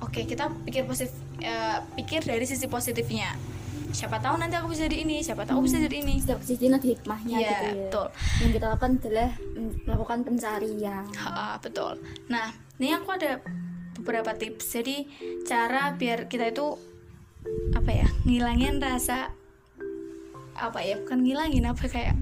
oke 0.00 0.24
kita 0.24 0.48
pikir 0.64 0.88
positif 0.88 1.12
eh, 1.44 1.78
pikir 2.00 2.24
dari 2.24 2.48
sisi 2.48 2.64
positifnya 2.64 3.36
siapa 3.94 4.18
tahu 4.18 4.34
nanti 4.36 4.58
aku 4.58 4.68
bisa 4.68 4.84
jadi 4.84 5.06
ini 5.06 5.22
siapa 5.22 5.46
tahu 5.46 5.62
aku 5.62 5.70
bisa 5.70 5.78
jadi 5.78 5.96
ini. 6.02 6.18
Setiap 6.18 6.42
kejadian 6.42 6.72
ada 6.74 6.86
hikmahnya 6.86 7.36
Iya, 7.36 7.46
gitu 7.46 7.64
ya. 7.64 7.72
betul. 7.86 8.06
yang 8.42 8.50
kita 8.52 8.66
lakukan 8.68 8.90
adalah 8.98 9.30
mm, 9.38 9.72
melakukan 9.86 10.18
pencarian. 10.26 11.04
Ha, 11.14 11.56
betul. 11.58 11.92
Nah, 12.26 12.46
ini 12.76 12.90
aku 12.90 13.08
ada 13.08 13.38
beberapa 13.94 14.34
tips. 14.34 14.66
Jadi 14.74 14.96
cara 15.46 15.94
biar 15.94 16.26
kita 16.26 16.50
itu 16.50 16.74
apa 17.72 17.90
ya 17.92 18.08
ngilangin 18.24 18.80
rasa 18.80 19.30
apa 20.54 20.80
ya 20.80 20.96
bukan 20.98 21.20
ngilangin 21.20 21.64
apa 21.64 21.84
kayak 21.86 22.16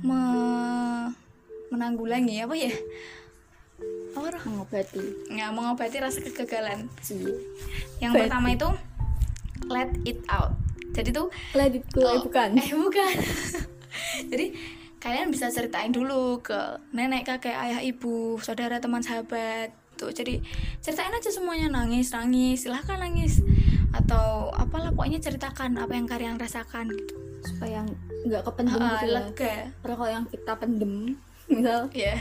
me- 0.00 1.10
menanggulangi 1.68 2.40
apa 2.40 2.54
ya? 2.54 2.72
Apa 4.12 4.28
Roh? 4.28 4.42
mengobati. 4.44 5.02
Nggak 5.28 5.50
mengobati 5.50 5.96
rasa 5.98 6.18
kegagalan. 6.20 6.86
Sih 7.00 7.26
yang 7.98 8.12
pertama 8.12 8.52
itu 8.52 8.68
let 9.66 9.88
it 10.04 10.18
out 10.28 10.52
jadi 10.92 11.10
tuh 11.10 11.28
let 11.52 11.72
it 11.72 11.84
go 11.90 12.00
eh, 12.00 12.12
Oh, 12.12 12.22
bukan 12.22 12.48
Eh 12.54 12.70
bukan. 12.70 13.12
Jadi 14.30 14.46
kalian 14.98 15.28
bisa 15.28 15.48
ceritain 15.48 15.90
dulu 15.90 16.40
ke 16.40 16.54
nenek, 16.90 17.26
kakek, 17.26 17.52
ayah, 17.52 17.80
ibu, 17.80 18.38
saudara, 18.38 18.78
teman, 18.78 19.00
sahabat. 19.00 19.68
Tuh, 19.92 20.08
jadi 20.08 20.40
ceritain 20.78 21.10
aja 21.10 21.28
semuanya 21.28 21.68
nangis, 21.70 22.08
nangis, 22.10 22.62
silahkan 22.62 22.96
nangis 22.98 23.44
atau 23.92 24.48
apalah 24.50 24.88
pokoknya 24.90 25.20
ceritakan 25.20 25.76
apa 25.76 25.92
yang 25.92 26.06
kalian 26.06 26.36
rasakan 26.36 26.88
gitu. 26.88 27.12
supaya 27.42 27.84
nggak 28.22 28.40
kependem 28.42 28.78
Ah, 28.78 28.96
gitu 28.96 29.04
ya 29.04 29.12
lega. 29.18 29.54
karena 29.78 29.94
kalau 29.94 30.10
yang 30.10 30.24
kita 30.26 30.52
pendem 30.54 30.92
misal 31.46 31.80
Ya. 31.92 32.14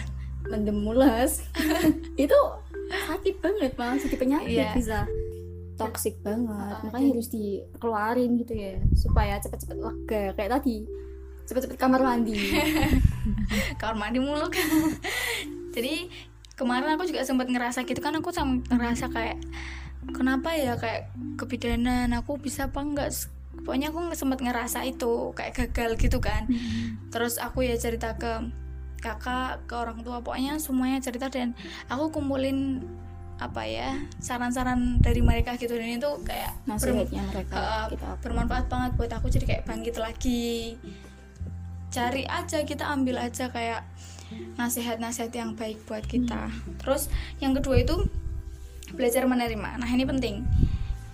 mendem 0.43 0.75
mulas 0.75 1.45
itu 2.19 2.39
sakit 2.89 3.39
banget 3.39 3.71
malah 3.73 3.95
jadi 3.95 4.15
penyakit 4.15 4.51
Iya. 4.51 4.71
bisa 4.73 4.99
toxic 5.81 6.15
banget 6.21 6.75
Ah, 6.77 6.81
makanya 6.85 7.07
harus 7.17 7.29
dikeluarin 7.33 8.31
gitu 8.37 8.53
ya 8.53 8.73
supaya 8.93 9.41
cepet-cepet 9.41 9.77
lega 9.77 10.23
kayak 10.37 10.51
tadi. 10.61 10.85
Cepet-cepet 11.49 11.77
kamar 11.77 12.01
mandi. 12.05 12.37
Kamar 13.81 14.07
mandi 14.07 14.17
mulu 14.23 14.47
kan. 14.47 14.65
jadi 15.75 16.09
kemarin 16.57 16.95
aku 16.95 17.09
juga 17.09 17.25
sempat 17.25 17.49
ngerasa 17.49 17.83
gitu 17.85 17.99
kan 18.01 18.13
aku 18.17 18.29
sama 18.33 18.61
ngerasa 18.69 19.09
kayak 19.09 19.37
kenapa 20.13 20.53
ya 20.57 20.73
kayak 20.77 21.09
kebidanan 21.37 22.09
aku 22.17 22.37
bisa 22.41 22.69
apa 22.69 22.81
enggak 22.81 23.09
pokoknya 23.61 23.93
aku 23.93 24.13
sempat 24.17 24.41
ngerasa 24.41 24.85
itu 24.87 25.35
kayak 25.37 25.53
gagal 25.57 25.97
gitu 25.99 26.17
kan. 26.17 26.47
Terus 27.11 27.37
aku 27.37 27.65
ya 27.67 27.75
cerita 27.77 28.15
ke 28.15 28.41
kakak 29.01 29.65
ke 29.65 29.73
orang 29.73 30.05
tua 30.05 30.21
pokoknya 30.21 30.61
semuanya 30.61 31.01
cerita 31.01 31.27
dan 31.27 31.57
aku 31.89 32.13
kumpulin 32.13 32.85
apa 33.41 33.65
ya 33.65 33.97
saran-saran 34.21 35.01
dari 35.01 35.25
mereka 35.25 35.57
gitu. 35.57 35.73
Dan 35.73 35.97
itu 35.97 36.11
kayak 36.21 36.53
nasihatnya 36.69 37.25
mereka 37.25 37.57
uh, 37.57 37.85
kita 37.89 38.09
bermanfaat 38.21 38.69
banget 38.69 38.91
buat 38.95 39.11
aku. 39.17 39.27
Jadi 39.33 39.45
kayak 39.49 39.63
bangkit 39.65 39.97
lagi 39.97 40.77
cari 41.91 42.23
aja 42.29 42.63
kita 42.63 42.87
ambil 42.87 43.19
aja 43.19 43.51
kayak 43.51 43.83
nasihat-nasihat 44.55 45.33
yang 45.33 45.57
baik 45.57 45.81
buat 45.89 46.05
kita. 46.05 46.53
Terus 46.79 47.09
yang 47.43 47.57
kedua 47.57 47.81
itu 47.81 48.07
belajar 48.93 49.27
menerima. 49.27 49.81
Nah 49.81 49.89
ini 49.89 50.05
penting. 50.05 50.45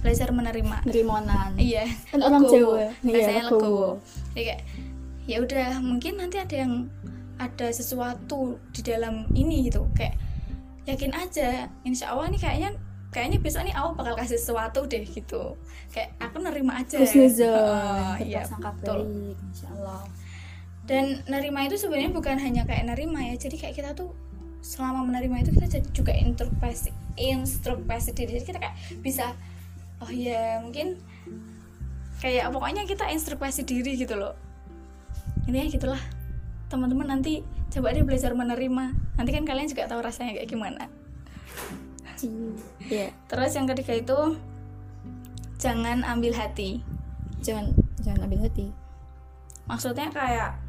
Belajar 0.03 0.29
menerima. 0.29 0.85
Nerimonan. 0.85 1.57
Iya. 1.57 1.89
Kan 2.13 2.21
orang. 2.21 2.45
Jawa. 2.45 2.93
Iya, 3.01 3.13
Biasanya 3.15 3.43
legowo. 3.49 3.89
Jadi 4.35 4.43
kayak 4.45 4.61
ya 5.27 5.37
udah 5.43 5.67
mungkin 5.81 6.21
nanti 6.21 6.37
ada 6.37 6.55
yang 6.55 6.73
ada 7.41 7.67
sesuatu 7.73 8.61
di 8.75 8.81
dalam 8.85 9.25
ini 9.33 9.65
gitu. 9.71 9.89
Kayak 9.97 10.26
yakin 10.87 11.11
aja. 11.11 11.67
Insya 11.83 12.15
Allah 12.15 12.31
nih 12.31 12.39
kayaknya 12.39 12.69
kayaknya 13.11 13.37
besok 13.43 13.67
nih 13.67 13.75
Allah 13.75 13.93
bakal 13.95 14.15
kasih 14.15 14.39
sesuatu 14.39 14.87
deh 14.87 15.03
gitu. 15.03 15.59
Kayak 15.91 16.15
aku 16.23 16.39
nerima 16.39 16.79
aja. 16.79 16.97
Husnuzon. 16.97 17.51
Oh, 17.51 18.15
iya 18.23 18.47
betul. 18.47 19.03
baik 19.03 19.37
insyaallah. 19.51 20.03
Dan 20.87 21.05
nerima 21.27 21.67
itu 21.67 21.75
sebenarnya 21.75 22.15
bukan 22.15 22.39
hanya 22.39 22.63
kayak 22.63 22.87
nerima 22.87 23.19
ya. 23.27 23.35
Jadi 23.35 23.59
kayak 23.59 23.75
kita 23.75 23.91
tuh 23.91 24.15
selama 24.63 25.05
menerima 25.07 25.47
itu 25.47 25.51
kita 25.53 25.67
jadi 25.79 25.87
juga 25.91 26.15
introspeksi 26.15 26.95
introspeksi 27.19 28.15
diri. 28.15 28.39
Jadi 28.39 28.45
kita 28.55 28.59
kayak 28.63 28.75
bisa 29.03 29.35
oh 29.99 30.11
ya 30.11 30.63
mungkin 30.63 30.95
kayak 32.23 32.49
pokoknya 32.49 32.87
kita 32.87 33.11
introspeksi 33.11 33.67
diri 33.67 33.99
gitu 33.99 34.15
loh. 34.15 34.33
Intinya 35.47 35.67
gitulah 35.67 36.01
teman-teman 36.67 37.07
nanti 37.17 37.43
coba 37.71 37.95
deh 37.95 38.03
belajar 38.03 38.35
menerima. 38.35 38.85
Nanti 39.15 39.29
kan 39.31 39.43
kalian 39.47 39.67
juga 39.71 39.87
tahu 39.87 40.03
rasanya 40.03 40.35
kayak 40.35 40.49
gimana. 40.49 40.83
Iya. 42.87 43.13
Terus 43.29 43.51
yang 43.53 43.67
ketiga 43.69 43.93
itu 43.95 44.19
jangan 45.61 46.03
ambil 46.03 46.33
hati. 46.35 46.81
Jangan 47.41 47.71
jangan 48.01 48.27
ambil 48.27 48.47
hati. 48.47 48.71
Maksudnya 49.67 50.09
kayak 50.11 50.59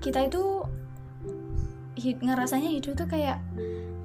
kita 0.00 0.28
itu 0.28 0.64
hid- 1.96 2.22
ngerasanya 2.22 2.70
hidup 2.72 2.94
tuh 2.94 3.08
kayak 3.08 3.40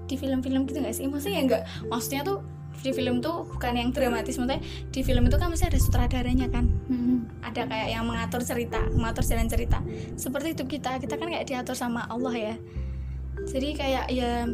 di 0.08 0.16
film-film 0.20 0.68
gitu 0.68 0.84
gak 0.84 0.96
sih? 0.96 1.08
Maksudnya 1.08 1.36
ya 1.40 1.44
enggak 1.44 1.64
maksudnya 1.88 2.22
tuh 2.24 2.40
di 2.82 2.90
film 2.96 3.22
tuh 3.22 3.46
bukan 3.46 3.78
yang 3.78 3.90
dramatis 3.94 4.40
maksudnya 4.42 4.64
di 4.90 5.02
film 5.06 5.30
itu 5.30 5.38
kan 5.38 5.48
masih 5.54 5.70
ada 5.70 5.80
sutradaranya 5.80 6.48
kan. 6.50 6.66
Hmm. 6.90 7.30
ada 7.42 7.68
kayak 7.68 7.90
yang 7.92 8.06
mengatur 8.08 8.42
cerita 8.42 8.80
mengatur 8.96 9.22
jalan 9.28 9.48
cerita. 9.52 9.84
Seperti 10.16 10.58
hidup 10.58 10.68
kita 10.72 10.92
kita 10.98 11.20
kan 11.20 11.28
kayak 11.30 11.46
diatur 11.46 11.76
sama 11.78 12.08
Allah 12.10 12.34
ya. 12.34 12.56
Jadi 13.50 13.70
kayak 13.76 14.06
ya 14.10 14.48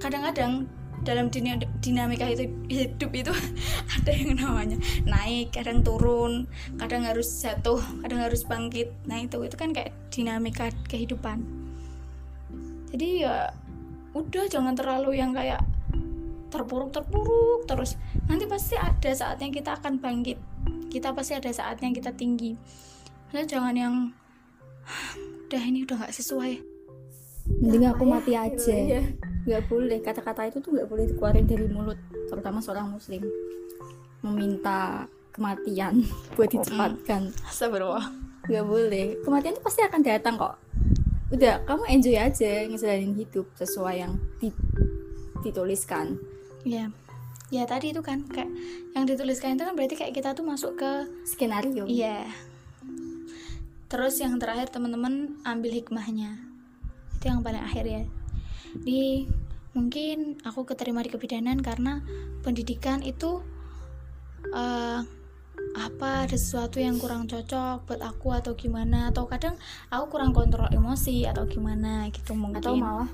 kadang-kadang 0.00 0.68
dalam 1.04 1.30
dunia 1.30 1.54
dinamika 1.78 2.26
itu 2.26 2.50
hidup 2.66 3.10
itu 3.14 3.32
ada 4.00 4.10
yang 4.10 4.34
namanya 4.34 4.78
naik 5.06 5.54
kadang 5.54 5.86
turun 5.86 6.50
kadang 6.82 7.06
harus 7.06 7.28
jatuh 7.42 7.78
kadang 8.02 8.24
harus 8.24 8.42
bangkit. 8.42 8.90
Nah 9.06 9.22
itu 9.22 9.38
itu 9.44 9.56
kan 9.58 9.70
kayak 9.70 9.94
dinamika 10.10 10.72
kehidupan. 10.88 11.44
Jadi 12.90 13.26
ya 13.26 13.52
udah 14.16 14.44
jangan 14.48 14.72
terlalu 14.72 15.20
yang 15.20 15.36
kayak 15.36 15.60
terpuruk 16.56 16.90
terpuruk 16.90 17.68
terus. 17.68 18.00
Nanti 18.24 18.48
pasti 18.48 18.74
ada 18.74 19.10
saatnya 19.12 19.52
kita 19.52 19.76
akan 19.76 20.00
bangkit. 20.00 20.38
Kita 20.88 21.12
pasti 21.12 21.36
ada 21.36 21.52
saatnya 21.52 21.92
kita 21.92 22.10
tinggi. 22.12 22.56
Maksudnya 23.28 23.46
jangan 23.46 23.74
yang 23.76 23.94
udah 25.46 25.62
ini 25.62 25.84
udah 25.84 25.96
nggak 26.00 26.14
sesuai. 26.14 26.52
Mending 27.62 27.86
aku 27.86 28.02
mati 28.02 28.34
Iya, 28.34 28.50
aja. 28.50 29.00
nggak 29.46 29.62
boleh 29.70 29.98
kata-kata 30.02 30.50
itu 30.50 30.58
tuh 30.58 30.74
nggak 30.74 30.88
boleh 30.90 31.04
dikeluarin 31.06 31.46
dari 31.46 31.66
mulut 31.70 31.98
terutama 32.26 32.58
seorang 32.58 32.90
muslim. 32.90 33.22
Meminta 34.24 35.06
kematian 35.30 36.02
buat 36.34 36.50
dicepatkan. 36.50 37.30
Astagfirullah. 37.46 38.06
Nggak 38.46 38.66
boleh. 38.66 39.06
Kematian 39.22 39.54
itu 39.54 39.62
pasti 39.62 39.80
akan 39.84 40.00
datang 40.02 40.34
kok. 40.34 40.54
Udah 41.26 41.58
kamu 41.66 41.82
enjoy 41.90 42.16
aja 42.16 42.50
ngejalanin 42.64 43.14
hidup 43.14 43.50
sesuai 43.58 43.94
yang 43.98 44.14
di- 44.38 44.54
dituliskan 45.42 46.18
ya 46.66 46.90
ya 47.46 47.62
tadi 47.62 47.94
itu 47.94 48.02
kan 48.02 48.26
kayak 48.26 48.50
yang 48.98 49.06
dituliskan 49.06 49.54
itu 49.54 49.62
kan 49.62 49.74
berarti 49.78 49.94
kayak 49.94 50.14
kita 50.18 50.34
tuh 50.34 50.42
masuk 50.42 50.74
ke 50.74 50.90
skenario. 51.22 51.86
Iya. 51.86 52.26
Terus 53.86 54.18
yang 54.18 54.42
terakhir 54.42 54.74
teman-teman 54.74 55.38
ambil 55.46 55.70
hikmahnya. 55.70 56.42
Itu 57.14 57.30
yang 57.30 57.46
paling 57.46 57.62
akhir 57.62 57.86
ya. 57.86 58.02
Di 58.82 59.30
mungkin 59.78 60.42
aku 60.42 60.66
keterima 60.66 61.06
di 61.06 61.10
kebidanan 61.12 61.62
karena 61.62 62.02
pendidikan 62.42 62.98
itu 63.06 63.46
eh, 64.50 65.00
apa 65.76 66.10
ada 66.26 66.36
sesuatu 66.36 66.82
yang 66.82 66.98
kurang 66.98 67.28
cocok 67.28 67.84
buat 67.86 68.00
aku 68.02 68.32
atau 68.32 68.56
gimana 68.56 69.12
atau 69.12 69.28
kadang 69.28 69.54
aku 69.92 70.18
kurang 70.18 70.32
kontrol 70.32 70.68
emosi 70.72 71.28
atau 71.28 71.44
gimana 71.44 72.08
gitu 72.12 72.32
mungkin. 72.32 72.60
atau 72.60 72.72
malah 72.76 73.10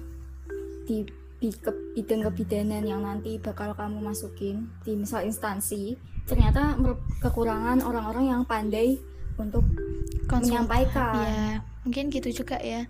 di 0.86 1.06
bidang 1.42 2.22
kebidanan 2.30 2.86
yang 2.86 3.02
nanti 3.02 3.34
bakal 3.42 3.74
kamu 3.74 3.98
masukin 3.98 4.70
di 4.86 4.94
misal 4.94 5.26
instansi 5.26 5.98
ternyata 6.22 6.78
kekurangan 7.18 7.82
orang-orang 7.82 8.30
yang 8.30 8.42
pandai 8.46 9.02
untuk 9.34 9.66
Konsul- 10.30 10.54
menyampaikan. 10.54 11.14
Ya 11.18 11.46
mungkin 11.82 12.04
gitu 12.14 12.30
juga 12.30 12.62
ya. 12.62 12.86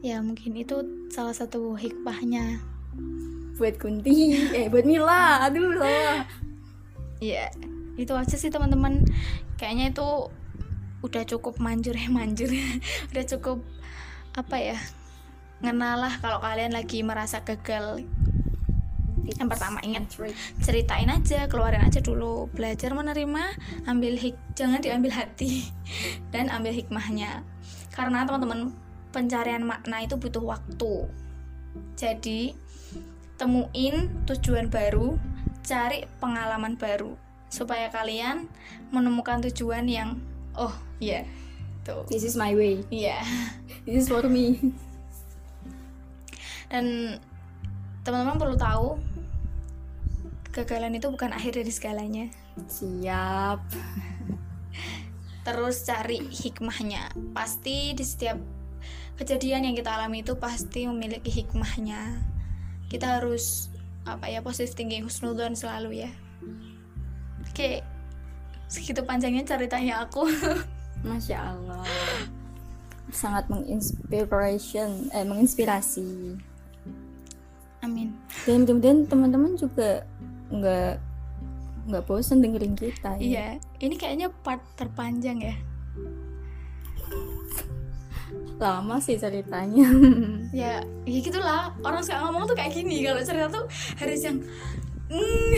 Ya 0.00 0.22
mungkin 0.24 0.56
itu 0.56 0.80
salah 1.12 1.36
satu 1.36 1.76
hikmahnya. 1.76 2.62
Buat 3.58 3.76
Kunti 3.82 4.32
eh 4.54 4.70
buat 4.72 4.86
Mila. 4.88 5.44
Aduh 5.50 5.76
salah. 5.76 6.24
Ya 7.20 7.52
itu 7.98 8.12
aja 8.14 8.36
sih 8.38 8.48
teman-teman. 8.48 9.04
Kayaknya 9.58 9.92
itu 9.92 10.08
udah 11.04 11.22
cukup 11.28 11.60
manjur 11.60 11.92
ya 11.94 12.08
manjur. 12.08 12.48
Udah 13.12 13.24
cukup 13.28 13.60
apa 14.38 14.56
ya 14.56 14.78
ngenalah 15.58 16.22
kalau 16.22 16.38
kalian 16.38 16.74
lagi 16.74 17.02
merasa 17.02 17.42
gagal. 17.42 18.06
Yang 19.28 19.48
pertama 19.52 19.78
ingat 19.84 20.08
ceritain 20.64 21.10
aja 21.12 21.50
keluarin 21.50 21.84
aja 21.84 22.00
dulu. 22.00 22.48
Belajar 22.54 22.96
menerima 22.96 23.52
ambil 23.84 24.16
hik 24.16 24.38
jangan 24.56 24.80
diambil 24.80 25.12
hati 25.12 25.68
dan 26.32 26.48
ambil 26.48 26.72
hikmahnya. 26.72 27.44
Karena 27.92 28.24
teman-teman 28.24 28.72
pencarian 29.12 29.66
makna 29.66 30.06
itu 30.06 30.16
butuh 30.16 30.40
waktu. 30.40 31.10
Jadi 31.98 32.56
temuin 33.36 34.08
tujuan 34.24 34.72
baru 34.72 35.18
cari 35.66 36.08
pengalaman 36.22 36.78
baru. 36.80 37.12
Supaya 37.52 37.92
kalian 37.92 38.48
menemukan 38.94 39.44
tujuan 39.50 39.84
yang 39.90 40.22
oh 40.56 40.72
iya 41.02 41.28
tuh. 41.84 42.08
This 42.08 42.24
is 42.24 42.38
my 42.38 42.56
way. 42.56 42.80
Iya. 42.88 43.20
This 43.84 44.04
is 44.04 44.08
for 44.08 44.24
me 44.24 44.56
dan 46.68 47.16
teman-teman 48.04 48.40
perlu 48.40 48.56
tahu 48.56 48.88
kegagalan 50.52 50.96
itu 50.96 51.08
bukan 51.12 51.30
akhir 51.32 51.60
dari 51.60 51.72
segalanya. 51.72 52.26
Siap. 52.66 53.60
Terus 55.44 55.76
cari 55.86 56.18
hikmahnya. 56.28 57.14
Pasti 57.32 57.94
di 57.94 58.04
setiap 58.04 58.36
kejadian 59.20 59.70
yang 59.70 59.74
kita 59.76 59.94
alami 59.94 60.26
itu 60.26 60.34
pasti 60.36 60.84
memiliki 60.88 61.30
hikmahnya. 61.30 62.20
Kita 62.90 63.20
harus 63.20 63.70
apa 64.08 64.26
ya 64.32 64.40
positive 64.40 64.72
thinking 64.72 65.04
husnudon 65.04 65.52
selalu 65.52 66.08
ya. 66.08 66.10
Oke 67.44 67.84
segitu 68.68 69.00
panjangnya 69.04 69.44
ceritanya 69.46 70.04
aku. 70.04 70.28
Masya 71.08 71.54
Allah. 71.54 71.84
Sangat 73.08 73.48
menginspiration 73.48 75.08
eh 75.14 75.24
menginspirasi 75.24 76.36
amin. 77.82 78.14
Dan 78.44 78.64
mudah-mudahan 78.64 78.98
teman-teman 79.06 79.52
juga 79.54 80.04
nggak 80.48 81.08
nggak 81.88 82.04
bosan 82.04 82.44
dengerin 82.44 82.76
kita 82.76 83.16
ya. 83.16 83.24
iya 83.24 83.46
ini 83.80 83.96
kayaknya 83.96 84.28
part 84.44 84.60
terpanjang 84.76 85.40
ya. 85.40 85.56
Lama 88.60 89.00
sih 89.00 89.16
ceritanya. 89.16 89.88
Ya 90.48 90.80
ya 91.04 91.18
gitulah. 91.20 91.76
Orang 91.84 92.00
suka 92.00 92.24
ngomong 92.24 92.48
tuh 92.48 92.56
kayak 92.56 92.72
gini. 92.72 93.04
Kalau 93.04 93.20
cerita 93.20 93.52
tuh 93.52 93.64
harus 94.00 94.20
yang 94.24 94.40
mm. 95.12 95.56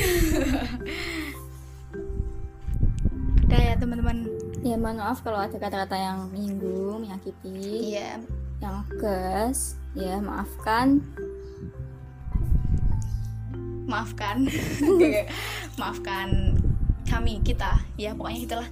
udah 3.47 3.61
ya 3.71 3.75
teman-teman. 3.79 4.27
Ya 4.61 4.77
mohon 4.77 4.99
maaf 5.01 5.23
kalau 5.25 5.41
ada 5.41 5.57
kata-kata 5.57 5.95
yang 5.97 6.29
menyinggung 6.35 7.07
menyakiti. 7.07 7.95
Iya. 7.95 8.18
Yang 8.61 8.77
gas 9.01 9.59
ya 9.97 10.21
maafkan 10.23 11.03
maafkan. 13.91 14.47
Maafkan 15.80 16.55
kami 17.05 17.43
kita. 17.43 17.82
Ya 17.97 18.14
pokoknya 18.14 18.38
gitulah. 18.41 18.68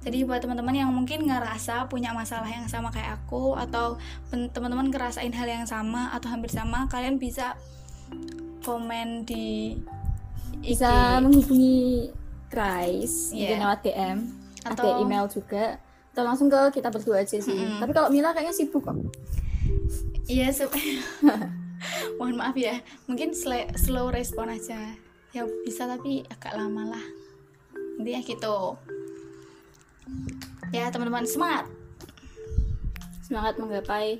Jadi 0.00 0.24
buat 0.24 0.40
teman-teman 0.40 0.72
yang 0.72 0.88
mungkin 0.88 1.26
ngerasa 1.26 1.84
punya 1.86 2.14
masalah 2.14 2.46
yang 2.46 2.64
sama 2.64 2.88
kayak 2.88 3.20
aku 3.20 3.52
atau 3.52 4.00
teman-teman 4.30 4.88
ngerasain 4.88 5.28
hal 5.30 5.44
yang 5.44 5.66
sama 5.66 6.08
atau 6.10 6.30
hampir 6.30 6.48
sama 6.48 6.88
kalian 6.88 7.20
bisa 7.20 7.52
komen 8.60 9.24
di 9.24 9.76
IG 10.60 10.76
bisa 10.76 11.20
menghubungi 11.20 12.08
Iya. 12.50 13.54
mungkin 13.54 13.58
lewat 13.60 13.80
DM 13.80 14.18
ada 14.62 14.72
Atau- 14.72 14.98
email 15.00 15.24
juga. 15.26 15.76
Atau 16.10 16.22
langsung 16.24 16.48
ke 16.48 16.58
kita 16.74 16.88
berdua 16.88 17.20
aja 17.20 17.36
sih. 17.36 17.54
Mm-mm. 17.54 17.78
tapi 17.78 17.92
kalau 17.92 18.08
Mila 18.08 18.32
kayaknya 18.32 18.50
sibuk 18.52 18.82
kok. 18.82 18.96
Iya, 20.26 20.50
sup- 20.50 20.74
mohon 22.20 22.38
maaf 22.38 22.56
ya. 22.56 22.78
Mungkin 23.10 23.34
slow 23.76 24.12
respon 24.12 24.52
aja. 24.52 24.94
Ya 25.30 25.42
bisa 25.64 25.86
tapi 25.86 26.26
agak 26.26 26.54
lama 26.54 26.96
lah. 26.96 27.04
Intinya 27.98 28.20
gitu. 28.22 28.78
Ya 30.70 30.88
teman-teman 30.88 31.26
semangat. 31.26 31.66
semangat 33.30 33.62
menggapai 33.62 34.18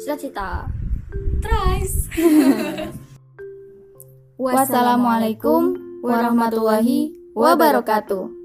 cita-cita 0.00 0.64
Tries. 1.44 2.08
wassalamualaikum 4.36 5.76
warahmatullahi 6.04 7.12
wabarakatuh 7.32 8.35